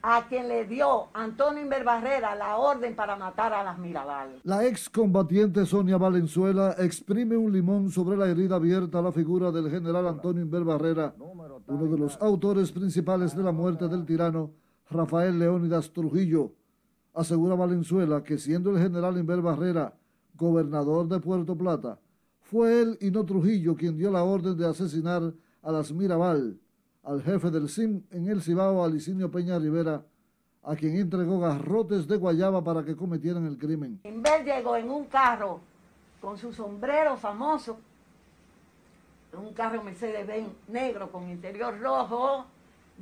a 0.00 0.28
quien 0.28 0.46
le 0.46 0.64
dio 0.64 1.08
Antonio 1.12 1.60
Inver 1.60 1.82
Barrera 1.82 2.36
la 2.36 2.56
orden 2.56 2.94
para 2.94 3.16
matar 3.16 3.52
a 3.52 3.64
las 3.64 3.78
Mirabal. 3.80 4.40
La 4.44 4.64
excombatiente 4.64 5.66
Sonia 5.66 5.96
Valenzuela 5.96 6.76
exprime 6.78 7.36
un 7.36 7.52
limón 7.52 7.90
sobre 7.90 8.16
la 8.16 8.28
herida 8.28 8.54
abierta 8.54 9.00
a 9.00 9.02
la 9.02 9.10
figura 9.10 9.50
del 9.50 9.72
general 9.72 10.06
Antonio 10.06 10.42
Inver 10.42 10.62
Barrera, 10.62 11.12
uno 11.18 11.84
de 11.86 11.98
los 11.98 12.22
autores 12.22 12.70
principales 12.70 13.34
de 13.34 13.42
la 13.42 13.50
muerte 13.50 13.88
del 13.88 14.06
tirano 14.06 14.52
Rafael 14.88 15.36
Leónidas 15.36 15.92
Trujillo. 15.92 16.52
Asegura 17.12 17.56
Valenzuela 17.56 18.22
que 18.22 18.38
siendo 18.38 18.70
el 18.70 18.80
general 18.80 19.18
Inver 19.18 19.40
Barrera 19.40 19.96
gobernador 20.36 21.08
de 21.08 21.18
Puerto 21.18 21.56
Plata, 21.56 21.98
fue 22.50 22.80
él 22.80 22.98
y 23.00 23.10
no 23.10 23.24
Trujillo 23.24 23.74
quien 23.74 23.96
dio 23.96 24.10
la 24.10 24.22
orden 24.22 24.56
de 24.56 24.66
asesinar 24.66 25.32
a 25.62 25.72
las 25.72 25.90
Mirabal, 25.92 26.58
al 27.02 27.22
jefe 27.22 27.50
del 27.50 27.68
CIM 27.68 28.02
en 28.10 28.28
el 28.28 28.40
Cibao, 28.40 28.84
Alicinio 28.84 29.30
Peña 29.30 29.58
Rivera, 29.58 30.02
a 30.62 30.76
quien 30.76 30.96
entregó 30.96 31.40
garrotes 31.40 32.06
de 32.06 32.16
guayaba 32.16 32.62
para 32.62 32.84
que 32.84 32.94
cometieran 32.94 33.46
el 33.46 33.58
crimen. 33.58 34.00
Inver 34.04 34.44
llegó 34.44 34.76
en 34.76 34.90
un 34.90 35.06
carro 35.06 35.60
con 36.20 36.38
su 36.38 36.52
sombrero 36.52 37.16
famoso, 37.16 37.78
un 39.32 39.52
carro 39.52 39.82
Mercedes-Benz 39.82 40.48
negro 40.68 41.10
con 41.10 41.28
interior 41.28 41.78
rojo, 41.80 42.46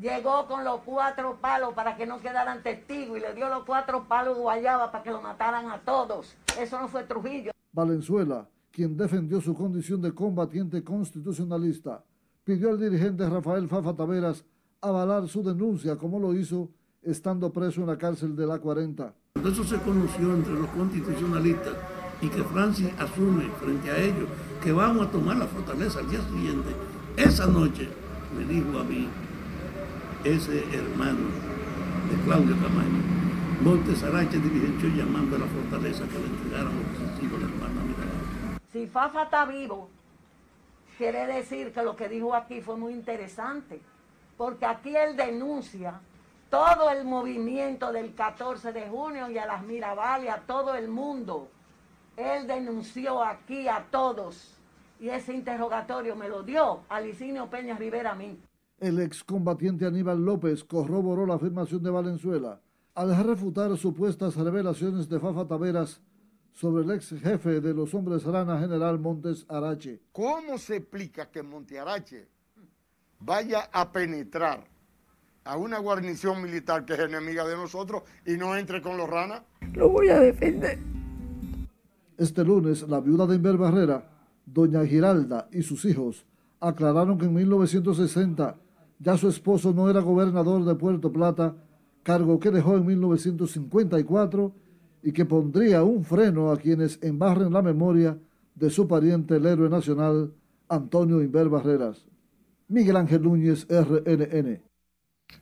llegó 0.00 0.46
con 0.46 0.64
los 0.64 0.80
cuatro 0.80 1.36
palos 1.40 1.74
para 1.74 1.96
que 1.96 2.06
no 2.06 2.18
quedaran 2.20 2.62
testigos 2.62 3.18
y 3.18 3.20
le 3.20 3.34
dio 3.34 3.48
los 3.48 3.64
cuatro 3.64 4.04
palos 4.04 4.36
de 4.36 4.42
guayaba 4.42 4.90
para 4.90 5.04
que 5.04 5.10
lo 5.10 5.20
mataran 5.20 5.70
a 5.70 5.80
todos. 5.80 6.34
Eso 6.58 6.80
no 6.80 6.88
fue 6.88 7.04
Trujillo. 7.04 7.52
Valenzuela, 7.72 8.48
quien 8.74 8.96
defendió 8.96 9.40
su 9.40 9.54
condición 9.54 10.02
de 10.02 10.12
combatiente 10.12 10.82
constitucionalista, 10.82 12.04
pidió 12.42 12.70
al 12.70 12.80
dirigente 12.80 13.30
Rafael 13.30 13.68
Fafa 13.68 13.94
Taveras 13.94 14.44
avalar 14.80 15.28
su 15.28 15.44
denuncia 15.44 15.96
como 15.96 16.18
lo 16.18 16.34
hizo 16.34 16.72
estando 17.00 17.52
preso 17.52 17.82
en 17.82 17.86
la 17.86 17.96
cárcel 17.96 18.34
de 18.34 18.48
la 18.48 18.58
40. 18.58 19.14
Eso 19.44 19.62
se 19.62 19.78
conoció 19.78 20.34
entre 20.34 20.54
los 20.54 20.66
constitucionalistas 20.70 21.74
y 22.20 22.28
que 22.28 22.42
Francis 22.42 22.90
asume 22.98 23.44
frente 23.60 23.90
a 23.92 23.96
ellos 23.96 24.28
que 24.60 24.72
vamos 24.72 25.06
a 25.06 25.10
tomar 25.12 25.36
la 25.36 25.46
fortaleza 25.46 26.00
al 26.00 26.10
día 26.10 26.20
siguiente. 26.28 26.70
Esa 27.16 27.46
noche 27.46 27.88
me 28.36 28.44
dijo 28.44 28.76
a 28.76 28.82
mí 28.82 29.06
ese 30.24 30.64
hermano 30.74 31.28
de 32.10 32.24
Claudio 32.24 32.56
Camaño, 32.56 33.02
Montes 33.62 34.02
Arache 34.02 34.40
dirigió 34.40 34.88
llamando 34.88 35.36
a 35.36 35.38
la 35.38 35.46
fortaleza 35.46 36.08
que 36.08 36.18
le 36.18 36.26
entregaran 36.26 36.72
los 36.74 36.98
sucesivos 36.98 37.38
de 37.38 37.46
hermana 37.46 37.80
Mirabal. 37.86 38.23
Si 38.74 38.88
Fafa 38.88 39.22
está 39.22 39.44
vivo, 39.44 39.88
quiere 40.98 41.28
decir 41.28 41.72
que 41.72 41.84
lo 41.84 41.94
que 41.94 42.08
dijo 42.08 42.34
aquí 42.34 42.60
fue 42.60 42.76
muy 42.76 42.92
interesante, 42.92 43.80
porque 44.36 44.66
aquí 44.66 44.96
él 44.96 45.16
denuncia 45.16 46.00
todo 46.50 46.90
el 46.90 47.04
movimiento 47.04 47.92
del 47.92 48.16
14 48.16 48.72
de 48.72 48.88
junio 48.88 49.30
y 49.30 49.38
a 49.38 49.46
las 49.46 49.62
Mirabal 49.62 50.24
y 50.24 50.26
a 50.26 50.42
todo 50.44 50.74
el 50.74 50.88
mundo. 50.88 51.46
Él 52.16 52.48
denunció 52.48 53.22
aquí 53.22 53.68
a 53.68 53.86
todos 53.92 54.58
y 54.98 55.08
ese 55.08 55.34
interrogatorio 55.34 56.16
me 56.16 56.28
lo 56.28 56.42
dio 56.42 56.80
a 56.88 57.00
Licinio 57.00 57.48
Peña 57.48 57.78
Rivera 57.78 58.10
a 58.10 58.16
mí. 58.16 58.40
El 58.80 58.98
excombatiente 58.98 59.86
Aníbal 59.86 60.24
López 60.24 60.64
corroboró 60.64 61.26
la 61.26 61.34
afirmación 61.34 61.80
de 61.80 61.90
Valenzuela 61.90 62.60
al 62.96 63.24
refutar 63.24 63.76
supuestas 63.76 64.34
revelaciones 64.34 65.08
de 65.08 65.20
Fafa 65.20 65.46
Taveras 65.46 66.00
sobre 66.54 66.84
el 66.84 66.90
ex 66.92 67.10
jefe 67.20 67.60
de 67.60 67.74
los 67.74 67.92
hombres 67.94 68.24
rana, 68.24 68.58
general 68.58 68.98
Montes 68.98 69.44
Arache. 69.48 70.00
¿Cómo 70.12 70.56
se 70.56 70.76
explica 70.76 71.30
que 71.30 71.42
Montes 71.42 71.78
Arache 71.78 72.28
vaya 73.18 73.68
a 73.72 73.90
penetrar 73.90 74.64
a 75.44 75.56
una 75.56 75.78
guarnición 75.78 76.40
militar 76.40 76.84
que 76.84 76.94
es 76.94 77.00
enemiga 77.00 77.46
de 77.46 77.56
nosotros 77.56 78.04
y 78.24 78.36
no 78.36 78.56
entre 78.56 78.80
con 78.80 78.96
los 78.96 79.10
ranas? 79.10 79.42
Lo 79.74 79.88
voy 79.88 80.08
a 80.08 80.20
defender. 80.20 80.78
Este 82.16 82.44
lunes, 82.44 82.88
la 82.88 83.00
viuda 83.00 83.26
de 83.26 83.34
Inver 83.34 83.56
Barrera, 83.56 84.08
doña 84.46 84.86
Giralda 84.86 85.48
y 85.50 85.62
sus 85.62 85.84
hijos 85.84 86.24
aclararon 86.60 87.18
que 87.18 87.26
en 87.26 87.34
1960 87.34 88.56
ya 89.00 89.18
su 89.18 89.28
esposo 89.28 89.72
no 89.72 89.90
era 89.90 90.00
gobernador 90.00 90.64
de 90.64 90.74
Puerto 90.76 91.12
Plata, 91.12 91.56
cargo 92.04 92.38
que 92.38 92.52
dejó 92.52 92.76
en 92.76 92.86
1954 92.86 94.52
y 95.04 95.12
que 95.12 95.26
pondría 95.26 95.84
un 95.84 96.02
freno 96.02 96.50
a 96.50 96.56
quienes 96.56 96.98
embarren 97.02 97.52
la 97.52 97.60
memoria 97.60 98.18
de 98.54 98.70
su 98.70 98.88
pariente 98.88 99.36
el 99.36 99.44
héroe 99.44 99.68
nacional 99.68 100.32
Antonio 100.68 101.22
Inver 101.22 101.50
Barreras. 101.50 102.06
Miguel 102.68 102.96
Ángel 102.96 103.22
Núñez, 103.22 103.66
RNN. 103.68 104.62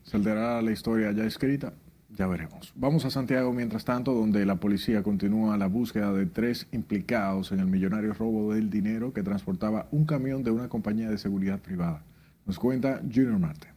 ¿Se 0.03 0.17
alterará 0.17 0.61
la 0.61 0.73
historia 0.73 1.13
ya 1.13 1.25
escrita? 1.25 1.73
Ya 2.11 2.27
veremos. 2.27 2.73
Vamos 2.75 3.05
a 3.05 3.11
Santiago 3.11 3.53
mientras 3.53 3.85
tanto, 3.85 4.13
donde 4.13 4.45
la 4.45 4.57
policía 4.57 5.03
continúa 5.03 5.57
la 5.57 5.69
búsqueda 5.69 6.13
de 6.13 6.27
tres 6.27 6.67
implicados 6.73 7.53
en 7.53 7.61
el 7.61 7.67
millonario 7.67 8.13
robo 8.15 8.53
del 8.53 8.69
dinero 8.69 9.13
que 9.13 9.23
transportaba 9.23 9.87
un 9.93 10.05
camión 10.05 10.43
de 10.43 10.51
una 10.51 10.69
compañía 10.69 11.09
de 11.09 11.19
seguridad 11.19 11.61
privada. 11.61 12.03
Nos 12.45 12.59
cuenta 12.59 13.01
Junior 13.01 13.39
Marte. 13.39 13.72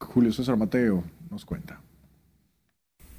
Julio 0.00 0.32
César 0.32 0.56
Mateo 0.56 1.04
nos 1.30 1.44
cuenta. 1.44 1.78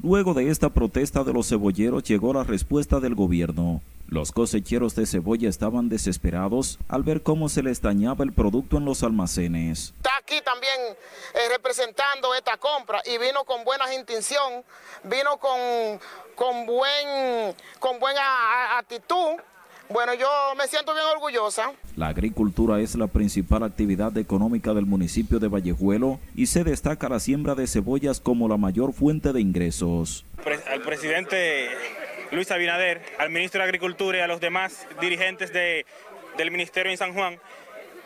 Luego 0.02 0.34
de 0.34 0.50
esta 0.50 0.70
protesta 0.70 1.24
de 1.24 1.32
los 1.32 1.48
cebolleros 1.48 2.02
llegó 2.06 2.34
la 2.34 2.44
respuesta 2.44 3.00
del 3.00 3.14
gobierno. 3.14 3.84
Los 4.08 4.32
cosecheros 4.32 4.96
de 4.96 5.06
cebolla 5.06 5.48
estaban 5.48 5.88
desesperados 5.88 6.80
al 6.88 7.04
ver 7.04 7.22
cómo 7.22 7.50
se 7.50 7.62
les 7.62 7.84
dañaba 7.84 8.24
el 8.24 8.34
producto 8.34 8.78
en 8.78 8.86
los 8.86 9.04
almacenes. 9.04 9.94
Está 9.98 10.18
aquí 10.18 10.42
también 10.44 10.74
eh, 11.36 11.50
representando 11.52 12.34
esta 12.34 12.58
compra 12.58 13.00
y 13.06 13.20
vino 13.20 13.44
con 13.46 13.64
buena 13.64 13.94
intención, 13.94 14.64
vino 15.04 15.38
con, 15.38 16.00
con, 16.38 16.68
buen, 16.68 17.56
con 17.80 18.00
buena 18.00 18.78
actitud. 18.78 19.42
Bueno, 19.90 20.14
yo 20.14 20.28
me 20.58 20.68
siento 20.68 20.94
bien 20.94 21.06
orgullosa. 21.06 21.72
La 21.96 22.10
agricultura 22.10 22.80
es 22.80 22.96
la 22.96 23.08
principal 23.08 23.64
actividad 23.64 24.16
económica 24.18 24.74
del 24.74 24.86
municipio 24.86 25.40
de 25.40 25.48
Vallejuelo 25.48 26.20
y 26.36 26.46
se 26.46 26.64
destaca 26.64 27.10
la 27.10 27.20
siembra 27.20 27.56
de 27.56 27.68
cebollas 27.68 28.20
como 28.20 28.48
la 28.48 28.58
mayor 28.58 28.94
fuente 28.94 29.34
de 29.34 29.42
ingresos. 29.42 30.26
Al 30.72 30.82
presidente 30.82 31.70
Luis 32.32 32.52
Abinader, 32.52 33.02
al 33.18 33.30
ministro 33.32 33.60
de 33.60 33.66
Agricultura 33.66 34.20
y 34.20 34.22
a 34.22 34.28
los 34.28 34.40
demás 34.40 34.86
dirigentes 35.02 35.52
de, 35.52 35.86
del 36.38 36.52
ministerio 36.52 36.92
en 36.92 36.98
San 36.98 37.14
Juan, 37.14 37.40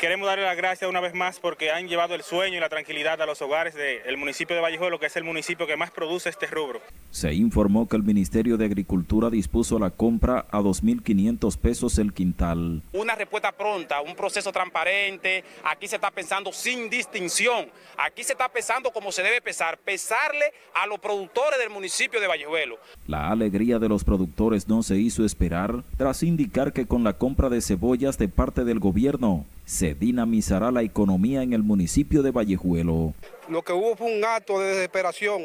Queremos 0.01 0.25
darle 0.25 0.45
las 0.45 0.57
gracias 0.57 0.89
una 0.89 0.99
vez 0.99 1.13
más 1.13 1.39
porque 1.39 1.69
han 1.69 1.87
llevado 1.87 2.15
el 2.15 2.23
sueño 2.23 2.57
y 2.57 2.59
la 2.59 2.69
tranquilidad 2.69 3.21
a 3.21 3.27
los 3.27 3.39
hogares 3.43 3.75
del 3.75 4.17
municipio 4.17 4.55
de 4.55 4.61
Vallejuelo, 4.63 4.99
que 4.99 5.05
es 5.05 5.15
el 5.15 5.23
municipio 5.23 5.67
que 5.67 5.77
más 5.77 5.91
produce 5.91 6.27
este 6.27 6.47
rubro. 6.47 6.81
Se 7.11 7.31
informó 7.35 7.87
que 7.87 7.97
el 7.97 8.01
Ministerio 8.01 8.57
de 8.57 8.65
Agricultura 8.65 9.29
dispuso 9.29 9.77
la 9.77 9.91
compra 9.91 10.47
a 10.49 10.59
2.500 10.59 11.55
pesos 11.55 11.99
el 11.99 12.13
quintal. 12.13 12.81
Una 12.93 13.13
respuesta 13.13 13.51
pronta, 13.51 14.01
un 14.01 14.15
proceso 14.15 14.51
transparente, 14.51 15.43
aquí 15.63 15.87
se 15.87 15.97
está 15.97 16.09
pensando 16.09 16.51
sin 16.51 16.89
distinción, 16.89 17.67
aquí 17.95 18.23
se 18.23 18.31
está 18.31 18.49
pensando 18.49 18.89
como 18.89 19.11
se 19.11 19.21
debe 19.21 19.39
pesar, 19.39 19.77
pesarle 19.77 20.45
a 20.73 20.87
los 20.87 20.97
productores 20.97 21.59
del 21.59 21.69
municipio 21.69 22.19
de 22.19 22.25
Vallejuelo. 22.25 22.79
La 23.05 23.29
alegría 23.29 23.77
de 23.77 23.87
los 23.87 24.03
productores 24.03 24.67
no 24.67 24.81
se 24.81 24.97
hizo 24.97 25.23
esperar 25.23 25.83
tras 25.95 26.23
indicar 26.23 26.73
que 26.73 26.87
con 26.87 27.03
la 27.03 27.13
compra 27.13 27.49
de 27.49 27.61
cebollas 27.61 28.17
de 28.17 28.29
parte 28.29 28.63
del 28.63 28.79
gobierno 28.79 29.45
se 29.71 29.95
dinamizará 29.95 30.69
la 30.69 30.83
economía 30.83 31.43
en 31.43 31.53
el 31.53 31.63
municipio 31.63 32.21
de 32.23 32.31
Vallejuelo. 32.31 33.13
Lo 33.47 33.61
que 33.61 33.71
hubo 33.71 33.95
fue 33.95 34.13
un 34.17 34.25
acto 34.25 34.59
de 34.59 34.67
desesperación, 34.67 35.43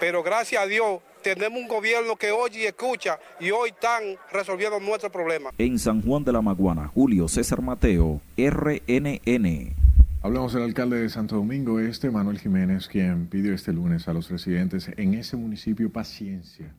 pero 0.00 0.22
gracias 0.22 0.62
a 0.62 0.66
Dios 0.66 1.00
tenemos 1.22 1.60
un 1.60 1.68
gobierno 1.68 2.16
que 2.16 2.30
oye 2.30 2.62
y 2.62 2.64
escucha 2.64 3.18
y 3.38 3.50
hoy 3.50 3.68
están 3.68 4.02
resolviendo 4.32 4.80
nuestros 4.80 5.12
problemas. 5.12 5.52
En 5.58 5.78
San 5.78 6.00
Juan 6.00 6.24
de 6.24 6.32
la 6.32 6.40
Maguana, 6.40 6.88
Julio 6.88 7.28
César 7.28 7.60
Mateo, 7.60 8.22
RNN. 8.38 9.74
Hablamos 10.22 10.54
del 10.54 10.62
alcalde 10.62 11.02
de 11.02 11.10
Santo 11.10 11.36
Domingo 11.36 11.78
Este, 11.78 12.10
Manuel 12.10 12.40
Jiménez, 12.40 12.88
quien 12.88 13.26
pidió 13.26 13.54
este 13.54 13.74
lunes 13.74 14.08
a 14.08 14.14
los 14.14 14.30
residentes 14.30 14.90
en 14.96 15.12
ese 15.12 15.36
municipio 15.36 15.92
paciencia 15.92 16.74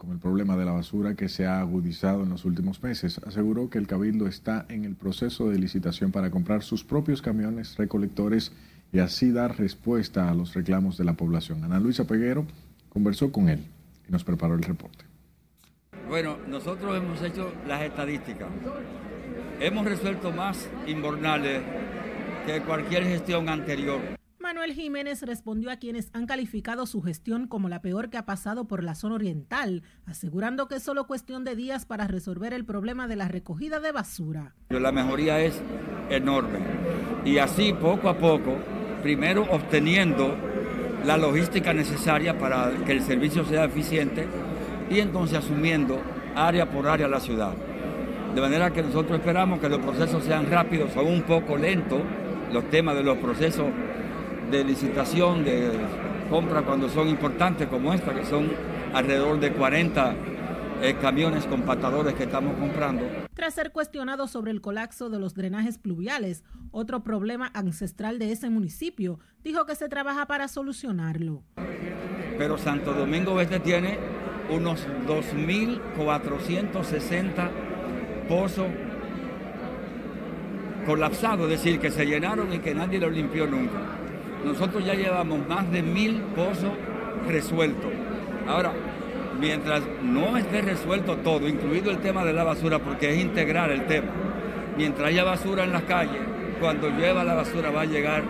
con 0.00 0.12
el 0.12 0.18
problema 0.18 0.56
de 0.56 0.64
la 0.64 0.72
basura 0.72 1.14
que 1.14 1.28
se 1.28 1.44
ha 1.44 1.60
agudizado 1.60 2.22
en 2.22 2.30
los 2.30 2.46
últimos 2.46 2.82
meses. 2.82 3.20
Aseguró 3.26 3.68
que 3.68 3.76
el 3.76 3.86
Cabildo 3.86 4.26
está 4.26 4.64
en 4.70 4.86
el 4.86 4.96
proceso 4.96 5.50
de 5.50 5.58
licitación 5.58 6.10
para 6.10 6.30
comprar 6.30 6.62
sus 6.62 6.82
propios 6.84 7.20
camiones 7.20 7.76
recolectores 7.76 8.50
y 8.94 9.00
así 9.00 9.30
dar 9.30 9.58
respuesta 9.58 10.30
a 10.30 10.34
los 10.34 10.54
reclamos 10.54 10.96
de 10.96 11.04
la 11.04 11.12
población. 11.12 11.64
Ana 11.64 11.78
Luisa 11.78 12.06
Peguero 12.06 12.46
conversó 12.88 13.30
con 13.30 13.50
él 13.50 13.62
y 14.08 14.10
nos 14.10 14.24
preparó 14.24 14.54
el 14.54 14.62
reporte. 14.62 15.04
Bueno, 16.08 16.38
nosotros 16.48 16.96
hemos 16.96 17.20
hecho 17.20 17.52
las 17.68 17.82
estadísticas. 17.82 18.48
Hemos 19.60 19.84
resuelto 19.84 20.32
más 20.32 20.66
inbornales 20.86 21.60
que 22.46 22.62
cualquier 22.62 23.04
gestión 23.04 23.50
anterior. 23.50 24.19
Manuel 24.52 24.72
Jiménez 24.72 25.22
respondió 25.22 25.70
a 25.70 25.76
quienes 25.76 26.10
han 26.12 26.26
calificado 26.26 26.84
su 26.84 27.00
gestión 27.02 27.46
como 27.46 27.68
la 27.68 27.82
peor 27.82 28.10
que 28.10 28.18
ha 28.18 28.26
pasado 28.26 28.66
por 28.66 28.82
la 28.82 28.96
zona 28.96 29.14
oriental, 29.14 29.84
asegurando 30.06 30.66
que 30.66 30.74
es 30.74 30.82
solo 30.82 31.06
cuestión 31.06 31.44
de 31.44 31.54
días 31.54 31.86
para 31.86 32.08
resolver 32.08 32.52
el 32.52 32.64
problema 32.64 33.06
de 33.06 33.14
la 33.14 33.28
recogida 33.28 33.78
de 33.78 33.92
basura. 33.92 34.56
La 34.70 34.90
mejoría 34.90 35.38
es 35.38 35.62
enorme 36.08 36.58
y 37.24 37.38
así 37.38 37.72
poco 37.72 38.08
a 38.08 38.18
poco, 38.18 38.56
primero 39.04 39.46
obteniendo 39.52 40.34
la 41.06 41.16
logística 41.16 41.72
necesaria 41.72 42.36
para 42.36 42.72
que 42.84 42.90
el 42.90 43.02
servicio 43.02 43.44
sea 43.44 43.66
eficiente 43.66 44.26
y 44.90 44.98
entonces 44.98 45.38
asumiendo 45.38 46.02
área 46.34 46.68
por 46.68 46.88
área 46.88 47.06
la 47.06 47.20
ciudad. 47.20 47.54
De 48.34 48.40
manera 48.40 48.72
que 48.72 48.82
nosotros 48.82 49.20
esperamos 49.20 49.60
que 49.60 49.68
los 49.68 49.78
procesos 49.78 50.24
sean 50.24 50.50
rápidos, 50.50 50.92
son 50.92 51.06
un 51.06 51.22
poco 51.22 51.56
lentos 51.56 52.00
los 52.52 52.68
temas 52.68 52.96
de 52.96 53.04
los 53.04 53.16
procesos 53.18 53.66
de 54.50 54.64
licitación, 54.64 55.44
de 55.44 55.70
compra 56.28 56.62
cuando 56.62 56.88
son 56.88 57.08
importantes 57.08 57.68
como 57.68 57.92
esta, 57.92 58.14
que 58.14 58.24
son 58.24 58.50
alrededor 58.92 59.38
de 59.40 59.52
40 59.52 60.14
eh, 60.82 60.96
camiones 61.00 61.46
compactadores 61.46 62.14
que 62.14 62.24
estamos 62.24 62.56
comprando. 62.58 63.02
Tras 63.34 63.54
ser 63.54 63.72
cuestionado 63.72 64.26
sobre 64.26 64.50
el 64.50 64.60
colapso 64.60 65.08
de 65.10 65.18
los 65.18 65.34
drenajes 65.34 65.78
pluviales, 65.78 66.44
otro 66.70 67.02
problema 67.02 67.50
ancestral 67.54 68.18
de 68.18 68.32
ese 68.32 68.50
municipio, 68.50 69.18
dijo 69.44 69.64
que 69.66 69.74
se 69.74 69.88
trabaja 69.88 70.26
para 70.26 70.48
solucionarlo. 70.48 71.42
Pero 72.38 72.56
Santo 72.56 72.94
Domingo 72.94 73.38
Este 73.40 73.60
tiene 73.60 73.98
unos 74.50 74.86
2.460 75.06 77.50
pozos 78.28 78.66
colapsados, 80.86 81.50
es 81.50 81.62
decir, 81.62 81.78
que 81.78 81.90
se 81.90 82.06
llenaron 82.06 82.50
y 82.52 82.60
que 82.60 82.74
nadie 82.74 82.98
los 82.98 83.12
limpió 83.12 83.46
nunca. 83.46 83.99
Nosotros 84.44 84.84
ya 84.84 84.94
llevamos 84.94 85.46
más 85.46 85.70
de 85.70 85.82
mil 85.82 86.20
pozos 86.34 86.72
resueltos. 87.26 87.90
Ahora, 88.46 88.72
mientras 89.38 89.82
no 90.02 90.36
esté 90.36 90.62
resuelto 90.62 91.16
todo, 91.18 91.48
incluido 91.48 91.90
el 91.90 91.98
tema 91.98 92.24
de 92.24 92.32
la 92.32 92.44
basura, 92.44 92.78
porque 92.78 93.10
es 93.10 93.20
integrar 93.20 93.70
el 93.70 93.86
tema, 93.86 94.10
mientras 94.76 95.08
haya 95.08 95.24
basura 95.24 95.64
en 95.64 95.72
las 95.72 95.82
calles, 95.82 96.22
cuando 96.60 96.88
llueva 96.88 97.24
la 97.24 97.34
basura 97.34 97.70
va 97.70 97.82
a 97.82 97.86
llegar 97.86 98.22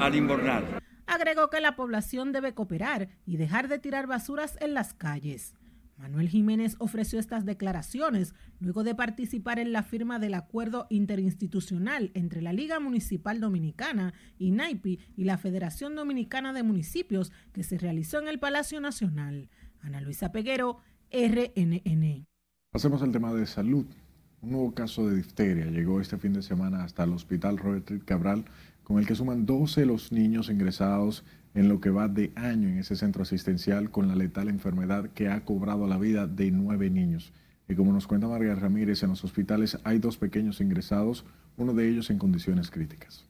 al 0.00 0.14
invernal. 0.14 0.64
Agregó 1.06 1.50
que 1.50 1.60
la 1.60 1.76
población 1.76 2.32
debe 2.32 2.54
cooperar 2.54 3.08
y 3.26 3.36
dejar 3.36 3.68
de 3.68 3.78
tirar 3.78 4.06
basuras 4.06 4.56
en 4.60 4.74
las 4.74 4.94
calles. 4.94 5.54
Manuel 6.02 6.28
Jiménez 6.28 6.74
ofreció 6.80 7.20
estas 7.20 7.44
declaraciones 7.44 8.34
luego 8.58 8.82
de 8.82 8.96
participar 8.96 9.60
en 9.60 9.70
la 9.70 9.84
firma 9.84 10.18
del 10.18 10.34
acuerdo 10.34 10.88
interinstitucional 10.90 12.10
entre 12.14 12.42
la 12.42 12.52
Liga 12.52 12.80
Municipal 12.80 13.38
Dominicana, 13.38 14.12
INAIPI 14.40 14.98
y 15.16 15.22
la 15.22 15.38
Federación 15.38 15.94
Dominicana 15.94 16.52
de 16.52 16.64
Municipios 16.64 17.30
que 17.52 17.62
se 17.62 17.78
realizó 17.78 18.18
en 18.18 18.26
el 18.26 18.40
Palacio 18.40 18.80
Nacional. 18.80 19.48
Ana 19.80 20.00
Luisa 20.00 20.32
Peguero, 20.32 20.78
RNN. 21.12 22.26
Pasemos 22.72 23.00
al 23.02 23.12
tema 23.12 23.32
de 23.32 23.46
salud. 23.46 23.86
Un 24.40 24.50
nuevo 24.50 24.74
caso 24.74 25.08
de 25.08 25.14
difteria 25.14 25.66
llegó 25.66 26.00
este 26.00 26.18
fin 26.18 26.32
de 26.32 26.42
semana 26.42 26.82
hasta 26.82 27.04
el 27.04 27.12
Hospital 27.12 27.58
Robert 27.58 28.04
Cabral, 28.04 28.44
con 28.82 28.98
el 28.98 29.06
que 29.06 29.14
suman 29.14 29.46
12 29.46 29.86
los 29.86 30.10
niños 30.10 30.50
ingresados 30.50 31.22
en 31.54 31.68
lo 31.68 31.80
que 31.80 31.90
va 31.90 32.08
de 32.08 32.32
año 32.34 32.68
en 32.68 32.78
ese 32.78 32.96
centro 32.96 33.22
asistencial 33.22 33.90
con 33.90 34.08
la 34.08 34.14
letal 34.14 34.48
enfermedad 34.48 35.10
que 35.10 35.28
ha 35.28 35.44
cobrado 35.44 35.86
la 35.86 35.98
vida 35.98 36.26
de 36.26 36.50
nueve 36.50 36.90
niños. 36.90 37.32
Y 37.68 37.74
como 37.74 37.92
nos 37.92 38.06
cuenta 38.06 38.28
María 38.28 38.54
Ramírez, 38.54 39.02
en 39.02 39.10
los 39.10 39.24
hospitales 39.24 39.78
hay 39.84 39.98
dos 39.98 40.16
pequeños 40.16 40.60
ingresados, 40.60 41.24
uno 41.56 41.74
de 41.74 41.88
ellos 41.88 42.10
en 42.10 42.18
condiciones 42.18 42.70
críticas. 42.70 43.26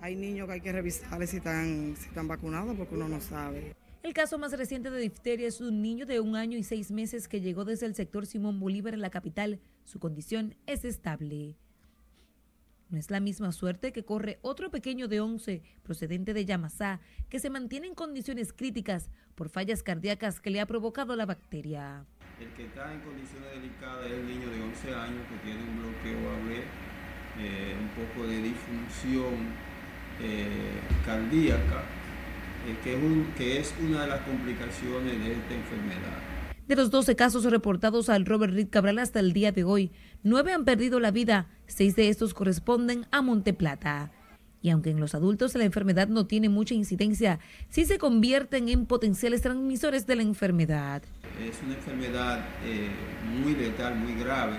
Hay 0.00 0.14
niños 0.14 0.46
que 0.46 0.54
hay 0.54 0.60
que 0.60 0.72
revisarles 0.72 1.30
si 1.30 1.38
están, 1.38 1.96
si 1.96 2.08
están 2.08 2.28
vacunados 2.28 2.76
porque 2.76 2.94
uno 2.94 3.08
no 3.08 3.20
sabe. 3.20 3.74
El 4.02 4.14
caso 4.14 4.38
más 4.38 4.52
reciente 4.52 4.90
de 4.90 5.00
difteria 5.00 5.48
es 5.48 5.60
un 5.60 5.82
niño 5.82 6.06
de 6.06 6.20
un 6.20 6.36
año 6.36 6.56
y 6.56 6.62
seis 6.62 6.92
meses 6.92 7.26
que 7.26 7.40
llegó 7.40 7.64
desde 7.64 7.86
el 7.86 7.94
sector 7.94 8.26
Simón 8.26 8.60
Bolívar 8.60 8.94
en 8.94 9.00
la 9.00 9.10
capital. 9.10 9.60
Su 9.84 9.98
condición 9.98 10.54
es 10.66 10.84
estable. 10.84 11.56
No 12.90 12.98
es 12.98 13.10
la 13.10 13.20
misma 13.20 13.52
suerte 13.52 13.92
que 13.92 14.04
corre 14.04 14.38
otro 14.40 14.70
pequeño 14.70 15.08
de 15.08 15.20
11 15.20 15.62
procedente 15.82 16.32
de 16.32 16.46
Yamasá 16.46 17.00
que 17.28 17.38
se 17.38 17.50
mantiene 17.50 17.86
en 17.86 17.94
condiciones 17.94 18.54
críticas 18.54 19.10
por 19.34 19.50
fallas 19.50 19.82
cardíacas 19.82 20.40
que 20.40 20.50
le 20.50 20.60
ha 20.60 20.66
provocado 20.66 21.14
la 21.14 21.26
bacteria. 21.26 22.06
El 22.40 22.48
que 22.54 22.64
está 22.64 22.94
en 22.94 23.00
condiciones 23.00 23.50
delicadas 23.52 24.06
es 24.06 24.12
el 24.12 24.26
niño 24.26 24.48
de 24.48 24.62
11 24.62 24.94
años 24.94 25.26
que 25.28 25.36
tiene 25.44 25.60
un 25.68 25.78
bloqueo 25.80 26.30
AB, 26.30 26.50
eh, 27.40 27.76
un 27.78 27.88
poco 27.90 28.26
de 28.26 28.42
disfunción 28.42 29.34
eh, 30.22 30.80
cardíaca, 31.04 31.82
eh, 32.66 32.76
que, 32.82 32.94
es 32.94 33.36
que 33.36 33.60
es 33.60 33.74
una 33.82 34.02
de 34.02 34.08
las 34.08 34.20
complicaciones 34.22 35.12
de 35.12 35.32
esta 35.32 35.54
enfermedad. 35.54 36.38
De 36.66 36.76
los 36.76 36.90
12 36.90 37.16
casos 37.16 37.44
reportados 37.44 38.08
al 38.08 38.26
Robert 38.26 38.52
Reed 38.52 38.68
Cabral 38.68 38.98
hasta 38.98 39.20
el 39.20 39.32
día 39.32 39.52
de 39.52 39.64
hoy, 39.64 39.90
nueve 40.28 40.52
han 40.52 40.64
perdido 40.64 41.00
la 41.00 41.10
vida, 41.10 41.46
seis 41.66 41.96
de 41.96 42.08
estos 42.08 42.34
corresponden 42.34 43.06
a 43.10 43.22
Monteplata. 43.22 44.12
Y 44.60 44.70
aunque 44.70 44.90
en 44.90 45.00
los 45.00 45.14
adultos 45.14 45.54
la 45.54 45.64
enfermedad 45.64 46.08
no 46.08 46.26
tiene 46.26 46.48
mucha 46.48 46.74
incidencia, 46.74 47.38
sí 47.68 47.84
se 47.84 47.98
convierten 47.98 48.68
en 48.68 48.86
potenciales 48.86 49.42
transmisores 49.42 50.06
de 50.06 50.16
la 50.16 50.22
enfermedad. 50.22 51.02
Es 51.40 51.56
una 51.64 51.74
enfermedad 51.74 52.44
eh, 52.64 52.88
muy 53.40 53.54
letal, 53.54 53.94
muy 53.94 54.14
grave. 54.14 54.56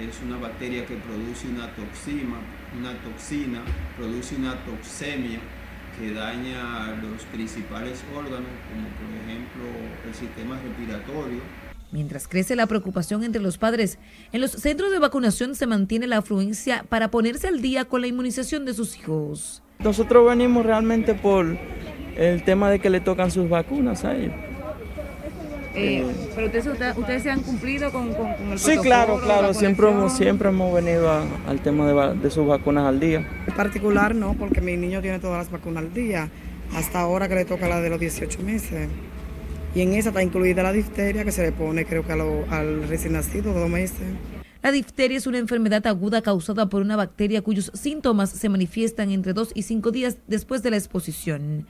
Es 0.00 0.20
una 0.24 0.38
bacteria 0.38 0.86
que 0.86 0.94
produce 0.96 1.48
una 1.48 1.68
toxina, 1.74 2.38
una 2.78 2.94
toxina, 3.02 3.62
produce 3.96 4.36
una 4.36 4.54
toxemia 4.64 5.40
que 5.98 6.14
daña 6.14 6.96
los 7.02 7.22
principales 7.24 8.02
órganos, 8.14 8.48
como 8.70 8.88
por 8.96 9.10
ejemplo 9.22 9.64
el 10.06 10.14
sistema 10.14 10.58
respiratorio. 10.58 11.40
Mientras 11.92 12.26
crece 12.26 12.56
la 12.56 12.66
preocupación 12.66 13.22
entre 13.22 13.42
los 13.42 13.58
padres, 13.58 13.98
en 14.32 14.40
los 14.40 14.52
centros 14.52 14.90
de 14.90 14.98
vacunación 14.98 15.54
se 15.54 15.66
mantiene 15.66 16.06
la 16.06 16.18
afluencia 16.18 16.86
para 16.88 17.10
ponerse 17.10 17.48
al 17.48 17.60
día 17.60 17.84
con 17.84 18.00
la 18.00 18.06
inmunización 18.06 18.64
de 18.64 18.72
sus 18.72 18.96
hijos. 18.96 19.62
Nosotros 19.78 20.26
venimos 20.26 20.64
realmente 20.64 21.12
por 21.12 21.58
el 22.16 22.42
tema 22.44 22.70
de 22.70 22.78
que 22.78 22.88
le 22.88 23.00
tocan 23.00 23.30
sus 23.30 23.48
vacunas 23.48 24.04
a 24.06 24.16
ellos. 24.16 24.32
Eh, 25.74 26.04
pero 26.34 26.46
ustedes, 26.46 27.22
se 27.22 27.30
han 27.30 27.40
cumplido 27.40 27.90
con, 27.92 28.12
con, 28.14 28.52
el 28.52 28.58
Sí, 28.58 28.76
claro, 28.78 29.20
claro, 29.20 29.52
siempre 29.52 29.88
hemos, 29.90 30.16
siempre 30.16 30.48
hemos 30.48 30.72
venido 30.72 31.10
al 31.10 31.60
tema 31.60 31.86
de, 31.86 32.14
de, 32.18 32.30
sus 32.30 32.46
vacunas 32.46 32.86
al 32.86 33.00
día. 33.00 33.26
En 33.46 33.54
particular 33.54 34.14
no, 34.14 34.34
porque 34.34 34.60
mi 34.60 34.76
niño 34.76 35.02
tiene 35.02 35.18
todas 35.18 35.38
las 35.38 35.50
vacunas 35.50 35.84
al 35.84 35.94
día, 35.94 36.30
hasta 36.74 37.00
ahora 37.00 37.28
que 37.28 37.34
le 37.34 37.44
toca 37.44 37.68
la 37.68 37.80
de 37.80 37.90
los 37.90 38.00
18 38.00 38.42
meses. 38.42 38.88
Y 39.74 39.80
en 39.80 39.94
esa 39.94 40.10
está 40.10 40.22
incluida 40.22 40.62
la 40.62 40.72
difteria 40.72 41.24
que 41.24 41.32
se 41.32 41.42
le 41.42 41.52
pone 41.52 41.86
creo 41.86 42.04
que 42.04 42.12
al 42.12 42.88
recién 42.88 43.14
nacido 43.14 43.54
dos 43.54 43.70
meses. 43.70 44.06
La 44.62 44.70
difteria 44.70 45.16
es 45.16 45.26
una 45.26 45.38
enfermedad 45.38 45.86
aguda 45.86 46.22
causada 46.22 46.68
por 46.68 46.82
una 46.82 46.94
bacteria 46.94 47.42
cuyos 47.42 47.72
síntomas 47.74 48.30
se 48.30 48.48
manifiestan 48.48 49.10
entre 49.10 49.32
2 49.32 49.52
y 49.54 49.62
5 49.62 49.90
días 49.90 50.18
después 50.28 50.62
de 50.62 50.70
la 50.70 50.76
exposición. 50.76 51.66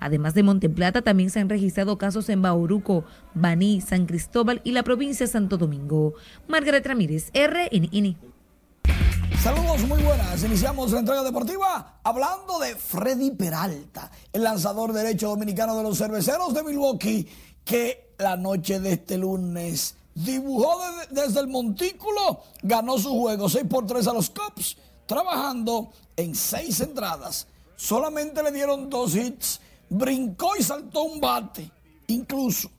Además 0.00 0.34
de 0.34 0.42
Monteplata, 0.42 1.02
también 1.02 1.30
se 1.30 1.38
han 1.38 1.48
registrado 1.48 1.98
casos 1.98 2.28
en 2.28 2.42
Bauruco, 2.42 3.04
Baní, 3.34 3.80
San 3.80 4.06
Cristóbal 4.06 4.60
y 4.64 4.72
la 4.72 4.82
provincia 4.82 5.26
de 5.26 5.32
Santo 5.32 5.58
Domingo. 5.58 6.14
Margaret 6.48 6.84
Ramírez, 6.84 7.30
RNN. 7.32 8.16
Saludos, 9.42 9.80
muy 9.88 10.00
buenas. 10.04 10.44
Iniciamos 10.44 10.92
la 10.92 11.00
entrega 11.00 11.24
deportiva 11.24 11.98
hablando 12.04 12.60
de 12.60 12.76
Freddy 12.76 13.32
Peralta, 13.32 14.08
el 14.32 14.44
lanzador 14.44 14.92
derecho 14.92 15.30
dominicano 15.30 15.76
de 15.76 15.82
los 15.82 15.98
cerveceros 15.98 16.54
de 16.54 16.62
Milwaukee, 16.62 17.26
que 17.64 18.14
la 18.18 18.36
noche 18.36 18.78
de 18.78 18.92
este 18.92 19.18
lunes 19.18 19.96
dibujó 20.14 20.78
desde 21.10 21.40
el 21.40 21.48
montículo, 21.48 22.40
ganó 22.62 22.96
su 22.98 23.18
juego 23.18 23.48
6 23.48 23.64
por 23.68 23.84
3 23.84 24.06
a 24.06 24.12
los 24.12 24.30
Cubs, 24.30 24.76
trabajando 25.06 25.90
en 26.14 26.36
6 26.36 26.78
entradas. 26.78 27.48
Solamente 27.74 28.44
le 28.44 28.52
dieron 28.52 28.88
dos 28.88 29.16
hits, 29.16 29.60
brincó 29.88 30.52
y 30.56 30.62
saltó 30.62 31.02
un 31.02 31.20
bate, 31.20 31.68
incluso. 32.06 32.70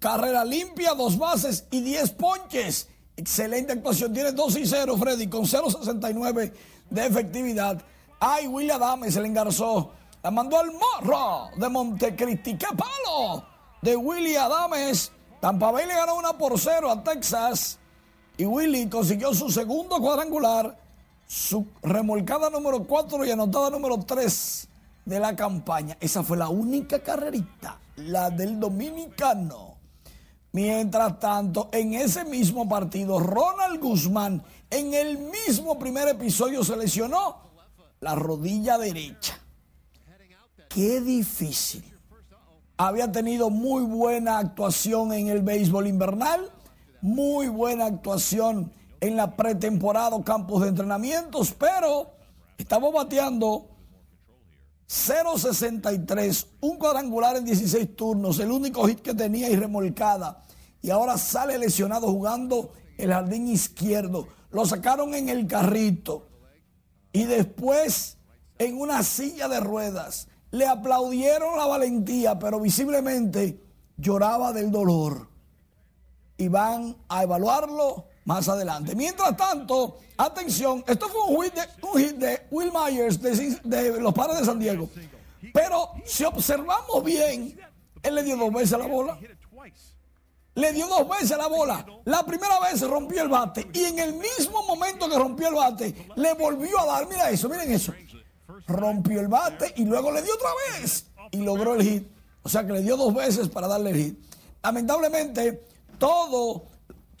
Carrera 0.00 0.44
limpia, 0.44 0.94
dos 0.94 1.16
bases 1.16 1.66
y 1.70 1.82
10 1.82 2.10
ponches. 2.14 2.88
Excelente 3.20 3.74
actuación. 3.74 4.14
Tiene 4.14 4.32
2 4.32 4.56
y 4.56 4.66
0, 4.66 4.96
Freddy, 4.96 5.26
con 5.26 5.42
0.69 5.42 6.52
de 6.88 7.06
efectividad. 7.06 7.82
Ay, 8.18 8.46
William 8.46 8.82
Adame 8.82 9.10
se 9.10 9.20
le 9.20 9.28
engarzó. 9.28 9.90
La 10.22 10.30
mandó 10.30 10.58
al 10.58 10.70
morro 10.72 11.50
de 11.54 11.68
Montecristi. 11.68 12.56
¡Qué 12.56 12.66
palo! 12.74 13.44
De 13.82 13.94
Willy 13.94 14.36
Adames 14.36 15.12
Tampa 15.38 15.70
Bay 15.70 15.86
le 15.86 15.94
ganó 15.94 16.16
una 16.16 16.32
por 16.32 16.58
cero 16.58 16.90
a 16.90 17.02
Texas 17.02 17.78
y 18.38 18.46
Willy 18.46 18.88
consiguió 18.88 19.34
su 19.34 19.50
segundo 19.50 19.98
cuadrangular, 19.98 20.78
su 21.26 21.66
remolcada 21.82 22.48
número 22.48 22.84
4 22.84 23.26
y 23.26 23.30
anotada 23.30 23.68
número 23.68 23.98
3 23.98 24.68
de 25.04 25.20
la 25.20 25.36
campaña. 25.36 25.96
Esa 26.00 26.22
fue 26.22 26.38
la 26.38 26.48
única 26.48 27.00
carrerita, 27.00 27.78
la 27.96 28.30
del 28.30 28.58
dominicano. 28.58 29.69
Mientras 30.52 31.18
tanto, 31.20 31.68
en 31.72 31.94
ese 31.94 32.24
mismo 32.24 32.68
partido, 32.68 33.20
Ronald 33.20 33.80
Guzmán, 33.80 34.42
en 34.68 34.94
el 34.94 35.18
mismo 35.18 35.78
primer 35.78 36.08
episodio, 36.08 36.64
se 36.64 36.76
lesionó 36.76 37.36
la 38.00 38.14
rodilla 38.14 38.76
derecha. 38.76 39.38
Qué 40.68 41.00
difícil 41.00 41.84
había 42.76 43.12
tenido 43.12 43.50
muy 43.50 43.82
buena 43.82 44.38
actuación 44.38 45.12
en 45.12 45.28
el 45.28 45.42
béisbol 45.42 45.86
invernal, 45.86 46.50
muy 47.02 47.48
buena 47.48 47.86
actuación 47.86 48.72
en 49.00 49.16
la 49.16 49.36
pretemporada, 49.36 50.22
campos 50.24 50.62
de 50.62 50.68
entrenamientos, 50.68 51.52
pero 51.52 52.10
estaba 52.56 52.90
bateando 52.90 53.68
0.63, 54.90 56.46
un 56.62 56.76
cuadrangular 56.76 57.36
en 57.36 57.44
16 57.44 57.94
turnos, 57.94 58.40
el 58.40 58.50
único 58.50 58.88
hit 58.88 59.00
que 59.00 59.14
tenía 59.14 59.48
y 59.48 59.54
remolcada. 59.54 60.42
Y 60.82 60.90
ahora 60.90 61.16
sale 61.16 61.56
lesionado 61.58 62.08
jugando 62.08 62.72
el 62.98 63.12
jardín 63.12 63.46
izquierdo. 63.46 64.26
Lo 64.50 64.66
sacaron 64.66 65.14
en 65.14 65.28
el 65.28 65.46
carrito 65.46 66.26
y 67.12 67.22
después 67.22 68.16
en 68.58 68.80
una 68.80 69.04
silla 69.04 69.46
de 69.46 69.60
ruedas 69.60 70.26
le 70.50 70.66
aplaudieron 70.66 71.56
la 71.56 71.66
valentía, 71.66 72.40
pero 72.40 72.58
visiblemente 72.58 73.62
lloraba 73.96 74.52
del 74.52 74.72
dolor. 74.72 75.28
Y 76.36 76.48
van 76.48 76.96
a 77.08 77.22
evaluarlo 77.22 78.09
más 78.24 78.48
adelante. 78.48 78.94
Mientras 78.94 79.36
tanto, 79.36 79.98
atención, 80.16 80.84
esto 80.86 81.08
fue 81.08 81.20
un 81.22 81.98
hit 81.98 82.16
de, 82.16 82.46
Will 82.50 82.72
Myers 82.72 83.20
de, 83.20 84.00
los 84.00 84.14
padres 84.14 84.40
de 84.40 84.44
San 84.44 84.58
Diego. 84.58 84.88
Pero 85.52 85.92
si 86.04 86.24
observamos 86.24 87.02
bien, 87.04 87.58
él 88.02 88.14
le 88.14 88.22
dio 88.22 88.36
dos 88.36 88.52
veces 88.52 88.78
la 88.78 88.86
bola. 88.86 89.18
Le 90.54 90.72
dio 90.72 90.86
dos 90.88 91.08
veces 91.08 91.36
la 91.36 91.46
bola. 91.46 91.86
La 92.04 92.24
primera 92.24 92.58
vez 92.60 92.80
rompió 92.82 93.22
el 93.22 93.28
bate 93.28 93.68
y 93.72 93.84
en 93.84 93.98
el 93.98 94.14
mismo 94.14 94.62
momento 94.64 95.08
que 95.08 95.16
rompió 95.16 95.48
el 95.48 95.54
bate, 95.54 96.08
le 96.16 96.34
volvió 96.34 96.78
a 96.80 96.86
dar. 96.86 97.08
Mira 97.08 97.30
eso, 97.30 97.48
miren 97.48 97.72
eso 97.72 97.94
rompió 98.66 99.20
el 99.20 99.28
bate 99.28 99.72
y 99.76 99.84
luego 99.84 100.12
le 100.12 100.22
dio 100.22 100.34
otra 100.34 100.50
vez 100.72 101.06
y 101.30 101.38
logró 101.38 101.74
el 101.74 101.82
hit. 101.82 102.08
O 102.42 102.48
sea 102.48 102.66
que 102.66 102.72
le 102.72 102.82
dio 102.82 102.96
dos 102.96 103.14
veces 103.14 103.48
para 103.48 103.68
darle 103.68 103.90
el 103.90 103.96
hit. 103.96 104.18
Lamentablemente, 104.62 105.66
todo, 105.98 106.64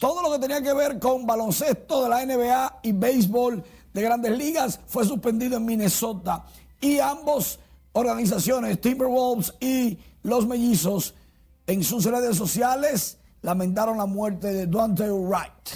todo 0.00 0.22
lo 0.22 0.32
que 0.32 0.38
tenía 0.38 0.62
que 0.62 0.72
ver 0.72 0.98
con 0.98 1.26
baloncesto 1.26 2.02
de 2.02 2.08
la 2.08 2.24
NBA 2.24 2.80
y 2.84 2.92
béisbol 2.92 3.62
de 3.92 4.02
grandes 4.02 4.36
ligas 4.36 4.80
fue 4.86 5.04
suspendido 5.04 5.58
en 5.58 5.66
Minnesota. 5.66 6.46
Y 6.80 6.98
ambos 7.00 7.60
organizaciones, 7.92 8.80
Timberwolves 8.80 9.52
y 9.60 9.98
los 10.22 10.46
mellizos, 10.46 11.14
en 11.66 11.84
sus 11.84 12.06
redes 12.06 12.34
sociales 12.34 13.18
lamentaron 13.42 13.98
la 13.98 14.06
muerte 14.06 14.54
de 14.54 14.66
Dante 14.66 15.10
Wright. 15.10 15.68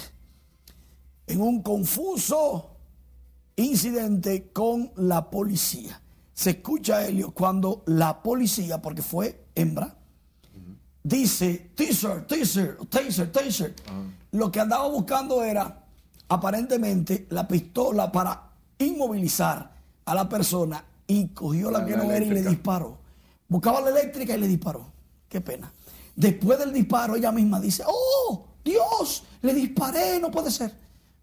En 1.27 1.39
un 1.39 1.61
confuso 1.61 2.77
incidente 3.55 4.51
con 4.51 4.91
la 4.95 5.29
policía. 5.29 6.01
Se 6.33 6.49
escucha, 6.49 7.05
Helio, 7.05 7.31
cuando 7.31 7.83
la 7.85 8.23
policía, 8.23 8.81
porque 8.81 9.03
fue 9.03 9.45
hembra, 9.53 9.95
dice, 11.05 11.69
taser, 11.75 12.25
taser, 12.25 12.77
taser, 12.89 13.31
taser. 13.31 13.73
Lo 14.31 14.51
que 14.51 14.59
andaba 14.59 14.89
buscando 14.89 15.43
era, 15.43 15.83
aparentemente, 16.27 17.27
la 17.29 17.47
pistola 17.47 18.11
para 18.11 18.49
inmovilizar 18.79 19.71
a 20.03 20.15
la 20.15 20.27
persona 20.27 20.83
y 21.07 21.27
cogió 21.27 21.69
la, 21.69 21.85
que 21.85 21.95
no 21.95 22.11
era 22.11 22.25
y 22.25 22.31
le 22.31 22.41
disparó. 22.41 22.97
Buscaba 23.47 23.81
la 23.81 23.91
eléctrica 23.91 24.35
y 24.35 24.39
le 24.39 24.47
disparó. 24.47 24.91
Qué 25.29 25.39
pena. 25.41 25.71
Después 26.15 26.57
del 26.57 26.73
disparo, 26.73 27.15
ella 27.15 27.31
misma 27.31 27.59
dice, 27.59 27.83
oh, 27.85 28.47
Dios, 28.63 29.23
le 29.43 29.53
disparé, 29.53 30.19
no 30.19 30.31
puede 30.31 30.49
ser. 30.49 30.73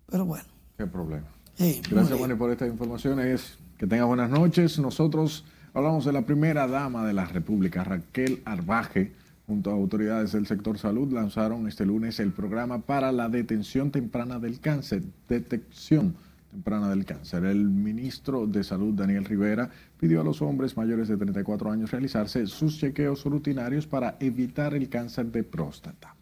Pero 0.06 0.24
bueno. 0.24 0.44
Qué 0.78 0.86
problema. 0.86 1.26
Gracias, 1.58 2.18
Juan, 2.18 2.38
por 2.38 2.50
estas 2.50 2.68
informaciones. 2.68 3.58
Que 3.78 3.86
tenga 3.88 4.04
buenas 4.04 4.30
noches. 4.30 4.78
Nosotros 4.78 5.44
hablamos 5.74 6.04
de 6.04 6.12
la 6.12 6.22
primera 6.22 6.68
dama 6.68 7.04
de 7.04 7.14
la 7.14 7.24
República, 7.24 7.82
Raquel 7.82 8.42
Arbaje, 8.44 9.12
junto 9.52 9.70
a 9.70 9.74
autoridades 9.74 10.32
del 10.32 10.46
sector 10.46 10.78
salud, 10.78 11.12
lanzaron 11.12 11.68
este 11.68 11.84
lunes 11.84 12.18
el 12.20 12.32
programa 12.32 12.80
para 12.80 13.12
la 13.12 13.28
detención 13.28 13.90
temprana 13.90 14.38
del 14.38 14.60
cáncer, 14.60 15.02
detección 15.28 16.14
temprana 16.50 16.88
del 16.88 17.04
cáncer. 17.04 17.44
El 17.44 17.68
ministro 17.68 18.46
de 18.46 18.64
Salud, 18.64 18.94
Daniel 18.94 19.26
Rivera, 19.26 19.68
pidió 20.00 20.22
a 20.22 20.24
los 20.24 20.40
hombres 20.40 20.78
mayores 20.78 21.08
de 21.08 21.18
34 21.18 21.70
años 21.70 21.90
realizarse 21.90 22.46
sus 22.46 22.78
chequeos 22.78 23.26
rutinarios 23.26 23.86
para 23.86 24.16
evitar 24.20 24.72
el 24.72 24.88
cáncer 24.88 25.26
de 25.26 25.44
próstata. 25.44 26.16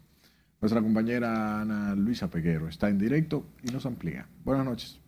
Nuestra 0.59 0.81
compañera 0.81 1.61
Ana 1.61 1.95
Luisa 1.95 2.29
Peguero 2.29 2.67
está 2.67 2.89
en 2.89 2.97
directo 2.97 3.45
y 3.63 3.71
nos 3.71 3.85
amplía. 3.85 4.27
Buenas 4.43 4.65
noches. 4.65 5.00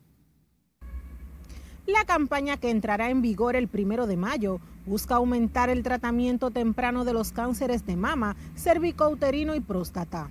La 1.86 2.06
campaña 2.06 2.56
que 2.56 2.70
entrará 2.70 3.10
en 3.10 3.22
vigor 3.22 3.58
el 3.58 3.68
primero 3.68 4.08
de 4.08 4.16
mayo 4.16 4.62
busca 4.86 5.16
aumentar 5.16 5.70
el 5.70 5.84
tratamiento 5.84 6.50
temprano 6.50 7.04
de 7.04 7.12
los 7.12 7.34
cánceres 7.34 7.86
de 7.86 7.98
mama, 7.98 8.38
cervicouterino 8.56 9.54
y 9.54 9.60
próstata. 9.60 10.30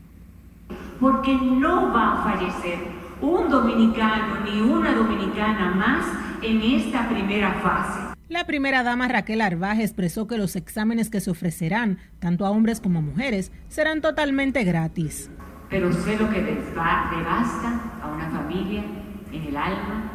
Porque 0.99 1.35
no 1.35 1.93
va 1.93 2.13
a 2.13 2.25
fallecer 2.25 2.79
un 3.21 3.51
dominicano 3.51 4.41
ni 4.47 4.63
una 4.63 4.95
dominicana 4.95 5.75
más 5.75 6.07
en 6.43 6.63
esta 6.63 7.07
primera 7.11 7.53
fase. 7.61 8.15
La 8.31 8.47
primera 8.47 8.83
dama 8.83 9.09
Raquel 9.09 9.43
Arbaje 9.43 9.83
expresó 9.83 10.27
que 10.27 10.39
los 10.39 10.57
exámenes 10.57 11.11
que 11.11 11.21
se 11.21 11.31
ofrecerán, 11.31 11.99
tanto 12.19 12.47
a 12.47 12.51
hombres 12.51 12.81
como 12.81 13.01
a 13.01 13.03
mujeres, 13.03 13.53
serán 13.69 14.01
totalmente 14.01 14.65
gratis. 14.65 15.31
Pero 15.69 15.93
sé 15.93 16.17
lo 16.17 16.31
que 16.31 16.41
devasta 16.41 18.01
a 18.03 18.11
una 18.11 18.31
familia 18.31 18.83
en 19.33 19.43
el 19.45 19.57
alma 19.57 20.12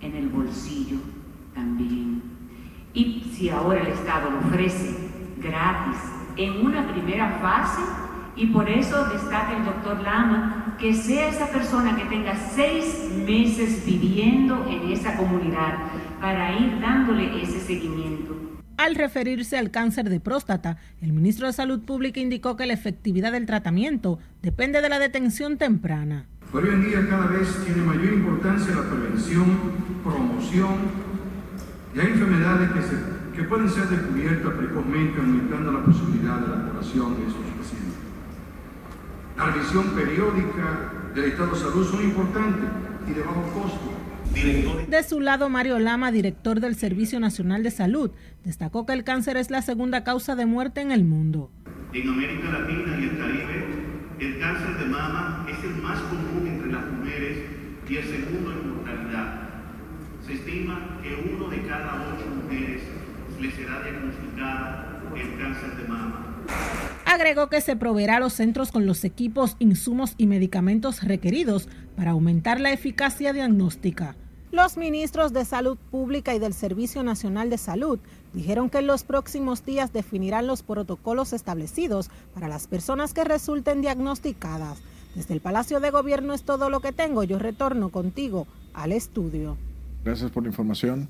en 0.00 0.16
el 0.16 0.28
bolsillo 0.28 0.98
también. 1.54 2.22
Y 2.94 3.30
si 3.34 3.48
ahora 3.50 3.80
el 3.80 3.88
Estado 3.88 4.30
lo 4.30 4.38
ofrece 4.38 4.94
gratis 5.38 5.98
en 6.36 6.64
una 6.64 6.92
primera 6.92 7.38
fase, 7.40 7.82
y 8.36 8.46
por 8.46 8.68
eso 8.68 9.06
destaca 9.06 9.56
el 9.56 9.64
doctor 9.64 10.00
Lama 10.02 10.76
que 10.78 10.94
sea 10.94 11.28
esa 11.28 11.46
persona 11.48 11.96
que 11.96 12.04
tenga 12.04 12.36
seis 12.36 13.10
meses 13.26 13.84
viviendo 13.86 14.66
en 14.68 14.92
esa 14.92 15.16
comunidad 15.16 15.78
para 16.20 16.58
ir 16.58 16.78
dándole 16.80 17.42
ese 17.42 17.60
seguimiento. 17.60 18.36
Al 18.76 18.94
referirse 18.94 19.56
al 19.56 19.70
cáncer 19.70 20.10
de 20.10 20.20
próstata, 20.20 20.76
el 21.00 21.14
ministro 21.14 21.46
de 21.46 21.54
Salud 21.54 21.80
Pública 21.80 22.20
indicó 22.20 22.56
que 22.56 22.66
la 22.66 22.74
efectividad 22.74 23.32
del 23.32 23.46
tratamiento 23.46 24.18
depende 24.42 24.82
de 24.82 24.90
la 24.90 24.98
detención 24.98 25.56
temprana. 25.56 26.26
Pero 26.52 26.66
hoy 26.66 26.74
en 26.74 26.84
día 26.84 27.08
cada 27.08 27.26
vez 27.26 27.64
tiene 27.64 27.82
mayor 27.82 28.12
importancia 28.12 28.74
la 28.74 28.82
prevención, 28.82 29.44
promoción 30.04 30.74
y 31.94 32.00
hay 32.00 32.06
enfermedades 32.08 32.70
que, 32.70 33.36
que 33.36 33.48
pueden 33.48 33.68
ser 33.68 33.88
descubiertas 33.88 34.52
precozmente 34.54 35.20
aumentando 35.20 35.72
la 35.72 35.84
posibilidad 35.84 36.38
de 36.38 36.48
la 36.48 36.70
curación 36.70 37.16
de 37.16 37.22
esos 37.22 37.40
pacientes. 37.58 37.98
La 39.36 39.46
revisión 39.46 39.84
periódica 39.90 40.92
del 41.14 41.24
Estado 41.24 41.52
de 41.52 41.60
Salud 41.60 41.90
son 41.90 42.02
importantes 42.04 42.70
y 43.08 43.12
de 43.12 43.20
bajo 43.22 43.42
costo. 43.52 43.96
De 44.88 45.02
su 45.02 45.20
lado, 45.20 45.48
Mario 45.48 45.78
Lama, 45.78 46.12
director 46.12 46.60
del 46.60 46.74
Servicio 46.76 47.18
Nacional 47.20 47.62
de 47.62 47.70
Salud, 47.70 48.10
destacó 48.44 48.84
que 48.84 48.92
el 48.92 49.02
cáncer 49.02 49.38
es 49.38 49.50
la 49.50 49.62
segunda 49.62 50.04
causa 50.04 50.36
de 50.36 50.44
muerte 50.44 50.82
en 50.82 50.92
el 50.92 51.04
mundo. 51.04 51.50
En 51.94 52.08
América 52.08 52.50
Latina 52.50 52.98
y 53.00 53.04
el 53.04 53.18
Caribe, 53.18 53.66
el 54.18 54.38
cáncer 54.38 54.76
de 54.78 54.84
mama 54.86 55.46
es 55.48 55.64
el 55.64 55.82
más 55.82 55.98
común 56.02 56.25
y 57.88 57.96
el 57.96 58.04
segundo 58.04 58.52
en 58.52 58.76
mortalidad. 58.76 59.48
Se 60.26 60.32
estima 60.34 60.98
que 61.02 61.30
uno 61.32 61.48
de 61.48 61.62
cada 61.62 62.14
ocho 62.14 62.26
mujeres 62.42 62.82
le 63.40 63.50
será 63.52 63.82
diagnosticada 63.82 65.02
el 65.14 65.38
cáncer 65.38 65.76
de 65.76 65.88
mama. 65.88 66.44
Agregó 67.04 67.48
que 67.48 67.60
se 67.60 67.76
proveerá 67.76 68.16
a 68.16 68.20
los 68.20 68.32
centros 68.32 68.72
con 68.72 68.86
los 68.86 69.04
equipos, 69.04 69.56
insumos 69.58 70.14
y 70.18 70.26
medicamentos 70.26 71.02
requeridos 71.02 71.68
para 71.96 72.10
aumentar 72.10 72.60
la 72.60 72.72
eficacia 72.72 73.32
diagnóstica. 73.32 74.16
Los 74.50 74.76
ministros 74.76 75.32
de 75.32 75.44
Salud 75.44 75.76
Pública 75.90 76.34
y 76.34 76.38
del 76.38 76.54
Servicio 76.54 77.02
Nacional 77.02 77.50
de 77.50 77.58
Salud 77.58 77.98
dijeron 78.32 78.70
que 78.70 78.78
en 78.78 78.86
los 78.86 79.04
próximos 79.04 79.64
días 79.64 79.92
definirán 79.92 80.46
los 80.46 80.62
protocolos 80.62 81.32
establecidos 81.32 82.10
para 82.34 82.48
las 82.48 82.66
personas 82.66 83.12
que 83.12 83.24
resulten 83.24 83.80
diagnosticadas. 83.80 84.78
Desde 85.16 85.32
el 85.32 85.40
Palacio 85.40 85.80
de 85.80 85.90
Gobierno 85.90 86.34
es 86.34 86.42
todo 86.42 86.68
lo 86.68 86.80
que 86.80 86.92
tengo. 86.92 87.24
Yo 87.24 87.38
retorno 87.38 87.88
contigo 87.88 88.46
al 88.74 88.92
estudio. 88.92 89.56
Gracias 90.04 90.30
por 90.30 90.42
la 90.42 90.50
información. 90.50 91.08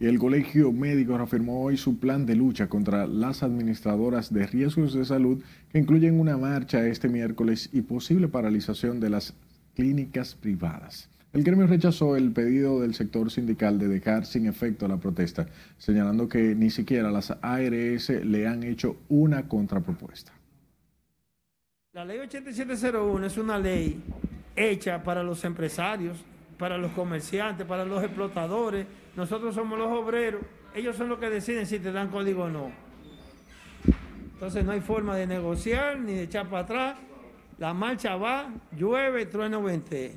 El 0.00 0.20
Colegio 0.20 0.70
Médico 0.70 1.18
reafirmó 1.18 1.62
hoy 1.62 1.76
su 1.76 1.98
plan 1.98 2.24
de 2.24 2.36
lucha 2.36 2.68
contra 2.68 3.08
las 3.08 3.42
administradoras 3.42 4.32
de 4.32 4.46
riesgos 4.46 4.94
de 4.94 5.04
salud 5.04 5.42
que 5.72 5.80
incluyen 5.80 6.20
una 6.20 6.36
marcha 6.36 6.86
este 6.86 7.08
miércoles 7.08 7.68
y 7.72 7.80
posible 7.80 8.28
paralización 8.28 9.00
de 9.00 9.10
las 9.10 9.34
clínicas 9.74 10.36
privadas. 10.36 11.10
El 11.32 11.42
gremio 11.42 11.66
rechazó 11.66 12.14
el 12.14 12.30
pedido 12.30 12.80
del 12.80 12.94
sector 12.94 13.28
sindical 13.28 13.80
de 13.80 13.88
dejar 13.88 14.24
sin 14.24 14.46
efecto 14.46 14.86
la 14.86 14.98
protesta, 14.98 15.48
señalando 15.78 16.28
que 16.28 16.54
ni 16.54 16.70
siquiera 16.70 17.10
las 17.10 17.32
ARS 17.42 18.08
le 18.24 18.46
han 18.46 18.62
hecho 18.62 18.98
una 19.08 19.48
contrapropuesta. 19.48 20.37
La 21.98 22.04
ley 22.04 22.20
8701 22.20 23.26
es 23.26 23.36
una 23.38 23.58
ley 23.58 24.00
hecha 24.54 25.02
para 25.02 25.24
los 25.24 25.42
empresarios, 25.42 26.16
para 26.56 26.78
los 26.78 26.92
comerciantes, 26.92 27.66
para 27.66 27.84
los 27.84 28.04
explotadores. 28.04 28.86
Nosotros 29.16 29.52
somos 29.52 29.76
los 29.76 29.88
obreros. 29.88 30.42
Ellos 30.76 30.94
son 30.94 31.08
los 31.08 31.18
que 31.18 31.28
deciden 31.28 31.66
si 31.66 31.80
te 31.80 31.90
dan 31.90 32.06
código 32.06 32.44
o 32.44 32.48
no. 32.48 32.70
Entonces 34.32 34.64
no 34.64 34.70
hay 34.70 34.80
forma 34.80 35.16
de 35.16 35.26
negociar 35.26 35.98
ni 35.98 36.12
de 36.12 36.22
echar 36.22 36.48
para 36.48 36.62
atrás. 36.62 36.98
La 37.58 37.74
marcha 37.74 38.14
va, 38.14 38.48
llueve, 38.78 39.26
trueno, 39.26 39.60
vente. 39.60 40.12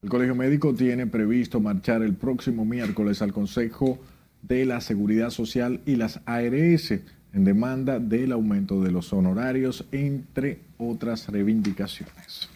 El 0.00 0.08
Colegio 0.08 0.36
Médico 0.36 0.72
tiene 0.74 1.08
previsto 1.08 1.58
marchar 1.58 2.02
el 2.02 2.14
próximo 2.14 2.64
miércoles 2.64 3.20
al 3.20 3.32
Consejo 3.32 3.98
de 4.42 4.64
la 4.64 4.80
Seguridad 4.80 5.30
Social 5.30 5.80
y 5.86 5.96
las 5.96 6.20
ARS 6.24 7.00
en 7.34 7.44
demanda 7.44 7.98
del 7.98 8.32
aumento 8.32 8.80
de 8.80 8.92
los 8.92 9.12
honorarios, 9.12 9.84
entre 9.92 10.60
otras 10.78 11.28
reivindicaciones. 11.28 12.48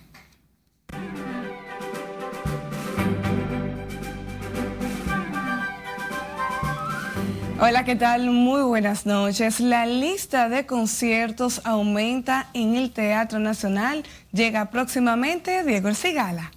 Hola, 7.61 7.85
¿qué 7.85 7.97
tal? 7.97 8.31
Muy 8.31 8.63
buenas 8.63 9.05
noches. 9.05 9.59
La 9.59 9.85
lista 9.85 10.49
de 10.49 10.65
conciertos 10.65 11.61
aumenta 11.65 12.47
en 12.55 12.77
el 12.77 12.93
Teatro 12.93 13.41
Nacional. 13.41 14.05
Llega 14.33 14.71
próximamente 14.71 15.65
Diego 15.65 15.89
El 15.89 15.97
Cigala. 15.97 16.53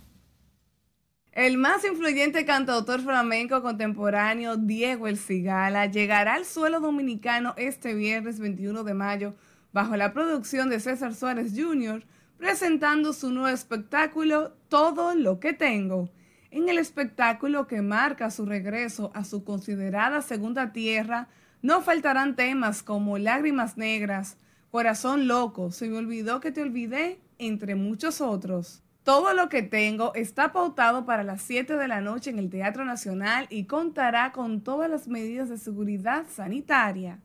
El 1.31 1.57
más 1.57 1.85
influyente 1.85 2.43
cantautor 2.43 2.99
flamenco 2.99 3.61
contemporáneo, 3.61 4.57
Diego 4.57 5.07
El 5.07 5.17
Cigala, 5.17 5.85
llegará 5.85 6.33
al 6.33 6.43
suelo 6.43 6.81
dominicano 6.81 7.53
este 7.55 7.93
viernes 7.93 8.37
21 8.41 8.83
de 8.83 8.93
mayo 8.93 9.33
bajo 9.71 9.95
la 9.95 10.11
producción 10.11 10.69
de 10.69 10.81
César 10.81 11.15
Suárez 11.15 11.53
Jr., 11.55 12.03
presentando 12.37 13.13
su 13.13 13.31
nuevo 13.31 13.47
espectáculo 13.47 14.51
Todo 14.67 15.15
lo 15.15 15.39
que 15.39 15.53
tengo. 15.53 16.09
En 16.49 16.67
el 16.67 16.77
espectáculo 16.77 17.65
que 17.65 17.81
marca 17.81 18.29
su 18.29 18.45
regreso 18.45 19.09
a 19.13 19.23
su 19.23 19.45
considerada 19.45 20.21
segunda 20.21 20.73
tierra, 20.73 21.29
no 21.61 21.79
faltarán 21.81 22.35
temas 22.35 22.83
como 22.83 23.17
Lágrimas 23.17 23.77
Negras, 23.77 24.35
Corazón 24.69 25.29
Loco, 25.29 25.71
Se 25.71 25.87
me 25.87 25.97
olvidó 25.97 26.41
que 26.41 26.51
te 26.51 26.61
olvidé, 26.61 27.21
entre 27.37 27.75
muchos 27.75 28.19
otros. 28.19 28.83
Todo 29.03 29.33
lo 29.33 29.49
que 29.49 29.63
tengo 29.63 30.13
está 30.13 30.51
pautado 30.51 31.07
para 31.07 31.23
las 31.23 31.41
7 31.41 31.75
de 31.75 31.87
la 31.87 32.01
noche 32.01 32.29
en 32.29 32.37
el 32.37 32.51
Teatro 32.51 32.85
Nacional 32.85 33.47
y 33.49 33.63
contará 33.63 34.31
con 34.31 34.61
todas 34.61 34.91
las 34.91 35.07
medidas 35.07 35.49
de 35.49 35.57
seguridad 35.57 36.25
sanitaria. 36.29 37.17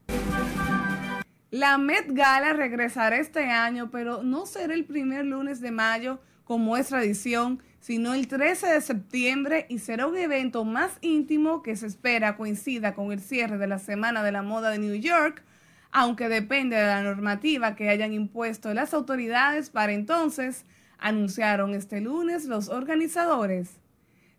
La 1.50 1.76
Met 1.76 2.06
Gala 2.08 2.54
regresará 2.54 3.18
este 3.18 3.50
año, 3.50 3.90
pero 3.90 4.22
no 4.22 4.46
será 4.46 4.72
el 4.72 4.86
primer 4.86 5.26
lunes 5.26 5.60
de 5.60 5.70
mayo 5.70 6.18
como 6.44 6.78
es 6.78 6.88
tradición, 6.88 7.62
sino 7.78 8.14
el 8.14 8.26
13 8.26 8.68
de 8.68 8.80
septiembre 8.80 9.66
y 9.68 9.78
será 9.78 10.06
un 10.06 10.16
evento 10.16 10.64
más 10.64 10.92
íntimo 11.02 11.62
que 11.62 11.76
se 11.76 11.86
espera 11.86 12.36
coincida 12.36 12.94
con 12.94 13.12
el 13.12 13.20
cierre 13.20 13.58
de 13.58 13.66
la 13.66 13.78
Semana 13.78 14.22
de 14.22 14.32
la 14.32 14.40
Moda 14.40 14.70
de 14.70 14.78
New 14.78 14.94
York, 14.94 15.42
aunque 15.92 16.30
depende 16.30 16.76
de 16.76 16.86
la 16.86 17.02
normativa 17.02 17.76
que 17.76 17.90
hayan 17.90 18.14
impuesto 18.14 18.72
las 18.72 18.94
autoridades 18.94 19.68
para 19.68 19.92
entonces, 19.92 20.64
anunciaron 20.98 21.74
este 21.74 22.00
lunes 22.00 22.46
los 22.46 22.68
organizadores. 22.68 23.78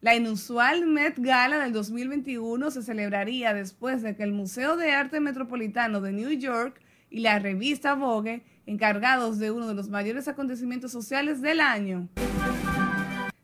La 0.01 0.15
inusual 0.15 0.85
Met 0.85 1.15
Gala 1.17 1.57
del 1.57 1.73
2021 1.73 2.69
se 2.69 2.83
celebraría 2.83 3.53
después 3.53 4.01
de 4.03 4.15
que 4.15 4.23
el 4.23 4.31
Museo 4.31 4.77
de 4.77 4.91
Arte 4.91 5.19
Metropolitano 5.19 6.01
de 6.01 6.11
New 6.11 6.31
York 6.31 6.79
y 7.09 7.21
la 7.21 7.39
revista 7.39 7.95
Vogue 7.95 8.43
encargados 8.67 9.39
de 9.39 9.49
uno 9.49 9.67
de 9.67 9.73
los 9.73 9.89
mayores 9.89 10.27
acontecimientos 10.27 10.91
sociales 10.91 11.41
del 11.41 11.61
año. 11.61 12.09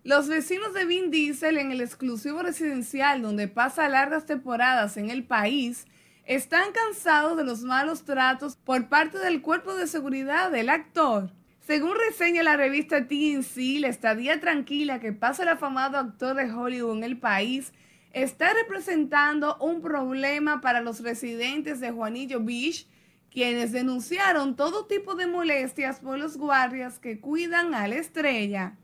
Los 0.03 0.27
vecinos 0.27 0.73
de 0.73 0.85
Vin 0.85 1.11
Diesel 1.11 1.57
en 1.57 1.71
el 1.71 1.81
exclusivo 1.81 2.43
residencial 2.43 3.21
donde 3.21 3.47
pasa 3.47 3.87
largas 3.87 4.25
temporadas 4.25 4.97
en 4.97 5.09
el 5.09 5.23
país 5.23 5.85
están 6.25 6.71
cansados 6.71 7.37
de 7.37 7.45
los 7.45 7.61
malos 7.61 8.03
tratos 8.03 8.57
por 8.57 8.89
parte 8.89 9.17
del 9.17 9.41
cuerpo 9.41 9.73
de 9.75 9.87
seguridad 9.87 10.51
del 10.51 10.69
actor. 10.69 11.31
Según 11.65 11.93
reseña 12.09 12.43
la 12.43 12.57
revista 12.57 13.07
TNC, 13.07 13.79
la 13.79 13.87
estadía 13.87 14.41
tranquila 14.41 14.99
que 14.99 15.13
pasa 15.13 15.43
el 15.43 15.49
afamado 15.49 15.97
actor 15.97 16.35
de 16.35 16.51
Hollywood 16.51 16.97
en 16.97 17.03
el 17.05 17.17
país 17.17 17.71
está 18.11 18.53
representando 18.53 19.55
un 19.61 19.81
problema 19.81 20.59
para 20.59 20.81
los 20.81 20.99
residentes 20.99 21.79
de 21.79 21.91
Juanillo 21.91 22.43
Beach 22.43 22.85
quienes 23.31 23.71
denunciaron 23.71 24.57
todo 24.57 24.87
tipo 24.87 25.15
de 25.15 25.25
molestias 25.25 26.01
por 26.01 26.19
los 26.19 26.35
guardias 26.35 26.99
que 26.99 27.21
cuidan 27.21 27.73
a 27.73 27.87
la 27.87 27.95
estrella. 27.95 28.75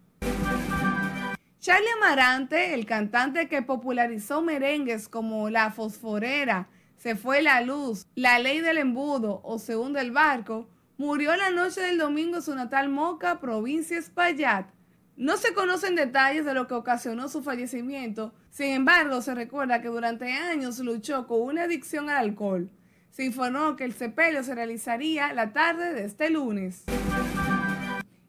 Charlie 1.60 1.90
Amarante, 1.98 2.74
el 2.74 2.86
cantante 2.86 3.50
que 3.50 3.62
popularizó 3.62 4.42
merengues 4.42 5.10
como 5.10 5.50
La 5.50 5.72
Fosforera, 5.72 6.70
Se 6.96 7.18
fue 7.18 7.42
la 7.42 7.60
luz, 7.60 8.08
La 8.16 8.40
ley 8.40 8.62
del 8.62 8.78
embudo 8.78 9.42
o 9.44 9.60
Se 9.60 9.76
hunde 9.76 10.00
el 10.00 10.12
barco, 10.12 10.70
murió 11.00 11.36
la 11.36 11.50
noche 11.50 11.82
del 11.82 11.98
domingo 11.98 12.36
en 12.36 12.44
su 12.44 12.54
natal 12.54 12.90
Moca, 12.90 13.40
provincia 13.40 13.98
Espaillat. 13.98 14.70
No 15.18 15.38
se 15.38 15.56
conocen 15.56 15.96
detalles 15.96 16.46
de 16.46 16.54
lo 16.54 16.68
que 16.68 16.76
ocasionó 16.76 17.28
su 17.28 17.42
fallecimiento, 17.42 18.36
sin 18.52 18.68
embargo 18.68 19.24
se 19.24 19.34
recuerda 19.34 19.82
que 19.82 19.88
durante 19.88 20.32
años 20.32 20.78
luchó 20.78 21.26
con 21.26 21.42
una 21.42 21.64
adicción 21.64 22.12
al 22.12 22.18
alcohol 22.18 22.70
se 23.12 23.26
informó 23.26 23.76
que 23.76 23.84
el 23.84 23.94
sepelio 23.94 24.44
se 24.44 24.56
realizaría 24.56 25.34
la 25.34 25.52
tarde 25.52 25.94
de 25.94 26.06
este 26.06 26.30
lunes. 26.30 26.86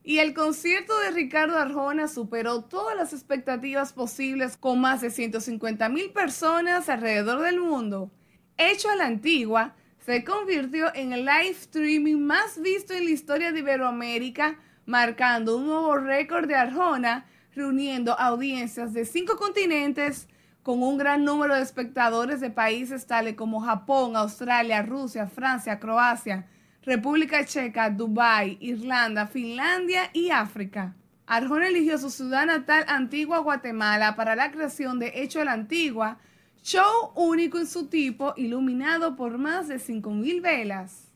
Y 0.02 0.18
el 0.18 0.34
concierto 0.34 0.98
de 0.98 1.12
Ricardo 1.12 1.56
Arjona 1.56 2.08
superó 2.08 2.64
todas 2.64 2.96
las 2.96 3.12
expectativas 3.12 3.92
posibles 3.92 4.56
con 4.56 4.80
más 4.80 5.00
de 5.00 5.10
150 5.10 5.88
mil 5.90 6.10
personas 6.10 6.88
alrededor 6.88 7.42
del 7.42 7.60
mundo. 7.60 8.10
Hecho 8.56 8.90
a 8.90 8.96
la 8.96 9.06
antigua, 9.06 9.76
se 10.04 10.24
convirtió 10.24 10.94
en 10.94 11.12
el 11.12 11.24
live 11.24 11.50
streaming 11.50 12.16
más 12.16 12.60
visto 12.60 12.94
en 12.94 13.04
la 13.04 13.10
historia 13.10 13.52
de 13.52 13.60
Iberoamérica, 13.60 14.58
marcando 14.86 15.56
un 15.56 15.66
nuevo 15.66 15.96
récord 15.96 16.48
de 16.48 16.56
Arjona, 16.56 17.26
reuniendo 17.54 18.18
audiencias 18.18 18.92
de 18.92 19.04
cinco 19.04 19.36
continentes, 19.36 20.28
con 20.62 20.82
un 20.82 20.98
gran 20.98 21.24
número 21.24 21.54
de 21.54 21.62
espectadores 21.62 22.40
de 22.40 22.50
países 22.50 23.06
tales 23.06 23.34
como 23.34 23.60
Japón, 23.60 24.16
Australia, 24.16 24.82
Rusia, 24.82 25.26
Francia, 25.26 25.78
Croacia, 25.78 26.46
República 26.82 27.44
Checa, 27.44 27.90
Dubái, 27.90 28.58
Irlanda, 28.60 29.26
Finlandia 29.26 30.10
y 30.12 30.30
África. 30.30 30.94
Arjona 31.26 31.68
eligió 31.68 31.96
su 31.98 32.10
ciudad 32.10 32.46
natal 32.46 32.84
Antigua, 32.88 33.38
Guatemala, 33.38 34.16
para 34.16 34.34
la 34.34 34.50
creación 34.50 34.98
de 34.98 35.12
Hecho 35.22 35.44
la 35.44 35.52
Antigua, 35.52 36.18
show 36.62 37.12
único 37.14 37.58
en 37.58 37.66
su 37.66 37.86
tipo, 37.86 38.34
iluminado 38.36 39.16
por 39.16 39.38
más 39.38 39.68
de 39.68 39.76
5.000 39.76 40.42
velas. 40.42 41.06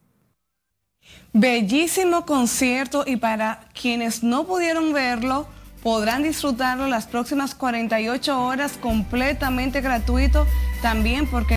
Bellísimo 1.33 2.25
concierto 2.25 3.05
y 3.07 3.17
para 3.17 3.69
quienes 3.79 4.23
no 4.23 4.47
pudieron 4.47 4.93
verlo, 4.95 5.47
podrán 5.83 6.23
disfrutarlo 6.23 6.89
las 6.89 7.07
próximas 7.07 7.55
48 7.55 8.43
horas 8.43 8.79
completamente 8.79 9.83
gratuito, 9.83 10.47
también 10.81 11.27
porque 11.27 11.53